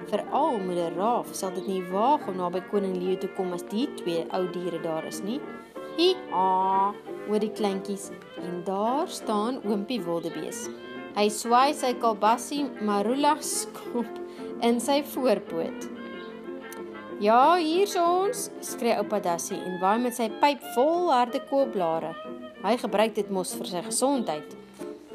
Veral 0.09 0.57
moeder 0.65 0.95
Raaf 0.97 1.29
sal 1.37 1.53
dit 1.53 1.67
nie 1.69 1.83
waag 1.91 2.25
om 2.27 2.39
naby 2.41 2.63
koning 2.71 2.95
Leo 2.97 3.19
te 3.21 3.29
kom 3.37 3.53
as 3.53 3.61
die 3.69 3.85
twee 3.99 4.23
ou 4.33 4.47
diere 4.55 4.79
daar 4.81 5.05
is 5.05 5.21
nie. 5.21 5.37
Hi, 5.99 6.15
ah, 6.33 6.95
hoor 7.27 7.43
die 7.43 7.51
kleintjies 7.53 8.09
en 8.41 8.63
daar 8.65 9.11
staan 9.13 9.61
oompie 9.61 10.01
Wildebees. 10.01 10.65
Hy 11.13 11.27
swaai 11.29 11.75
sy 11.77 11.93
kalbassie 12.01 12.63
Marula 12.81 13.35
skop 13.45 14.09
in 14.65 14.81
sy 14.81 15.03
voorpoot. 15.13 15.85
Ja, 17.21 17.59
hier's 17.61 17.93
ons, 18.01 18.47
skree 18.65 18.97
oupa 18.97 19.21
Dassie 19.21 19.61
en 19.61 19.77
waai 19.83 20.01
met 20.01 20.17
sy 20.17 20.31
pyp 20.41 20.65
vol 20.73 21.13
harde 21.13 21.43
koolblare. 21.51 22.15
Hy 22.65 22.73
gebruik 22.81 23.13
dit 23.21 23.29
mos 23.29 23.53
vir 23.59 23.69
sy 23.69 23.85
gesondheid. 23.85 24.57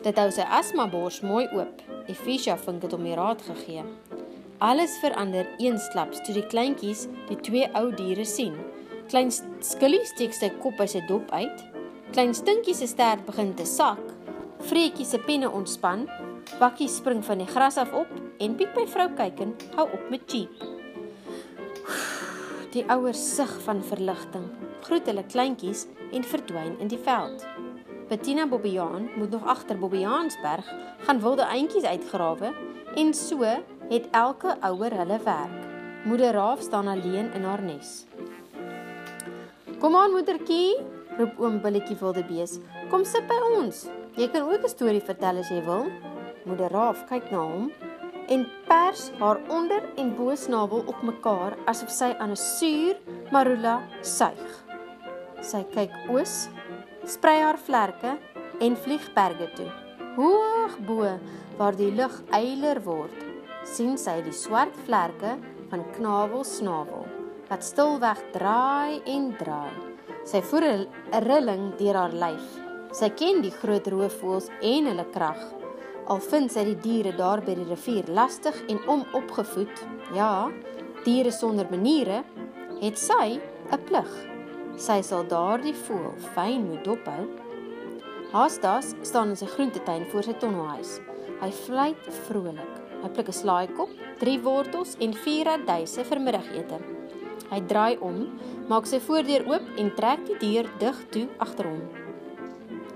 Dit 0.06 0.22
hou 0.22 0.30
sy 0.30 0.46
asma 0.46 0.86
bors 0.86 1.18
mooi 1.26 1.48
oop. 1.50 1.87
Efisha 2.08 2.56
vink 2.56 2.80
dit 2.82 2.92
om 2.96 3.04
die 3.04 3.16
raad 3.18 3.42
gegee. 3.44 3.84
Alles 4.64 4.96
verander 5.02 5.46
eensklaps 5.62 6.22
toe 6.26 6.34
die 6.34 6.46
kleintjies 6.50 7.06
die 7.28 7.36
twee 7.46 7.68
ou 7.78 7.90
diere 7.94 8.24
sien. 8.26 8.56
Klein 9.08 9.30
Skilly 9.30 10.00
steek 10.08 10.34
sy 10.36 10.48
kop 10.62 10.80
uit 10.80 10.94
sy 10.94 11.02
dop 11.08 11.30
uit. 11.30 11.62
Klein 12.12 12.34
Stinkie 12.34 12.74
se 12.74 12.88
stert 12.90 13.26
begin 13.28 13.52
te 13.56 13.66
sak. 13.68 14.00
Vreetjie 14.66 15.06
se 15.06 15.20
penne 15.22 15.50
ontspan. 15.52 16.08
Bakkie 16.58 16.88
spring 16.90 17.22
van 17.24 17.44
die 17.44 17.48
gras 17.48 17.78
af 17.78 17.92
op 17.92 18.10
en 18.40 18.56
Piet 18.58 18.74
my 18.76 18.86
vrou 18.88 19.08
kyk 19.20 19.44
en 19.44 19.54
hou 19.76 19.86
op 19.86 20.10
met 20.10 20.24
cheep. 20.26 20.66
Die 22.72 22.84
ouers 22.92 23.20
sug 23.36 23.52
van 23.64 23.80
verligting, 23.84 24.44
groet 24.84 25.06
hulle 25.08 25.24
kleintjies 25.24 25.86
en 26.12 26.24
verdwyn 26.24 26.76
in 26.82 26.90
die 26.92 27.00
veld. 27.00 27.46
Bettina 28.08 28.46
Bobbejaan 28.46 29.10
moet 29.16 29.30
nog 29.30 29.46
agter 29.46 29.78
Bobbejaansberg 29.78 30.74
gaan 30.98 31.20
wilde 31.20 31.44
eentjies 31.52 31.84
uitgrawe 31.84 32.54
en 32.94 33.14
so 33.14 33.44
het 33.88 34.08
elke 34.10 34.56
ouer 34.60 34.94
hulle 34.96 35.18
werk. 35.24 35.66
Moeder 36.04 36.32
Raaf 36.32 36.60
staan 36.60 36.88
alleen 36.88 37.32
in 37.32 37.44
haar 37.44 37.62
nes. 37.62 38.06
Kom 39.78 39.96
aan 39.96 40.10
moedertjie, 40.10 40.78
roep 41.18 41.36
oom 41.38 41.60
Billetjie 41.60 41.96
Wildebees. 42.00 42.58
Kom 42.88 43.04
sit 43.04 43.26
by 43.28 43.36
ons. 43.58 43.84
Jy 44.16 44.28
kan 44.32 44.48
ook 44.48 44.64
'n 44.64 44.68
storie 44.68 45.04
vertel 45.04 45.38
as 45.38 45.48
jy 45.48 45.60
wil. 45.64 45.86
Moeder 46.44 46.70
Raaf 46.70 47.04
kyk 47.08 47.30
na 47.30 47.38
hom 47.38 47.72
en 48.28 48.46
pers 48.68 49.10
haar 49.18 49.40
onder 49.48 49.82
en 49.96 50.16
bo 50.16 50.34
snavel 50.34 50.82
op 50.86 51.02
mekaar 51.02 51.56
asof 51.64 51.90
sy 51.90 52.14
aan 52.18 52.30
'n 52.30 52.36
suur 52.36 52.96
marula 53.30 53.82
suig. 54.00 54.64
Sy 55.40 55.62
kyk 55.74 55.92
oos, 56.08 56.48
sprei 57.08 57.40
haar 57.40 57.58
vlerke 57.58 58.16
en 58.60 58.76
vlieg 58.76 59.04
berge 59.16 59.48
toe. 59.56 59.68
Hoog 60.18 60.78
bo 60.86 61.18
waar 61.58 61.76
die 61.76 61.90
lug 61.94 62.22
eiler 62.36 62.80
word, 62.84 63.14
sien 63.64 63.96
sy 63.98 64.18
die 64.26 64.34
swart 64.36 64.76
vlerke 64.86 65.36
van 65.70 65.84
knavel 65.96 66.44
snavel 66.44 67.06
wat 67.48 67.64
stilweg 67.64 68.20
draai 68.34 69.00
en 69.08 69.30
draai. 69.40 69.72
Sy 70.28 70.42
voer 70.50 70.64
'n 70.68 70.86
rilling 71.24 71.76
deur 71.78 71.96
haar 71.96 72.12
lyf. 72.12 72.46
Sy 72.92 73.08
ken 73.08 73.40
die 73.42 73.50
groot 73.60 73.86
roofvoëls 73.88 74.50
en 74.60 74.86
hulle 74.86 75.06
krag. 75.12 75.40
Al 76.08 76.20
vind 76.20 76.52
sy 76.52 76.64
die 76.64 76.80
diere 76.86 77.12
daar 77.16 77.40
by 77.40 77.54
die 77.54 77.68
rivier 77.68 78.04
lastig 78.08 78.56
en 78.68 78.80
onopgevoed, 78.86 79.76
ja, 80.14 80.50
diere 81.04 81.30
sonder 81.30 81.66
maniere, 81.70 82.24
het 82.80 82.98
sy 82.98 83.40
'n 83.72 83.84
plig. 83.84 84.37
Sy 84.78 85.00
sal 85.02 85.24
daardie 85.26 85.74
voël 85.74 86.14
fyn 86.36 86.68
moet 86.68 86.84
dophou. 86.86 87.24
Haastas 88.30 88.92
staan 89.02 89.32
in 89.32 89.38
sy 89.40 89.48
groentetuin 89.50 90.04
voor 90.12 90.22
sy 90.22 90.34
tonnelhuis. 90.38 90.92
Hy 91.40 91.48
fluit 91.64 92.10
vrolik. 92.28 92.76
Hy 93.02 93.10
pluk 93.14 93.28
'n 93.28 93.38
slaaikop, 93.40 93.90
drie 94.22 94.38
wortels 94.38 94.94
en 95.00 95.12
vier 95.24 95.50
radyse 95.50 96.04
vir 96.04 96.20
middagete. 96.20 96.78
Hy 97.50 97.60
draai 97.66 97.98
om, 97.98 98.38
maak 98.68 98.86
sy 98.86 99.00
voordeur 99.00 99.46
oop 99.50 99.66
en 99.78 99.90
trek 99.96 100.24
die 100.26 100.38
deur 100.38 100.70
dig 100.78 100.98
toe 101.10 101.26
agter 101.38 101.66
hom. 101.66 101.82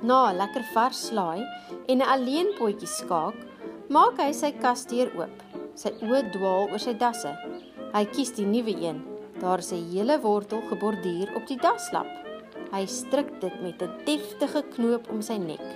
Na 0.02 0.30
'n 0.30 0.38
lekker 0.38 0.64
vars 0.74 1.06
slaai 1.08 1.42
en 1.88 1.98
'n 1.98 2.10
alleen 2.14 2.54
potjie 2.58 2.88
skaak, 2.88 3.34
maak 3.88 4.18
hy 4.18 4.32
sy 4.32 4.52
kasdeur 4.52 5.10
oop. 5.18 5.34
Sy 5.74 5.90
oë 6.02 6.30
dwaal 6.32 6.70
oor 6.70 6.78
sy 6.78 6.94
dasse. 6.94 7.32
Hy 7.94 8.04
kies 8.04 8.30
die 8.30 8.46
nuwe 8.46 8.74
een. 8.78 9.11
Daar 9.42 9.58
is 9.58 9.72
'n 9.72 9.90
hele 9.90 10.20
wortel 10.20 10.62
geborduur 10.70 11.34
op 11.34 11.46
die 11.46 11.58
daslap. 11.58 12.06
Hy 12.72 12.86
stryk 12.86 13.40
dit 13.40 13.60
met 13.62 13.82
'n 13.82 13.90
deftige 14.04 14.62
knoop 14.74 15.10
om 15.10 15.22
sy 15.22 15.36
nek. 15.36 15.66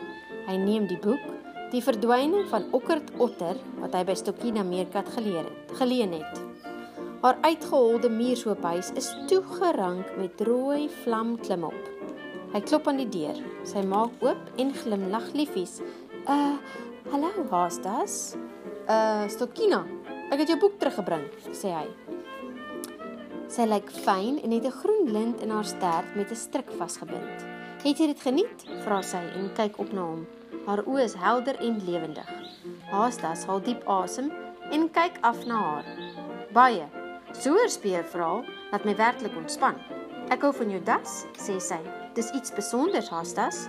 Hy 0.46 0.56
neem 0.56 0.86
die 0.86 0.98
boek, 0.98 1.36
Die 1.74 1.82
verdwyning 1.82 2.46
van 2.46 2.68
Okkert 2.76 3.08
Otter 3.18 3.58
wat 3.80 3.94
hy 3.96 4.04
by 4.06 4.14
Stokkina 4.14 4.62
Meerkat 4.62 5.08
geleer 5.16 5.48
het, 5.48 5.72
geleen 5.80 6.12
het. 6.14 6.38
Haar 7.24 7.40
uitgeholde 7.42 8.10
muurshoophuis 8.12 8.92
is 8.94 9.08
toegerank 9.26 10.12
met 10.20 10.44
rooi 10.46 10.86
vlam 11.02 11.34
klimop. 11.42 11.90
Hy 12.54 12.62
klop 12.62 12.86
aan 12.86 13.02
die 13.02 13.08
deur. 13.10 13.40
Sy 13.66 13.82
maak 13.82 14.14
oop 14.22 14.62
en 14.62 14.70
glimlag 14.78 15.26
liefies. 15.34 15.80
Uh, 16.30 16.54
hallo, 17.10 17.48
Haastas. 17.50 18.36
Uh, 18.86 19.26
Stokkina, 19.26 19.82
ek 20.30 20.44
het 20.44 20.54
jou 20.54 20.60
boek 20.68 20.78
teruggebring, 20.78 21.26
sê 21.50 21.74
hy. 21.74 22.05
Sy 23.46 23.62
lyk 23.62 23.92
fyn 24.02 24.40
en 24.42 24.50
het 24.50 24.64
'n 24.66 24.78
groen 24.82 25.12
lint 25.12 25.40
in 25.40 25.50
haar 25.50 25.64
stert 25.64 26.16
met 26.16 26.30
'n 26.30 26.34
stryk 26.34 26.70
vasgebind. 26.78 27.46
"Het 27.82 27.98
jy 27.98 28.06
dit 28.06 28.20
geniet?" 28.20 28.64
vra 28.84 29.02
sy 29.02 29.22
en 29.38 29.52
kyk 29.54 29.78
op 29.78 29.92
na 29.92 30.02
hom. 30.02 30.26
Haar 30.66 30.82
oë 30.84 31.02
is 31.02 31.14
helder 31.14 31.56
en 31.60 31.84
lewendig. 31.86 32.30
Haastas 32.90 33.44
haal 33.44 33.60
diep 33.60 33.88
asem 33.88 34.32
en 34.70 34.90
kyk 34.90 35.18
af 35.20 35.46
na 35.46 35.54
haar. 35.54 35.84
"Baie. 36.52 36.86
So 37.32 37.54
'n 37.54 37.68
speurverhaal 37.68 38.44
laat 38.72 38.84
my 38.84 38.96
werklik 38.96 39.36
ontspan. 39.36 39.74
Ek 40.28 40.40
hou 40.40 40.52
van 40.52 40.70
jou 40.70 40.82
das," 40.82 41.24
sê 41.38 41.60
sy. 41.60 41.80
"Dis 42.14 42.30
iets 42.30 42.48
spesonders, 42.48 43.08
Haastas." 43.08 43.68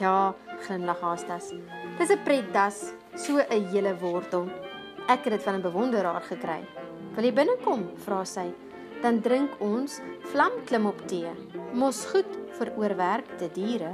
"Ja," 0.00 0.34
glimlag 0.60 1.00
Haastas. 1.00 1.52
"Dis 1.98 2.10
'n 2.10 2.22
pretdas, 2.24 2.92
so 3.14 3.36
'n 3.36 3.66
hele 3.72 3.98
wortel. 3.98 4.48
Ek 5.08 5.24
het 5.24 5.32
dit 5.32 5.42
van 5.42 5.54
'n 5.54 5.62
bewonderaar 5.62 6.22
gekry." 6.22 6.64
"Wil 7.14 7.24
jy 7.24 7.32
binnekom?" 7.32 7.90
vra 7.96 8.24
sy 8.24 8.52
dan 9.02 9.20
drink 9.20 9.58
ons 9.60 9.98
vlamklimop 10.30 11.00
tee. 11.10 11.30
Mos 11.74 12.04
goed 12.12 12.28
vir 12.58 12.70
oorwerkte 12.78 13.48
diere. 13.54 13.90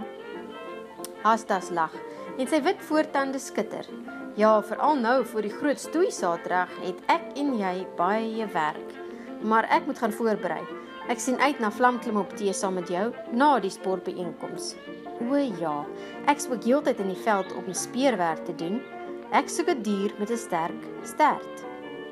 Hastas 1.25 1.71
lag 1.75 1.95
en 2.39 2.47
sy 2.47 2.61
wit 2.63 2.83
voortande 2.87 3.41
skitter. 3.43 3.89
Ja, 4.39 4.61
veral 4.63 5.01
nou 5.01 5.23
vir 5.27 5.49
die 5.49 5.55
groot 5.55 5.81
stoei 5.83 6.13
Saterdag 6.15 6.71
het 6.85 7.01
ek 7.11 7.33
en 7.41 7.57
jy 7.59 7.73
baie 7.99 8.47
werk. 8.53 8.93
Maar 9.43 9.67
ek 9.75 9.89
moet 9.89 9.99
gaan 9.99 10.15
voorberei. 10.15 10.63
Ek 11.09 11.23
sien 11.23 11.41
uit 11.41 11.59
na 11.63 11.73
vlamklimop 11.73 12.37
tee 12.37 12.53
saam 12.53 12.77
met 12.79 12.91
jou 12.93 13.09
na 13.33 13.55
die 13.65 13.73
sportbeeenkoms. 13.73 14.75
O 15.25 15.41
ja, 15.41 15.81
ek 16.31 16.45
spook 16.45 16.63
heeltyd 16.69 17.01
in 17.03 17.15
die 17.15 17.23
veld 17.25 17.51
om 17.57 17.73
speerwerk 17.75 18.45
te 18.47 18.55
doen. 18.55 18.79
Ek 19.33 19.49
soek 19.49 19.73
'n 19.73 19.83
dier 19.83 20.13
met 20.19 20.31
'n 20.31 20.37
sterk 20.37 20.83
stert. 21.03 21.65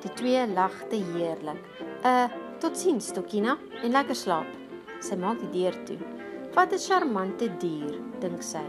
Die 0.02 0.12
twee 0.14 0.46
lagte 0.46 0.96
heerlik. 0.96 1.62
Uh 2.56 2.60
Totsiens, 2.60 3.10
Tokina, 3.12 3.58
en 3.84 3.92
lekker 3.92 4.16
slaap. 4.16 4.46
Sy 5.04 5.16
maak 5.20 5.42
die 5.42 5.48
deur 5.52 5.74
toe. 5.84 5.98
Wat 6.54 6.72
'n 6.72 6.80
charmante 6.80 7.48
dier, 7.60 7.98
dink 8.20 8.42
sy. 8.42 8.64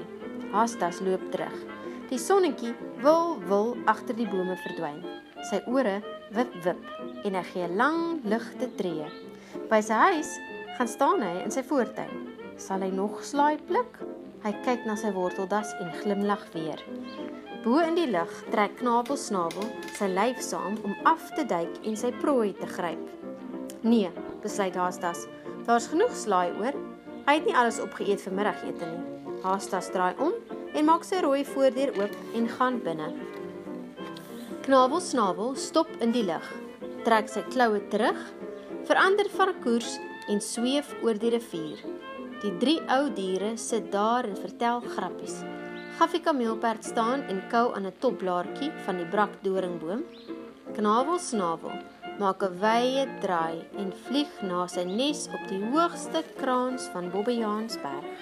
Hastas 0.52 1.00
loop 1.00 1.24
terug. 1.32 1.56
Die 2.10 2.20
sonnetjie 2.20 2.74
wil 3.00 3.40
wil 3.48 3.78
agter 3.86 4.16
die 4.16 4.28
bome 4.28 4.58
verdwyn. 4.66 5.00
Sy 5.50 5.62
ore 5.68 6.04
wip 6.36 6.52
wip 6.66 6.84
en 7.24 7.36
hy 7.36 7.44
gee 7.44 7.64
'n 7.64 7.78
lang 7.78 8.20
ligte 8.26 8.68
tree. 8.76 9.08
By 9.70 9.80
sy 9.80 9.94
huis 9.94 10.32
gaan 10.78 10.88
staan 10.88 11.22
hy 11.22 11.44
in 11.44 11.52
sy 11.52 11.64
voortuin. 11.64 12.28
Sal 12.58 12.82
hy 12.82 12.92
nog 12.92 13.24
slaai 13.24 13.58
pluk? 13.68 14.04
Hy 14.44 14.52
kyk 14.66 14.86
na 14.86 14.96
sy 14.96 15.14
worteldas 15.14 15.74
en 15.80 15.92
glimlag 16.02 16.44
weer. 16.54 16.84
Bo 17.64 17.80
in 17.80 17.96
die 17.96 18.12
lug 18.12 18.32
trek 18.52 18.76
Knabel 18.80 19.18
Snabel 19.18 19.72
sy 19.94 20.08
lyf 20.08 20.42
saam 20.42 20.76
om 20.84 20.94
af 21.06 21.32
te 21.36 21.46
duik 21.46 21.86
en 21.86 21.96
sy 21.96 22.12
prooi 22.12 22.54
te 22.54 22.68
gryp. 22.68 23.17
Nee, 23.88 24.10
besluit 24.44 24.76
Haastas. 24.76 25.28
Daar's 25.64 25.88
genoeg 25.88 26.12
slaai 26.16 26.52
oor. 26.60 26.76
Hy 27.28 27.36
het 27.38 27.46
nie 27.48 27.56
alles 27.56 27.78
opgeëet 27.80 28.20
vir 28.26 28.34
middagete 28.36 28.90
nie. 28.90 29.38
Haastas 29.46 29.88
draai 29.94 30.18
om 30.24 30.34
en 30.76 30.88
maak 30.90 31.06
sy 31.08 31.22
rooi 31.24 31.46
voordeur 31.48 31.94
oop 31.96 32.18
en 32.36 32.50
gaan 32.58 32.82
binne. 32.84 33.08
Knabel 34.68 35.00
Snabel 35.00 35.56
stop 35.56 35.92
in 36.04 36.12
die 36.12 36.26
lug, 36.28 36.44
trek 37.06 37.32
sy 37.32 37.46
kloue 37.48 37.80
terug, 37.94 38.20
verander 38.90 39.30
van 39.38 39.54
koers 39.64 39.94
en 40.28 40.44
sweef 40.44 40.92
oor 41.06 41.16
die 41.22 41.32
rivier. 41.38 41.80
Die 42.44 42.52
drie 42.60 42.82
ou 42.92 43.06
diere 43.16 43.56
sit 43.56 43.88
daar 43.94 44.28
en 44.28 44.36
vertel 44.36 44.84
grappies. 44.98 45.40
Gaffie 45.98 46.22
kameelperd 46.26 46.84
staan 46.84 47.24
en 47.32 47.40
kou 47.54 47.72
aan 47.72 47.88
'n 47.88 48.00
topblaartjie 48.04 48.72
van 48.86 48.98
die 49.00 49.08
brakdoringboom. 49.16 50.04
Knabel 50.76 51.20
Snabel 51.20 51.72
maak 52.20 52.42
'n 52.44 52.54
wye 52.64 53.04
draai 53.22 53.58
en 53.82 53.90
vlieg 54.06 54.32
na 54.50 54.66
sy 54.76 54.84
nes 55.00 55.20
op 55.36 55.44
die 55.52 55.62
hoogste 55.72 56.24
kraans 56.40 56.84
van 56.94 57.12
Bobbejaansberg. 57.14 58.18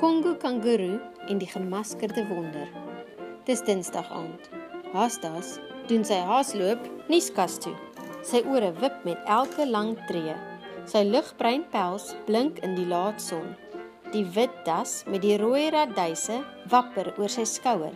Kongo 0.00 0.32
kangaroo 0.44 0.98
en 1.28 1.38
die 1.38 1.50
gemaskerde 1.56 2.24
wonder. 2.28 2.68
Dis 3.44 3.60
Dinsdag 3.60 4.08
aand. 4.10 4.48
Haastas 4.92 5.58
doen 5.88 6.04
sy 6.04 6.20
haasloop 6.30 6.80
nuuskas 7.08 7.58
toe. 7.60 7.76
Sy 8.24 8.40
ore 8.48 8.72
wip 8.80 9.04
met 9.04 9.20
elke 9.26 9.68
lang 9.68 9.96
tree. 10.08 10.36
Sy 10.88 11.02
ligbruin 11.04 11.66
pels 11.68 12.14
blink 12.24 12.62
in 12.64 12.72
die 12.72 12.86
laatson. 12.88 13.50
Die 14.14 14.22
wit 14.32 14.54
das 14.64 15.02
met 15.04 15.20
die 15.20 15.34
rooi 15.36 15.66
raduise 15.74 16.38
wapper 16.72 17.10
oor 17.20 17.28
sy 17.28 17.42
skouer. 17.44 17.92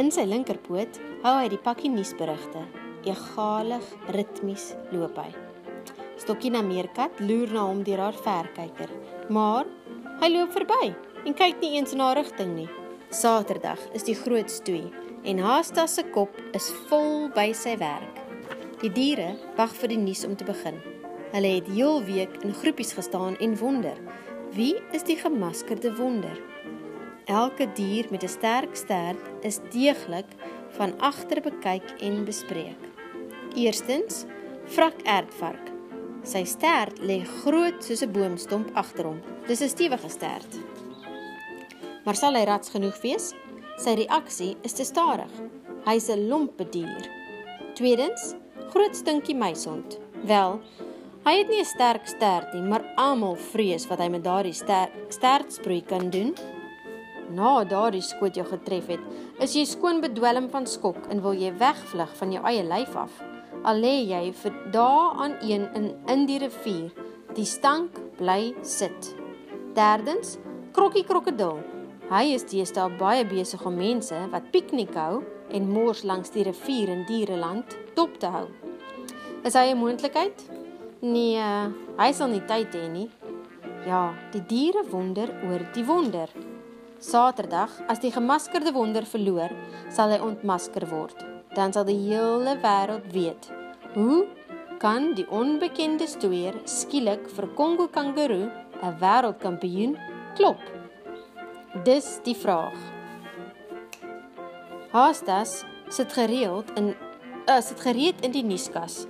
In 0.00 0.08
sy 0.08 0.24
linkerpoot 0.24 0.96
hou 1.26 1.34
hy 1.36 1.50
die 1.52 1.58
pakkie 1.60 1.90
nuusberigte. 1.92 2.62
Egalig 3.04 3.84
ritmies 4.16 4.70
loop 4.94 5.18
hy. 5.20 5.28
Stokkie 6.22 6.52
na 6.54 6.62
Meerkat 6.64 7.20
loer 7.20 7.52
na 7.52 7.66
hom 7.68 7.82
deur 7.84 8.00
haar 8.06 8.16
verkyker, 8.24 8.88
maar 9.28 9.68
hy 10.22 10.30
loop 10.32 10.56
verby 10.56 10.94
en 11.26 11.36
kyk 11.36 11.60
nie 11.60 11.74
eens 11.76 11.92
na 11.92 12.14
rigting 12.16 12.54
nie. 12.62 12.70
Saterdag 13.12 13.82
is 13.92 14.08
die 14.08 14.16
groot 14.16 14.48
stoei 14.48 14.86
en 15.28 15.42
Haasta 15.44 15.84
se 15.84 16.06
kop 16.16 16.32
is 16.56 16.70
vol 16.88 17.28
by 17.36 17.50
sy 17.52 17.76
werk. 17.82 18.24
Die 18.80 18.88
diere 18.88 19.34
wag 19.60 19.76
vir 19.82 19.92
die 19.92 20.00
nuus 20.00 20.24
om 20.24 20.32
te 20.32 20.48
begin. 20.48 20.80
Hulle 21.30 21.46
het 21.46 21.66
heel 21.70 22.02
week 22.02 22.36
in 22.42 22.54
groepies 22.54 22.92
gestaan 22.92 23.36
en 23.38 23.56
wonder, 23.58 23.96
wie 24.52 24.74
is 24.92 25.04
die 25.06 25.16
gemaskerde 25.16 25.94
wonder? 25.94 26.34
Elke 27.30 27.68
dier 27.72 28.06
met 28.10 28.22
'n 28.24 28.28
sterk 28.28 28.74
stert 28.76 29.22
is 29.40 29.60
deeglik 29.70 30.26
van 30.68 30.98
agter 30.98 31.40
bekyk 31.40 31.90
en 32.00 32.24
bespreek. 32.24 32.82
Eerstens, 33.54 34.24
vrak 34.64 34.94
aardvark. 35.04 35.70
Sy 36.22 36.44
stert 36.44 36.98
lê 36.98 37.22
groot 37.24 37.84
soos 37.84 38.02
'n 38.02 38.12
boomstomp 38.12 38.70
agter 38.74 39.04
hom. 39.04 39.20
Dis 39.46 39.60
'n 39.62 39.68
stewige 39.68 40.08
stert. 40.08 40.58
Maar 42.04 42.14
sal 42.14 42.34
hy 42.34 42.44
rats 42.44 42.70
genoeg 42.70 43.00
wees? 43.02 43.34
Sy 43.76 43.94
reaksie 43.94 44.56
is 44.62 44.72
te 44.72 44.84
stadig. 44.84 45.30
Hy's 45.84 46.08
'n 46.08 46.28
lompe 46.28 46.68
dier. 46.68 47.08
Tweedens, 47.74 48.34
groot 48.70 48.96
stinkie 48.96 49.36
muishond. 49.36 49.98
Wel, 50.24 50.60
hy 51.24 51.34
het 51.38 51.48
nie 51.48 51.60
'n 51.60 51.64
sterk 51.64 52.06
stert 52.06 52.54
nie, 52.54 52.62
maar 52.62 52.84
almal 52.96 53.36
vrees 53.36 53.86
wat 53.88 53.98
hy 53.98 54.08
met 54.08 54.24
daardie 54.24 54.52
sterk 54.52 54.90
stertsproei 55.08 55.82
kan 55.82 56.10
doen. 56.10 56.34
Na 57.30 57.64
daardie 57.64 58.02
skoot 58.02 58.34
jou 58.34 58.46
getref 58.46 58.86
het, 58.86 59.00
is 59.38 59.54
jy 59.54 59.64
skoon 59.64 60.00
bedwelm 60.00 60.48
van 60.50 60.66
skok 60.66 61.06
en 61.10 61.22
wil 61.22 61.32
jy 61.32 61.52
wegvlug 61.52 62.16
van 62.16 62.32
jou 62.32 62.44
eie 62.44 62.62
lyf 62.62 62.96
af. 62.96 63.10
Al 63.62 63.76
lê 63.76 64.06
jy 64.08 64.32
vir 64.32 64.52
dae 64.72 65.10
aan 65.16 65.36
een 65.40 65.68
in 65.74 65.94
in 66.08 66.26
die 66.26 66.38
rivier, 66.38 66.90
die 67.34 67.44
stank 67.44 67.90
bly 68.16 68.54
sit. 68.62 69.14
Derdens, 69.74 70.38
krokkie 70.72 71.04
krokodil. 71.04 71.60
Hy 72.10 72.34
is 72.34 72.44
deesdae 72.44 72.88
baie 72.98 73.24
besig 73.24 73.66
om 73.66 73.76
mense 73.76 74.16
wat 74.32 74.50
piknik 74.50 74.94
hou 74.94 75.22
en 75.50 75.68
mors 75.70 76.02
langs 76.02 76.30
die 76.30 76.42
rivier 76.42 76.88
in 76.88 77.04
Diereland 77.06 77.76
dop 77.94 78.18
te 78.18 78.26
hou. 78.26 78.48
Is 79.44 79.54
hy 79.54 79.70
'n 79.70 79.78
moontlikheid? 79.78 80.59
Nee, 81.00 81.40
hy 81.96 82.10
sal 82.12 82.28
nie 82.28 82.42
tyd 82.44 82.74
hê 82.76 82.84
nie. 82.92 83.06
Ja, 83.88 84.10
die 84.34 84.42
diere 84.44 84.82
wonder 84.90 85.30
oor 85.48 85.62
die 85.72 85.84
wonder. 85.88 86.28
Saterdag, 87.00 87.72
as 87.88 88.02
die 88.02 88.10
gemaskerde 88.12 88.74
wonder 88.76 89.06
verloor, 89.08 89.48
sal 89.88 90.12
hy 90.12 90.18
ontmasker 90.20 90.84
word. 90.90 91.16
Dan 91.56 91.72
sal 91.72 91.86
die 91.88 91.96
hele 91.96 92.58
wêreld 92.60 93.06
weet 93.14 93.48
hoe 93.94 94.26
kan 94.78 95.14
die 95.16 95.24
onbekende 95.34 96.06
stoeier 96.06 96.54
skielik 96.68 97.24
vir 97.32 97.48
Kongo 97.56 97.88
kangaroo 97.88 98.50
'n 98.84 98.92
wêreldkampioen 99.00 99.96
klop. 100.36 100.60
Dis 101.84 102.20
die 102.24 102.36
vraag. 102.36 102.76
Haastas 104.92 105.64
sit 105.88 106.12
gereeld 106.12 106.70
in 106.76 106.94
uh, 107.48 107.60
sit 107.60 107.80
gereed 107.80 108.20
in 108.20 108.32
die 108.32 108.44
nuuskas. 108.44 109.06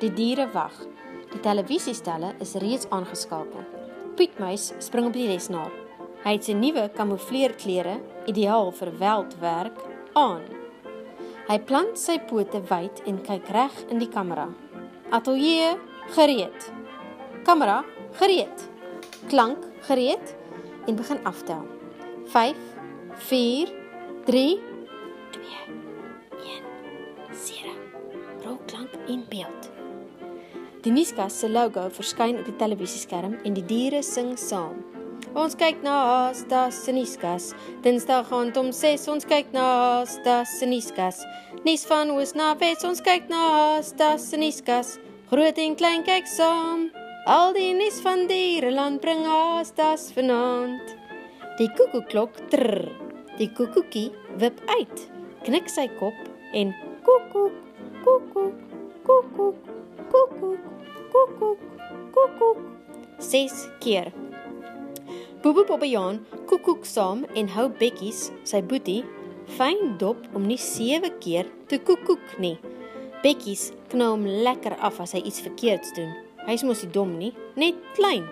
Die 0.00 0.12
diere 0.14 0.46
wag. 0.52 0.78
Die 1.32 1.40
televisiestelle 1.44 2.32
is 2.40 2.54
reeds 2.62 2.88
aangeskakel. 2.94 3.64
Pietmuis 4.16 4.72
spring 4.82 5.10
op 5.10 5.16
die 5.16 5.28
lesenaar. 5.28 5.72
Hy 6.24 6.34
het 6.34 6.48
sy 6.48 6.54
nuwe 6.56 6.88
kamoufleerklere, 6.96 7.98
ideaal 8.30 8.72
vir 8.74 8.90
veldwerk, 8.98 9.82
aan. 10.18 10.42
Hy 11.48 11.58
plant 11.68 12.00
sy 12.00 12.18
pote 12.28 12.60
wyd 12.68 13.04
en 13.08 13.20
kyk 13.24 13.52
reg 13.54 13.76
in 13.88 14.00
die 14.02 14.10
kamera. 14.12 14.48
Atelier 15.14 15.78
gereed. 16.16 16.68
Kamera 17.46 17.82
gereed. 18.18 18.66
Klank 19.28 19.64
gereed 19.88 20.34
en 20.88 20.96
begin 20.96 21.22
aftel. 21.28 21.64
5 22.32 22.56
4 23.28 23.72
3 24.28 24.44
2 25.32 25.42
1 26.42 26.62
0 27.32 27.76
Rookklank 28.44 28.90
in 29.06 29.24
beeld. 29.28 29.67
Die 30.84 30.92
nuuskas 30.94 31.40
se 31.40 31.48
logo 31.50 31.88
verskyn 31.90 32.36
op 32.38 32.46
die 32.46 32.54
televisieskerm 32.54 33.32
en 33.42 33.54
die 33.56 33.64
diere 33.66 33.98
sing 34.06 34.36
saam. 34.38 34.76
Ons 35.34 35.56
kyk 35.58 35.80
na 35.82 35.94
Asta 36.28 36.68
se 36.70 36.92
nuuskas. 36.94 37.48
Dinsdag 37.82 38.30
aand 38.32 38.56
om 38.60 38.70
6 38.72 39.08
ons 39.10 39.26
kyk 39.26 39.50
na 39.56 39.64
Asta 39.98 40.44
se 40.46 40.68
nuuskas. 40.70 41.24
Nuus 41.66 41.82
van 41.90 42.12
oos 42.14 42.34
na 42.38 42.52
wes 42.60 42.84
ons 42.86 43.02
kyk 43.02 43.26
na 43.32 43.40
Asta 43.78 44.12
se 44.22 44.38
nuuskas. 44.38 44.94
Groot 45.32 45.58
en 45.58 45.74
klein 45.76 46.06
kyk 46.06 46.30
saam. 46.30 46.86
Al 47.26 47.52
die 47.58 47.74
nuus 47.74 47.98
van 48.06 48.28
diereland 48.30 49.02
bring 49.02 49.26
Asta 49.26 49.96
se 49.98 50.14
vanaand. 50.14 50.94
Die 51.58 51.68
koekoeklok 51.74 52.38
trr. 52.54 52.86
Die 53.40 53.50
koekoekie 53.50 54.12
wip 54.38 54.62
uit. 54.78 55.08
Knik 55.42 55.66
sy 55.74 55.88
kop 55.98 56.54
en 56.54 56.70
koekoek 57.02 57.58
koekoek 58.06 58.62
koekoek 59.02 59.77
koekoek 60.12 60.64
koekoek 61.12 61.60
koekoek 62.14 62.64
ses 63.18 63.68
keer. 63.80 64.12
Bobo 65.42 65.64
Bobbejaan 65.64 66.20
koekoek 66.46 66.86
saam 66.86 67.24
en 67.34 67.48
hou 67.54 67.68
Bekkies, 67.80 68.28
sy 68.44 68.62
boetie, 68.62 69.04
fyn 69.58 69.94
dop 70.00 70.24
om 70.34 70.46
nie 70.46 70.58
7 70.58 71.12
keer 71.22 71.46
te 71.70 71.78
koekoek 71.78 72.38
nie. 72.42 72.56
Bekkies 73.22 73.70
knou 73.92 74.14
hom 74.14 74.26
lekker 74.26 74.76
af 74.84 75.00
as 75.02 75.14
hy 75.16 75.22
iets 75.26 75.42
verkeerds 75.42 75.94
doen. 75.96 76.10
Hy's 76.48 76.64
mos 76.66 76.82
nie 76.84 76.92
dom 76.94 77.14
nie, 77.20 77.32
net 77.58 77.78
klein. 77.96 78.26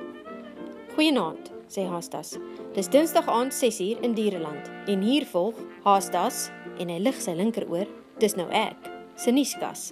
Goeienaand, 0.97 1.51
sê 1.71 1.87
Haastas. 1.91 2.37
Dis 2.77 2.91
Dinsdag 2.93 3.29
aand 3.31 3.55
6uur 3.55 4.03
in 4.07 4.15
Diereland 4.17 4.71
en 4.91 5.03
hier 5.05 5.27
volg 5.31 5.59
Haastas 5.85 6.49
en 6.81 6.91
hy 6.93 7.01
lig 7.03 7.19
sy 7.23 7.37
linkeroor. 7.39 7.89
Dis 8.23 8.39
nou 8.39 8.49
ek, 8.55 8.91
se 9.21 9.35
nuuskas. 9.35 9.91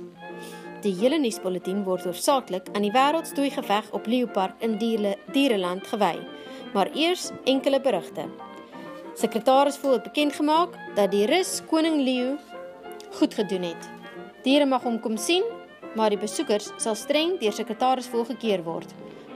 Die 0.85 0.95
hele 1.01 1.19
nuusbulletin 1.19 1.83
word 1.85 2.05
hoofsaaklik 2.05 2.69
aan 2.77 2.85
die 2.85 2.93
wêreldstoei 2.93 3.51
geveg 3.51 3.91
op 3.97 4.07
Leeupark 4.07 4.61
in 4.63 4.79
Diere, 4.79 5.17
Diereland 5.33 5.87
gewy 5.89 6.19
maar 6.75 6.91
eers 6.95 7.31
enkele 7.45 7.81
berigte. 7.81 8.25
Sekretaris 9.15 9.77
voel 9.77 9.93
het 9.93 10.03
bekend 10.03 10.33
gemaak 10.33 10.75
dat 10.95 11.11
die 11.11 11.27
rus 11.27 11.61
koning 11.71 12.01
Leo 12.03 12.37
goed 13.19 13.35
gedoen 13.35 13.63
het. 13.63 13.91
Diere 14.43 14.67
mag 14.67 14.83
hom 14.83 14.99
kom 15.01 15.17
sien, 15.17 15.45
maar 15.95 16.11
die 16.11 16.19
besoekers 16.19 16.73
sal 16.83 16.99
streng 16.99 17.39
deur 17.41 17.55
sekretaris 17.55 18.11
volgekeer 18.11 18.65
word. 18.67 18.91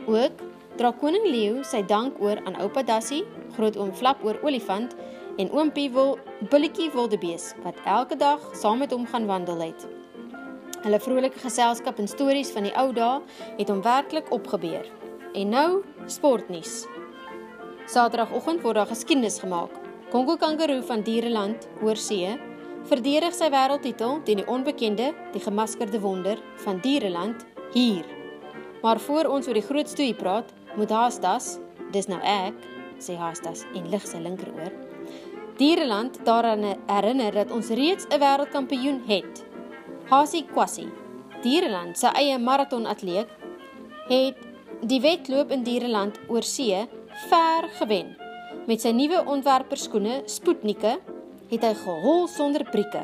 Ook 0.06 0.42
dra 0.76 0.90
koning 0.90 1.26
Leo 1.30 1.62
sy 1.62 1.84
dank 1.86 2.18
oor 2.20 2.42
aan 2.44 2.58
oupa 2.58 2.82
Dassie, 2.82 3.22
grootoom 3.54 3.94
Flap 3.94 4.24
oor 4.26 4.40
olifant 4.42 4.96
en 5.38 5.52
oompie 5.54 5.86
wil 5.94 6.16
billetjie 6.50 6.90
wildebees 6.90 7.52
wat 7.62 7.78
elke 7.86 8.18
dag 8.18 8.42
saam 8.58 8.82
met 8.82 8.90
hom 8.90 9.06
gaan 9.06 9.30
wandel 9.30 9.62
het. 9.62 9.86
Hulle 10.84 11.00
vrolike 11.02 11.40
geselskap 11.42 11.98
en 11.98 12.08
stories 12.08 12.52
van 12.54 12.68
die 12.68 12.74
ou 12.78 12.92
dae 12.94 13.20
het 13.58 13.70
hom 13.72 13.82
werklik 13.82 14.30
opgebeur. 14.34 14.86
En 15.34 15.50
nou 15.50 15.68
sportnuus. 16.06 16.84
Saterdagoggend 17.88 18.62
word 18.62 18.78
daar 18.78 18.90
geskiedenis 18.90 19.40
gemaak. 19.42 19.72
Kongo 20.12 20.36
Kangaroo 20.36 20.82
van 20.86 21.02
Diereland 21.02 21.66
oorsee 21.82 22.36
verdedig 22.88 23.34
sy 23.36 23.50
wêreldtitel 23.52 24.20
teen 24.24 24.40
die 24.40 24.48
onbekende, 24.48 25.10
die 25.34 25.42
gemaskerde 25.42 26.00
wonder 26.00 26.38
van 26.64 26.78
Diereland 26.84 27.44
hier. 27.74 28.06
Maar 28.82 29.00
voor 29.00 29.28
ons 29.34 29.48
oor 29.48 29.58
die 29.58 29.66
groot 29.66 29.90
stoei 29.90 30.14
praat, 30.14 30.52
moet 30.76 30.92
Haastas, 30.94 31.56
dis 31.92 32.06
nou 32.08 32.20
ek, 32.22 32.54
sê 33.02 33.18
Haastas 33.18 33.64
en 33.74 33.90
lig 33.90 34.06
sy 34.06 34.22
linkeroor. 34.22 34.72
Diereland 35.58 36.20
daaraan 36.24 36.64
herinner 36.86 37.34
dat 37.34 37.50
ons 37.50 37.68
reeds 37.68 38.06
'n 38.06 38.20
wêreldkampioen 38.22 39.02
het. 39.06 39.47
Hasie 40.08 40.46
Kwassie, 40.48 40.88
Diereland 41.44 41.98
se 42.00 42.08
eie 42.16 42.38
maratonatleet, 42.40 43.28
het 44.08 44.38
die 44.88 45.00
wedloop 45.04 45.50
in 45.52 45.66
Diereland 45.66 46.16
oor 46.32 46.46
see 46.48 46.78
ver 47.28 47.68
gewen. 47.76 48.14
Met 48.64 48.80
sy 48.80 48.94
nuwe 48.96 49.20
ontwerperskoene 49.28 50.22
Sputnike 50.24 50.94
het 51.50 51.66
hy 51.66 51.74
gehol 51.82 52.24
sonder 52.32 52.64
brieke. 52.72 53.02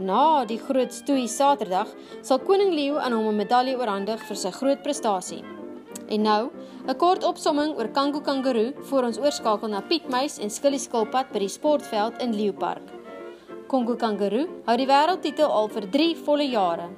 Na 0.00 0.46
die 0.48 0.56
groot 0.56 0.96
stoei 0.96 1.26
Saterdag 1.28 1.92
sal 2.24 2.40
koning 2.46 2.72
Leo 2.72 2.96
aan 2.96 3.12
hom 3.12 3.28
'n 3.28 3.42
medalje 3.42 3.76
oorhandig 3.76 4.24
vir 4.24 4.36
sy 4.36 4.50
groot 4.56 4.82
prestasie. 4.82 5.44
En 6.08 6.22
nou, 6.22 6.50
'n 6.88 6.96
kort 6.96 7.24
opsomming 7.24 7.76
oor 7.76 7.92
Kango 7.92 8.20
Kangaroo 8.20 8.72
voor 8.88 9.04
ons 9.04 9.18
oorskakel 9.18 9.68
na 9.68 9.82
Piet 9.82 10.08
Muis 10.08 10.38
en 10.38 10.50
Skilly 10.50 10.78
Skilpad 10.78 11.30
by 11.32 11.38
die 11.38 11.48
sportveld 11.48 12.22
in 12.22 12.34
Leeupark. 12.34 13.01
Kongo 13.72 13.94
Kangaroo 13.96 14.50
hou 14.66 14.74
die 14.76 14.84
wêreldtitel 14.84 15.48
al 15.48 15.70
vir 15.72 15.86
3 15.94 16.16
volle 16.26 16.44
jare. 16.52 16.90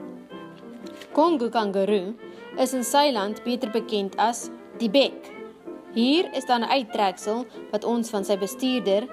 Kongo 1.15 1.47
Kangaroo 1.55 2.17
is 2.65 2.73
in 2.75 2.83
sy 2.83 3.13
land 3.15 3.45
beter 3.45 3.71
bekend 3.71 4.17
as 4.19 4.49
die 4.81 4.89
bek. 4.91 5.29
Hier 5.95 6.27
is 6.35 6.49
dan 6.51 6.65
'n 6.65 6.73
uittreksel 6.75 7.45
wat 7.71 7.85
ons 7.85 8.11
van 8.11 8.25
sy 8.25 8.37
bestuurder 8.37 9.07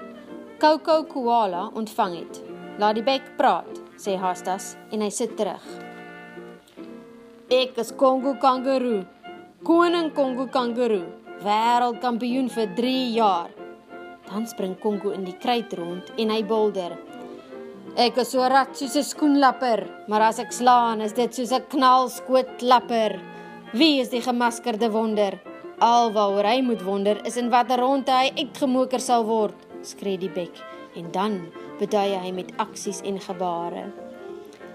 Coco 0.58 1.04
Koala 1.04 1.70
ontvang 1.74 2.16
het. 2.16 2.42
Laat 2.80 2.98
die 2.98 3.06
bek 3.06 3.30
praat, 3.36 3.70
sê 3.96 4.18
Hastas 4.18 4.76
en 4.90 5.00
hy 5.00 5.10
sit 5.10 5.36
terug. 5.36 5.62
Ek 7.48 7.78
is 7.78 7.92
Kongo 7.92 8.34
Kangaroo, 8.34 9.06
koning 9.62 10.10
Kongo 10.10 10.46
Kangaroo, 10.46 11.06
wêreldkampioen 11.44 12.50
vir 12.50 12.66
3 12.74 13.14
jaar. 13.14 13.50
Dan 14.26 14.46
spring 14.46 14.74
Kongo 14.80 15.10
in 15.10 15.24
die 15.24 15.38
kruit 15.38 15.72
rond 15.72 16.10
en 16.18 16.28
hy 16.30 16.42
bulder. 16.42 16.98
Ek 17.92 18.16
is 18.16 18.30
so 18.32 18.40
rat 18.40 18.72
soos 18.72 18.96
'n 18.96 19.04
skoenlapper, 19.04 20.08
maar 20.08 20.22
as 20.22 20.38
ek 20.38 20.50
slaan, 20.50 21.02
is 21.02 21.12
dit 21.12 21.34
soos 21.34 21.52
'n 21.52 21.60
knalskootklapper. 21.68 23.20
Wie 23.74 24.00
is 24.00 24.08
die 24.08 24.22
gemaskerde 24.22 24.90
wonder? 24.90 25.38
Alwaaroor 25.78 26.44
hy 26.44 26.62
moet 26.62 26.82
wonder 26.82 27.20
is 27.26 27.36
in 27.36 27.50
watter 27.50 27.76
ronde 27.78 28.10
hy 28.10 28.32
uitgemoker 28.38 28.98
sal 28.98 29.24
word 29.24 29.54
skree 29.82 30.16
die 30.16 30.30
bek 30.30 30.56
en 30.96 31.10
dan 31.12 31.52
bedui 31.78 32.16
hy 32.16 32.32
met 32.32 32.56
aksies 32.56 33.02
en 33.04 33.18
gebare. 33.20 33.92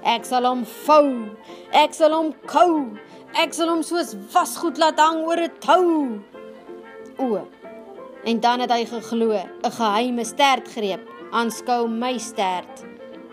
Ek 0.04 0.24
sal 0.24 0.46
hom 0.46 0.64
vou, 0.86 1.26
ek 1.72 1.94
sal 1.94 2.14
hom 2.14 2.36
kou, 2.46 3.00
ek 3.34 3.52
sal 3.54 3.70
hom 3.70 3.82
soos 3.82 4.16
wasgoed 4.32 4.78
laat 4.78 5.00
hang 5.00 5.26
oor 5.26 5.40
'n 5.40 5.52
tou. 5.60 6.22
O. 7.18 7.48
En 8.26 8.40
dan 8.40 8.60
het 8.60 8.72
hy 8.72 8.86
geglo, 8.86 9.34
'n 9.34 9.72
geheime 9.72 10.24
stert 10.24 10.68
greep, 10.68 11.02
aanskou 11.32 11.88
my 11.88 12.20
stert. 12.20 12.87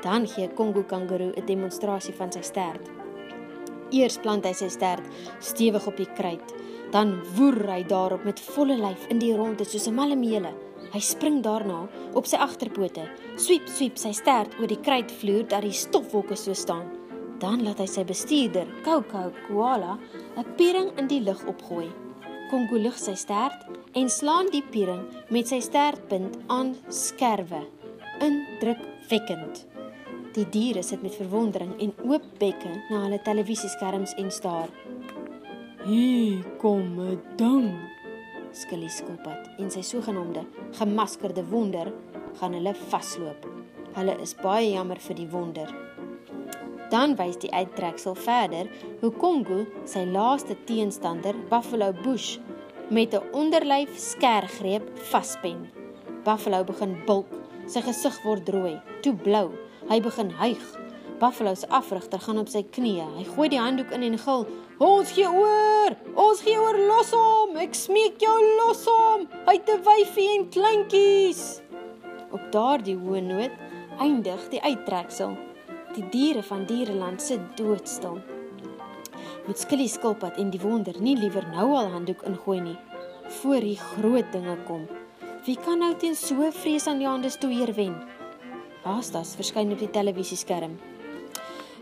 Dan 0.05 0.29
gee 0.29 0.49
Kongo 0.53 0.83
kangaroo 0.85 1.33
'n 1.37 1.47
demonstrasie 1.47 2.15
van 2.15 2.33
sy 2.33 2.43
stert. 2.43 2.91
Eers 3.91 4.19
plant 4.19 4.45
hy 4.45 4.53
sy 4.53 4.69
stert 4.69 5.05
stewig 5.41 5.87
op 5.87 5.97
die 5.97 6.13
kruit, 6.19 6.55
dan 6.91 7.17
woer 7.37 7.71
hy 7.71 7.83
daarop 7.83 8.25
met 8.25 8.41
volle 8.41 8.77
lyf 8.77 9.09
in 9.09 9.19
die 9.19 9.35
ronde 9.37 9.65
soos 9.65 9.89
'n 9.89 9.95
malle 9.95 10.17
meele. 10.17 10.53
Hy 10.93 11.01
spring 11.01 11.43
daarna 11.43 11.89
op 12.15 12.27
sy 12.27 12.37
agterpote, 12.37 13.09
swiep 13.37 13.69
swiep 13.69 13.97
sy 13.99 14.13
stert 14.13 14.55
oor 14.61 14.67
die 14.67 14.81
kruitvloer 14.81 15.49
dat 15.49 15.63
die 15.63 15.73
stofwolke 15.73 16.37
so 16.37 16.53
staan. 16.53 16.91
Dan 17.39 17.65
laat 17.65 17.79
hy 17.79 17.87
sy 17.87 18.05
bestuurder, 18.05 18.67
Coco 18.85 19.33
Koala, 19.49 19.99
'n 20.37 20.45
piering 20.57 20.91
in 20.99 21.07
die 21.07 21.21
lug 21.21 21.47
opgooi. 21.47 21.91
Kongo 22.51 22.77
lig 22.77 22.99
sy 22.99 23.15
stert 23.15 23.67
en 23.95 24.09
slaan 24.09 24.51
die 24.51 24.63
piering 24.71 25.03
met 25.31 25.49
sy 25.49 25.61
stertpunt 25.61 26.37
aan 26.47 26.77
skerwe. 26.89 27.67
Indrukwekkend. 28.21 29.74
Die 30.35 30.47
diere 30.51 30.83
sit 30.83 31.03
met 31.03 31.15
verwondering 31.15 31.77
en 31.79 31.93
oop 32.09 32.25
bekke 32.41 32.71
na 32.91 33.05
hulle 33.05 33.21
televisieskerms 33.23 34.17
en 34.19 34.31
staar. 34.35 34.71
Hier 35.85 36.43
kom 36.59 36.99
'n 36.99 37.21
ding, 37.37 37.71
Skilly 38.55 38.89
skilpad 38.89 39.49
en 39.59 39.71
sy 39.71 39.83
sogenaamde 39.83 40.45
gemaskerde 40.79 41.45
wonder 41.51 41.93
gaan 42.39 42.53
hulle 42.53 42.75
vasloop. 42.75 43.47
Hulle 43.95 44.15
is 44.23 44.35
baie 44.35 44.73
jammer 44.73 44.99
vir 44.99 45.15
die 45.15 45.29
wonder. 45.31 45.71
Dan 46.91 47.15
wys 47.17 47.39
die 47.43 47.51
uittreksel 47.51 48.15
verder 48.15 48.71
hoe 49.01 49.11
Kongo 49.11 49.65
sy 49.85 50.05
laaste 50.05 50.57
teenstander 50.65 51.35
Buffalo 51.51 51.93
Bush 52.03 52.39
met 52.91 53.15
'n 53.15 53.23
onderlyf 53.33 53.99
skergreep 53.99 54.99
vaspen. 54.99 55.71
Buffalo 56.25 56.65
begin 56.65 56.97
bulk, 57.07 57.31
sy 57.67 57.81
gesig 57.81 58.23
word 58.25 58.49
rooi, 58.49 58.81
toe 59.03 59.15
blou. 59.15 59.51
Hy 59.89 60.01
begin 60.01 60.31
hyg. 60.41 60.63
Buffalo 61.21 61.55
se 61.55 61.69
afrigter 61.69 62.21
gaan 62.21 62.39
op 62.41 62.49
sy 62.49 62.65
knieë. 62.75 63.07
Hy 63.19 63.25
gooi 63.35 63.49
die 63.53 63.61
handdoek 63.61 63.93
in 63.95 64.07
en 64.07 64.17
gil: 64.19 64.47
Ons 64.83 65.13
gee 65.15 65.29
oor! 65.29 65.95
Ons 66.19 66.41
gee 66.43 66.57
oor, 66.59 66.79
los 66.89 67.13
hom! 67.15 67.55
Ek 67.61 67.77
smeek 67.79 68.17
jou, 68.25 68.35
los 68.59 68.83
hom! 68.91 69.29
Hy 69.47 69.59
te 69.69 69.77
wyfie 69.87 70.31
en 70.39 70.49
kleintjies. 70.55 71.45
Op 72.35 72.49
daardie 72.55 72.97
hoë 72.99 73.23
noot 73.29 73.61
eindig 74.03 74.49
die 74.51 74.63
uittreksel. 74.65 75.37
Die 75.95 76.07
diere 76.11 76.43
van 76.43 76.65
Diereland 76.67 77.23
sit 77.23 77.45
doodstil. 77.61 78.19
Met 79.45 79.61
skillie 79.61 79.91
skilpad 79.93 80.41
en 80.41 80.51
die 80.51 80.63
wonder 80.63 80.97
nie 80.99 81.15
liewer 81.21 81.45
nou 81.53 81.69
al 81.77 81.93
handdoek 81.93 82.25
ingooi 82.27 82.61
nie 82.65 82.79
voor 83.39 83.61
die 83.61 83.79
groot 83.79 84.33
dinge 84.33 84.57
kom. 84.67 84.89
Wie 85.45 85.57
kan 85.61 85.79
nou 85.81 85.93
teen 86.01 86.17
so 86.17 86.51
vreesaanjaende 86.51 87.31
stoeier 87.33 87.73
wen? 87.77 87.95
Haastas 88.85 89.33
verskyn 89.39 89.73
op 89.73 89.81
die 89.81 89.91
televisieskerm. 89.91 90.77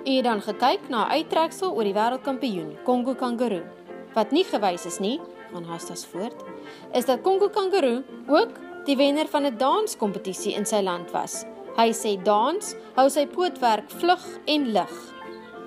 U 0.02 0.10
het 0.10 0.24
dan 0.24 0.42
gekyk 0.42 0.88
na 0.88 1.04
'n 1.06 1.10
uittreksel 1.18 1.74
oor 1.74 1.84
die 1.84 1.94
wêreldkampioen, 1.94 2.78
Kongo 2.84 3.14
Kangaroo. 3.14 3.62
Wat 4.14 4.30
nie 4.30 4.44
gewys 4.44 4.86
is 4.86 4.98
nie, 4.98 5.20
gaan 5.52 5.64
Hastas 5.64 6.06
voort, 6.06 6.44
is 6.92 7.04
dat 7.04 7.22
Kongo 7.22 7.48
Kangaroo 7.48 8.02
ook 8.28 8.50
die 8.84 8.96
wenner 8.96 9.26
van 9.28 9.46
'n 9.46 9.56
danskompetisie 9.56 10.54
in 10.54 10.66
sy 10.66 10.80
land 10.82 11.10
was. 11.10 11.44
Hy 11.76 11.90
sê 11.92 12.22
dans 12.22 12.76
hou 12.94 13.08
sy 13.08 13.26
pootwerk 13.26 13.90
vlug 13.90 14.38
en 14.44 14.72
lig. 14.72 15.14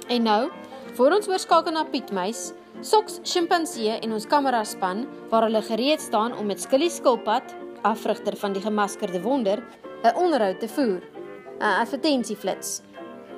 En 0.07 0.23
nou, 0.23 0.51
voor 0.93 1.11
ons 1.11 1.27
oorskakel 1.27 1.71
na 1.71 1.83
Pietmuis, 1.83 2.53
Soks 2.81 3.21
sjimpansee 3.23 3.99
en 4.03 4.11
ons 4.13 4.27
kameraspan 4.27 5.05
waar 5.31 5.47
hulle 5.47 5.61
gereed 5.61 6.01
staan 6.01 6.35
om 6.37 6.45
met 6.45 6.61
Skilly 6.61 6.89
skilpad, 6.89 7.55
afrigter 7.81 8.35
van 8.35 8.53
die 8.53 8.61
gemaskerde 8.61 9.21
wonder, 9.21 9.63
'n 10.03 10.15
onderhoud 10.15 10.59
te 10.59 10.67
voer. 10.67 11.14
'n 11.59 11.79
Advertensieflits. 11.81 12.81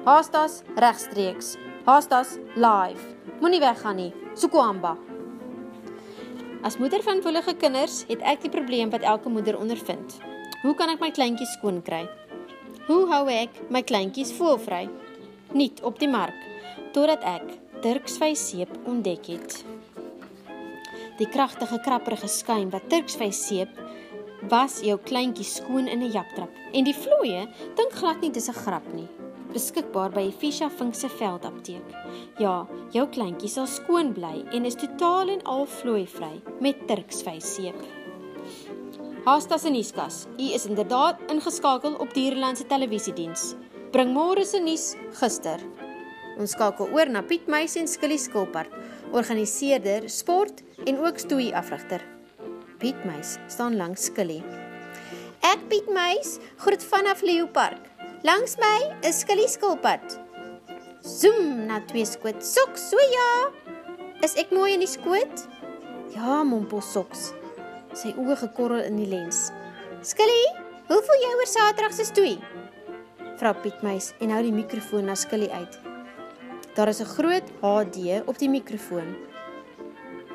Haastas 0.06 0.62
regstreeks. 0.76 1.56
Haastas 1.86 2.38
live. 2.56 3.04
Moenie 3.40 3.60
weggaan 3.60 3.96
nie. 3.96 4.14
Sukuamba. 4.34 4.98
As 6.62 6.78
moeder 6.78 7.04
van 7.04 7.22
voelige 7.22 7.54
kinders 7.54 8.04
het 8.08 8.22
ek 8.22 8.42
die 8.42 8.50
probleem 8.50 8.90
wat 8.90 9.02
elke 9.02 9.30
moeder 9.30 9.58
ondervind. 9.60 10.18
Hoe 10.62 10.74
kan 10.76 10.90
ek 10.90 11.00
my 11.00 11.12
kleintjies 11.12 11.54
skoon 11.60 11.82
kry? 11.82 12.08
Hoe 12.88 13.06
hou 13.12 13.28
ek 13.30 13.62
my 13.70 13.84
kleintjies 13.84 14.34
voelvry? 14.34 14.90
Niet 15.54 15.82
op 15.82 16.00
die 16.00 16.10
mark 16.10 16.36
totdat 16.92 17.22
ek 17.24 17.54
Turksvyseep 17.82 18.72
ontdek 18.90 19.28
het. 19.30 19.62
Die 21.18 21.30
kragtige 21.30 21.78
krapperige 21.86 22.28
skuim 22.28 22.72
wat 22.74 22.90
Turksvyseep 22.90 23.70
was 24.50 24.82
jou 24.82 24.98
kleintjies 24.98 25.56
skoon 25.56 25.88
in 25.88 26.04
'n 26.04 26.12
japtrap 26.12 26.50
en 26.74 26.84
die 26.84 26.94
vloeie 26.94 27.48
dink 27.76 27.92
glad 27.94 28.22
nie 28.22 28.32
dis 28.32 28.50
'n 28.50 28.54
grap 28.54 28.94
nie 28.94 29.08
beskikbaar 29.54 30.12
by 30.14 30.28
Fisha 30.32 30.70
Vink 30.70 30.96
se 30.96 31.10
veldapteek. 31.10 31.94
Ja, 32.42 32.66
jou 32.94 33.06
kleintjie 33.14 33.50
sal 33.50 33.68
skoon 33.68 34.14
bly 34.16 34.44
en 34.56 34.68
is 34.70 34.78
totaal 34.80 35.32
en 35.34 35.44
al 35.50 35.66
vloeivry 35.80 36.42
met 36.64 36.84
Turksvyseep. 36.90 37.80
Haastas 39.28 39.66
en 39.68 39.76
Niskas, 39.76 40.26
u 40.40 40.52
is 40.56 40.68
inderdaad 40.70 41.20
ingeskakel 41.32 41.98
op 42.00 42.14
Dierland 42.16 42.58
se 42.58 42.68
televisiediens. 42.68 43.56
Bring 43.92 44.14
môre 44.16 44.46
se 44.46 44.60
nuus 44.64 44.94
gister. 45.20 45.64
Ons 46.38 46.54
skakel 46.56 46.92
oor 46.94 47.10
na 47.12 47.24
Piet 47.26 47.48
Meis 47.50 47.76
en 47.80 47.90
Skilly 47.90 48.20
Skulpard, 48.22 48.72
organiseerder 49.12 50.08
sport 50.12 50.62
en 50.86 51.02
ook 51.02 51.20
stoei 51.20 51.50
afrigter. 51.56 52.17
Piet 52.78 53.06
Meis 53.06 53.38
staan 53.50 53.74
langs 53.78 54.06
Skilly. 54.06 54.38
Ek 55.42 55.62
Piet 55.70 55.88
Meis, 55.90 56.36
groet 56.62 56.84
vanaf 56.86 57.24
Leeupark. 57.26 57.80
Langs 58.22 58.54
my 58.62 58.92
is 59.08 59.24
Skilly 59.24 59.48
Skulpard. 59.50 60.18
Zoom 61.02 61.66
na 61.66 61.80
twee 61.90 62.06
skoot. 62.06 62.44
Sok, 62.46 62.78
so 62.78 63.02
ja. 63.02 63.30
Is 64.22 64.36
ek 64.38 64.54
mooi 64.54 64.76
in 64.76 64.84
die 64.86 64.90
skoot? 64.90 65.48
Ja, 66.14 66.44
mompel 66.46 66.84
Soks. 66.86 67.32
Sy 67.98 68.14
oë 68.14 68.38
gekorrel 68.44 68.86
in 68.86 69.00
die 69.02 69.10
lens. 69.10 69.48
Skilly, 70.06 70.44
hoe 70.92 71.00
voel 71.08 71.24
jy 71.24 71.32
oor 71.40 71.50
Saterdag 71.50 71.96
se 71.98 72.06
stoei? 72.06 72.36
Vra 73.42 73.56
Piet 73.58 73.82
Meis 73.86 74.12
en 74.22 74.36
hou 74.36 74.44
die 74.46 74.54
mikrofoon 74.54 75.10
na 75.10 75.16
Skilly 75.18 75.50
uit. 75.50 75.80
Daar 76.78 76.94
is 76.94 77.02
'n 77.02 77.10
groot 77.10 77.48
HD 77.62 78.22
op 78.28 78.38
die 78.38 78.50
mikrofoon. 78.50 79.18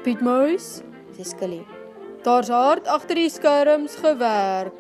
Piet 0.03 0.21
Muis, 0.21 0.83
sê 1.15 1.23
Skilly. 1.23 1.82
Daar's 2.23 2.49
hard 2.49 2.87
agter 2.87 3.19
die 3.19 3.31
skerms 3.31 3.97
gewerk. 3.99 4.75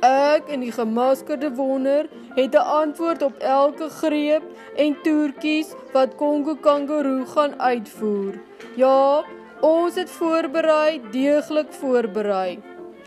Ek 0.00 0.46
en 0.48 0.62
die 0.64 0.72
gemaskerde 0.72 1.50
wonder 1.58 2.06
het 2.36 2.54
'n 2.54 2.68
antwoord 2.80 3.22
op 3.22 3.36
elke 3.38 3.88
greep 3.88 4.42
en 4.76 4.96
toertjies 5.02 5.74
wat 5.92 6.16
Kongo 6.16 6.54
Kangaroo 6.56 7.24
gaan 7.24 7.60
uitvoer. 7.60 8.40
Ja, 8.76 9.24
ons 9.60 9.94
het 9.94 10.10
voorberei, 10.10 11.00
deeglik 11.12 11.72
voorberei. 11.72 12.58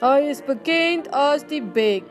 Hy 0.01 0.19
is 0.29 0.43
bekend 0.45 1.11
as 1.11 1.43
die 1.43 1.61
Bek. 1.61 2.03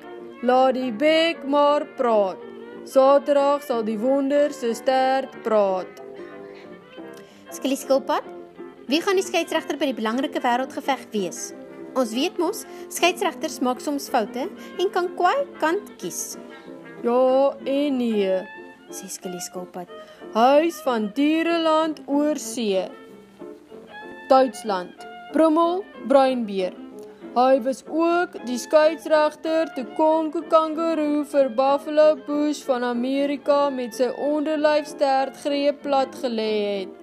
Laat 0.43 0.75
die 0.75 0.93
Bek 0.93 1.45
maar 1.47 1.87
praat. 1.97 2.37
Saterdag 2.85 3.63
sal 3.63 3.85
die 3.85 3.99
wonder 3.99 4.53
se 4.53 4.75
stert 4.75 5.43
praat. 5.43 6.03
Skilly 7.51 7.77
skilpad, 7.77 8.25
wie 8.89 9.01
gaan 9.03 9.18
die 9.18 9.26
skeieregter 9.26 9.78
by 9.78 9.91
die 9.91 9.99
belangrike 9.99 10.41
wêreldgeveg 10.43 11.05
wees? 11.12 11.53
Ons 11.99 12.14
weet 12.16 12.39
mos, 12.41 12.64
skeieregters 12.89 13.61
maak 13.61 13.83
soms 13.85 14.09
foute 14.12 14.47
en 14.49 14.93
kan 14.95 15.11
kwaai 15.18 15.45
kant 15.61 15.93
kies. 16.01 16.39
Ja 17.05 17.53
en 17.68 17.99
nee, 17.99 18.39
sê 18.95 19.09
Skilly 19.11 19.41
skilpad. 19.45 19.91
Huis 20.33 20.78
van 20.87 21.11
Diereland 21.16 22.01
oor 22.07 22.39
see. 22.41 22.87
Duitsland. 24.30 25.09
Brummel, 25.33 25.83
bruinbeer. 26.09 26.76
Hy 27.33 27.61
was 27.64 27.80
ook 27.89 28.35
die 28.45 28.59
skeieregter 28.61 29.70
te 29.72 29.87
Kongo 29.97 30.43
Kangaroo 30.53 31.22
vir 31.24 31.49
Buffalo 31.57 32.11
Bush 32.26 32.61
van 32.68 32.85
Amerika 32.85 33.70
met 33.72 33.97
sy 33.97 34.11
onderlyf 34.20 34.91
stert 34.91 35.39
greep 35.41 35.80
plat 35.87 36.12
gelê 36.20 36.53
het. 36.64 37.01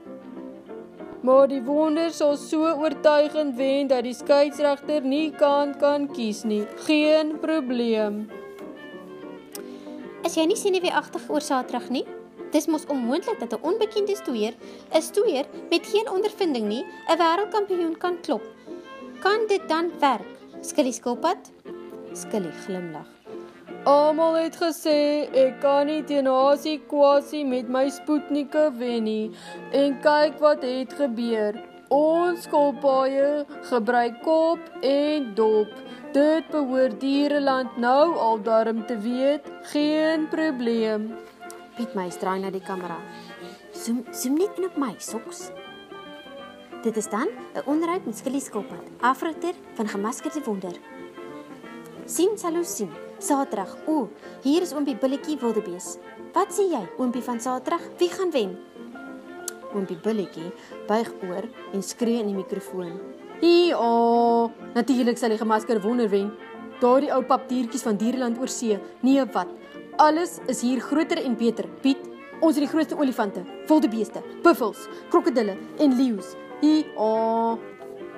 Maar 1.21 1.47
die 1.51 1.61
wonder 1.63 2.11
sal 2.15 2.37
so 2.39 2.63
oortuigend 2.79 3.57
wen 3.59 3.89
dat 3.91 4.05
die 4.07 4.15
skeieregter 4.15 5.03
nie 5.03 5.31
kan 5.35 5.73
kan 5.79 6.07
kies 6.15 6.45
nie. 6.47 6.63
Geen 6.85 7.35
probleem. 7.39 8.29
Is 10.23 10.37
jy 10.39 10.45
nie 10.47 10.59
senuweeagtig 10.59 11.27
oor 11.27 11.43
Saterdag 11.43 11.89
nie? 11.91 12.05
Dis 12.53 12.69
mos 12.71 12.87
onmoontlik 12.87 13.39
dat 13.39 13.53
'n 13.53 13.63
onbekende 13.67 14.15
stoeier, 14.15 14.55
'n 14.95 15.01
stoeier 15.01 15.45
met 15.69 15.85
geen 15.85 16.09
ondervinding 16.09 16.67
nie, 16.67 16.85
'n 17.07 17.17
wêreldkampioen 17.17 17.97
kan 17.97 18.21
klop. 18.21 18.43
Kan 19.19 19.47
dit 19.47 19.67
dan 19.67 19.91
werk? 19.99 20.31
Skilly 20.61 20.91
skilpad? 20.91 21.51
Skilly 22.13 22.51
glimlag. 22.65 23.18
Almal 23.87 24.35
het 24.35 24.57
gesê 24.59 25.29
ek 25.31 25.61
kan 25.63 25.87
nie 25.87 26.01
teen 26.03 26.27
Hasie 26.27 26.81
Kwasi 26.91 27.45
met 27.47 27.69
my 27.71 27.85
spoetnike 27.87 28.65
wen 28.75 29.05
nie. 29.07 29.31
En 29.71 29.95
kyk 30.03 30.35
wat 30.43 30.65
het 30.67 30.93
gebeur. 30.99 31.55
Ons 31.87 32.43
skulpaaie 32.43 33.45
gebruik 33.69 34.19
kop 34.25 34.59
en 34.83 35.31
dop. 35.35 35.71
Dit 36.11 36.51
behoort 36.51 36.99
Diereland 36.99 37.77
nou 37.77 38.17
al 38.19 38.43
darm 38.43 38.85
te 38.85 38.97
weet, 38.99 39.47
geen 39.71 40.27
probleem. 40.27 41.13
Piet 41.77 41.95
my 41.95 42.09
straai 42.11 42.39
na 42.43 42.51
die 42.51 42.61
kamera. 42.61 42.99
Zoom, 43.71 44.03
zoom 44.11 44.35
net 44.37 44.59
in 44.59 44.67
op 44.67 44.77
my 44.77 44.95
soks. 44.99 45.51
Dit 46.83 46.97
is 46.97 47.09
dan 47.09 47.27
'n 47.55 47.63
onderhoud 47.65 48.05
met 48.05 48.17
Skilly 48.17 48.39
Skilpad, 48.39 48.85
afrigter 48.99 49.53
van 49.73 49.87
Gemaskerde 49.87 50.43
Wonder. 50.43 50.75
Sien 52.05 52.37
sal 52.37 52.53
ons 52.53 52.75
sien. 52.75 53.08
Saterdag. 53.19 53.75
O, 53.87 54.07
hier 54.43 54.63
is 54.63 54.71
oompie 54.73 54.95
Billetjie 54.95 55.37
Wildebees. 55.41 55.97
Wat 56.33 56.53
sê 56.55 56.69
jy, 56.71 56.81
oompie 56.97 57.23
van 57.23 57.39
Saterdag? 57.43 57.83
Wie 57.99 58.09
gaan 58.09 58.31
wen? 58.31 58.57
Oompie 59.75 59.97
Billetjie 59.99 60.51
buig 60.87 61.11
oor 61.27 61.47
en 61.73 61.83
skree 61.83 62.19
in 62.21 62.31
die 62.31 62.35
mikrofoon. 62.35 62.99
"Ie, 63.41 63.75
o, 63.75 64.51
natuurlik 64.73 65.17
sal 65.17 65.29
die 65.29 65.37
Gemaskerde 65.37 65.81
Wonder 65.81 66.09
wen. 66.09 66.31
Daardie 66.79 67.11
ou 67.11 67.21
papdiertjies 67.23 67.83
van 67.83 67.97
Diereland 67.97 68.39
oor 68.39 68.47
see. 68.47 68.79
Nee, 69.01 69.25
wat? 69.33 69.47
Alles 69.97 70.39
is 70.47 70.61
hier 70.61 70.79
groter 70.79 71.17
en 71.23 71.35
beter. 71.35 71.67
Piet, 71.81 71.99
ons 72.39 72.55
het 72.55 72.63
die 72.63 72.71
grootste 72.71 72.95
olifante, 72.97 73.43
wildebeeste, 73.67 74.23
buffels, 74.43 74.87
krokodille 75.09 75.57
en 75.77 75.95
leeu's. 75.95 76.35
Oh. 76.95 77.57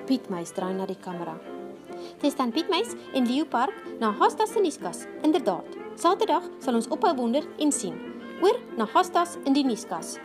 Piet 0.06 0.30
Meis 0.30 0.52
draai 0.52 0.74
na 0.74 0.86
die 0.86 0.98
kamera. 0.98 1.51
Dis 2.22 2.36
dan 2.38 2.52
Piet 2.54 2.70
Meis 2.70 2.94
in 3.18 3.26
Leo 3.26 3.46
Park 3.50 3.74
na 4.00 4.12
Hostas 4.14 4.52
se 4.54 4.62
nuuskas. 4.62 5.08
Inderdaad. 5.26 5.66
Saterdag 5.98 6.44
sal 6.62 6.78
ons 6.78 6.88
ophou 6.94 7.16
wonder 7.18 7.48
en 7.58 7.72
sien. 7.74 7.98
Oor 8.46 8.60
na 8.78 8.86
Hostas 8.94 9.40
in 9.50 9.58
die 9.58 9.66
nuuskas. 9.66 10.20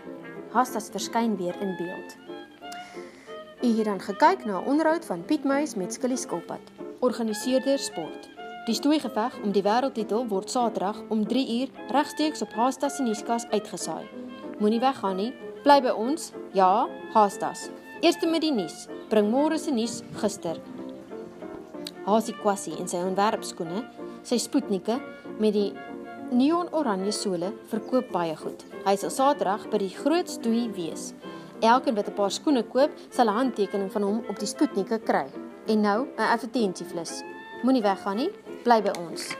Hostas 0.52 0.90
verskyn 0.92 1.38
weer 1.40 1.56
in 1.64 1.72
beeld. 1.80 2.16
U 3.64 3.70
het 3.78 3.88
dan 3.88 4.00
gekyk 4.00 4.44
na 4.44 4.60
'n 4.60 4.68
onderhoud 4.68 5.04
van 5.04 5.24
Piet 5.24 5.44
Meis 5.44 5.74
met 5.74 5.92
Skilly 5.92 6.16
Skulpad, 6.16 6.60
organiseerder 7.00 7.78
sport. 7.78 8.28
Die 8.66 8.74
stoeigeveg 8.74 9.32
om 9.42 9.52
die 9.52 9.62
wêreldtitel 9.62 10.28
word 10.28 10.50
Saterdag 10.50 11.02
om 11.08 11.26
3 11.26 11.60
uur 11.60 11.68
regsteeks 11.88 12.42
op 12.42 12.52
Hostas 12.52 12.96
se 12.96 13.02
nuuskas 13.02 13.46
uitgesaai. 13.50 14.08
Moenie 14.58 14.80
weggaan 14.80 15.16
nie. 15.16 15.34
Bly 15.62 15.80
by 15.80 15.88
ons. 15.88 16.32
Ja, 16.52 16.88
Hostas. 17.12 17.68
Eerste 18.00 18.26
met 18.26 18.40
die 18.40 18.52
nuus. 18.52 18.86
Bring 19.08 19.30
môre 19.30 19.58
se 19.58 19.70
nuus 19.70 20.02
gister. 20.12 20.60
Hasie 22.06 22.36
Kwassie 22.38 22.76
in 22.78 22.86
sy 22.86 23.00
ontwerpskoene, 23.02 23.82
sy 24.22 24.38
spoetnike 24.38 25.00
met 25.42 25.56
die 25.56 25.72
neon 26.30 26.68
oranje 26.74 27.12
sole 27.14 27.52
verkoop 27.70 28.12
baie 28.14 28.36
goed. 28.38 28.62
Hy 28.86 28.94
sal 29.00 29.10
Saterdag 29.10 29.66
by 29.72 29.80
die 29.82 29.90
groot 29.90 30.30
stoei 30.30 30.68
wees. 30.76 31.12
Elkeen 31.60 31.96
wat 31.96 32.08
'n 32.08 32.14
paar 32.14 32.30
skoene 32.30 32.62
koop, 32.62 32.92
sal 33.10 33.26
'n 33.26 33.38
handtekening 33.38 33.90
van 33.90 34.02
hom 34.02 34.22
op 34.28 34.38
die 34.38 34.46
spoetnike 34.46 34.98
kry. 34.98 35.26
En 35.66 35.80
nou 35.80 36.06
'n 36.06 36.30
advertensieflits. 36.34 37.22
Moenie 37.62 37.82
weggaan 37.82 38.16
nie, 38.16 38.30
bly 38.62 38.82
by 38.82 38.92
ons. 38.98 39.36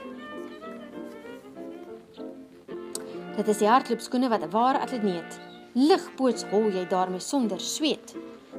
Dit 3.37 3.47
is 3.47 3.57
die 3.57 3.67
hardloopskoene 3.67 4.29
wat 4.29 4.43
'n 4.43 4.51
ware 4.51 4.79
atleet. 4.79 5.39
Ligpoots 5.73 6.43
hol 6.43 6.69
jy 6.71 6.87
daarmee 6.87 7.19
sonder 7.19 7.59
sweet. 7.59 8.15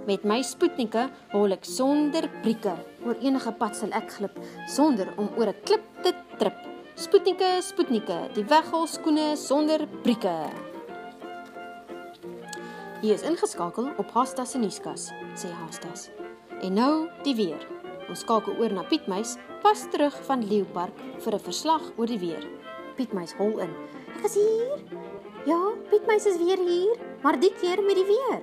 Met 0.06 0.24
my 0.24 0.42
spoetnike 0.42 1.10
hol 1.32 1.52
ek 1.52 1.64
sonder 1.64 2.30
brieke. 2.42 2.76
Oor 3.08 3.16
enige 3.24 3.52
pad 3.56 3.72
sal 3.72 3.94
ek 3.96 4.10
glip 4.18 4.34
sonder 4.68 5.08
om 5.16 5.30
oor 5.40 5.48
'n 5.48 5.60
klip 5.64 5.84
te 6.04 6.12
trip. 6.36 6.58
Spoetnike, 6.94 7.62
spoetnike, 7.64 8.18
die 8.34 8.44
weghol 8.44 8.84
skoene 8.86 9.36
sonder 9.36 9.86
brieke. 10.02 10.34
Hier 13.00 13.14
is 13.14 13.22
ingeskakel 13.22 13.88
op 13.96 14.10
Hastas 14.12 14.50
se 14.50 14.58
nuuskas, 14.58 15.08
sê 15.34 15.48
Hastas. 15.48 16.10
En 16.60 16.74
nou 16.74 17.08
die 17.24 17.34
weer. 17.34 17.66
Ons 18.10 18.20
skakel 18.20 18.58
oor 18.60 18.72
na 18.72 18.82
Pietmeis, 18.82 19.36
pas 19.62 19.88
terug 19.88 20.14
van 20.26 20.44
Leeupark 20.44 20.96
vir 21.18 21.34
'n 21.34 21.46
verslag 21.48 21.82
oor 21.96 22.06
die 22.06 22.18
weer. 22.18 22.44
Pietmeis 22.96 23.32
hol 23.38 23.58
in. 23.58 23.72
Ek 24.18 24.24
is 24.24 24.34
hier. 24.34 24.84
Ja, 25.46 25.72
Pietmeis 25.90 26.26
is 26.26 26.36
weer 26.36 26.58
hier, 26.58 26.96
maar 27.22 27.40
dit 27.40 27.54
keer 27.60 27.82
met 27.82 27.94
die 27.94 28.04
weer. 28.04 28.42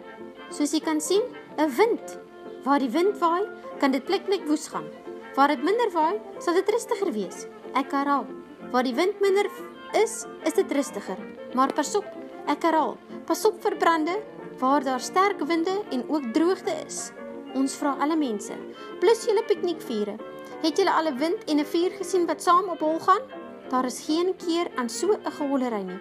Soos 0.49 0.71
jy 0.71 0.79
kan 0.79 1.01
sien, 1.01 1.21
'n 1.57 1.69
wind. 1.69 2.17
Waar 2.63 2.79
die 2.79 2.89
wind 2.89 3.19
waai, 3.19 3.45
kan 3.79 3.91
dit 3.91 4.05
plikplik 4.05 4.47
woes 4.47 4.67
gaan. 4.67 4.87
Waar 5.35 5.47
dit 5.47 5.63
minder 5.63 5.91
waai, 5.91 6.19
sal 6.39 6.53
dit 6.53 6.69
rustiger 6.69 7.11
wees. 7.11 7.47
Ek 7.75 7.91
herhaal, 7.91 8.25
waar 8.71 8.83
die 8.83 8.95
wind 8.95 9.19
minder 9.19 9.49
is, 9.93 10.23
is 10.47 10.53
dit 10.53 10.71
rustiger. 10.71 11.19
Maar 11.53 11.73
pas 11.73 11.95
op, 11.95 12.07
ek 12.47 12.63
herhaal, 12.63 12.95
pas 13.27 13.45
op 13.45 13.59
vir 13.63 13.75
brande 13.77 14.15
waar 14.59 14.83
daar 14.83 14.99
sterk 14.99 15.41
winde 15.47 15.83
en 15.91 16.09
ook 16.09 16.33
droogte 16.33 16.71
is. 16.85 17.11
Ons 17.55 17.75
vra 17.75 17.95
alle 17.99 18.15
mense, 18.15 18.55
plus 18.99 19.25
julle 19.27 19.43
piknikvure. 19.47 20.15
Het 20.63 20.77
julle 20.77 20.91
al 20.91 21.11
'n 21.11 21.17
wind 21.17 21.43
en 21.51 21.59
'n 21.59 21.65
vuur 21.65 21.91
gesien 21.99 22.25
wat 22.25 22.41
saam 22.41 22.69
op 22.69 22.79
hol 22.79 22.99
gaan? 22.99 23.23
Daar 23.69 23.85
is 23.85 24.05
geen 24.07 24.35
keer 24.35 24.67
aan 24.75 24.89
so 24.89 25.11
'n 25.11 25.31
gehollery 25.31 25.83
nie. 25.83 25.99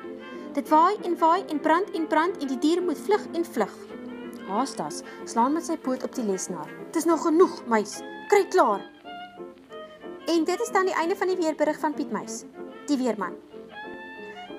Dit 0.52 0.68
waai 0.68 0.96
en 1.02 1.18
waai 1.18 1.42
en 1.48 1.60
brand 1.60 1.90
en 1.90 2.06
brand 2.06 2.36
en 2.38 2.46
die 2.46 2.58
diere 2.58 2.80
moet 2.80 2.98
vlug 2.98 3.26
en 3.32 3.44
vlug. 3.44 3.74
Haastas 4.48 5.02
slaan 5.24 5.52
met 5.52 5.66
sy 5.66 5.76
poot 5.76 6.04
op 6.04 6.14
die 6.14 6.24
lesenaar. 6.24 6.70
Dis 6.92 7.04
nog 7.04 7.22
genoeg, 7.26 7.62
muis. 7.66 8.00
Kry 8.28 8.44
klaar. 8.48 8.84
En 10.26 10.44
dit 10.44 10.60
is 10.60 10.72
dan 10.72 10.88
die 10.88 10.94
einde 10.94 11.16
van 11.16 11.28
die 11.28 11.36
weerberig 11.36 11.78
van 11.78 11.94
Piet 11.94 12.12
Muis, 12.12 12.42
die 12.86 12.96
weerman. 12.96 13.36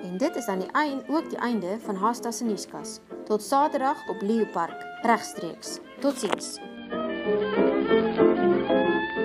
En 0.02 0.18
dit 0.18 0.36
is 0.36 0.46
dan 0.46 0.58
die 0.58 0.70
einde 0.70 1.04
ook 1.08 1.28
die 1.30 1.38
einde 1.38 1.78
van 1.84 1.96
Hasta 1.96 2.30
se 2.30 2.44
nuuskas. 2.44 2.98
Tot 3.24 3.42
Saterdag 3.42 4.08
op 4.08 4.22
Leeupark 4.22 4.86
regstreeks. 5.02 5.78
Totsiens. 6.00 6.58
Thank 8.66 9.15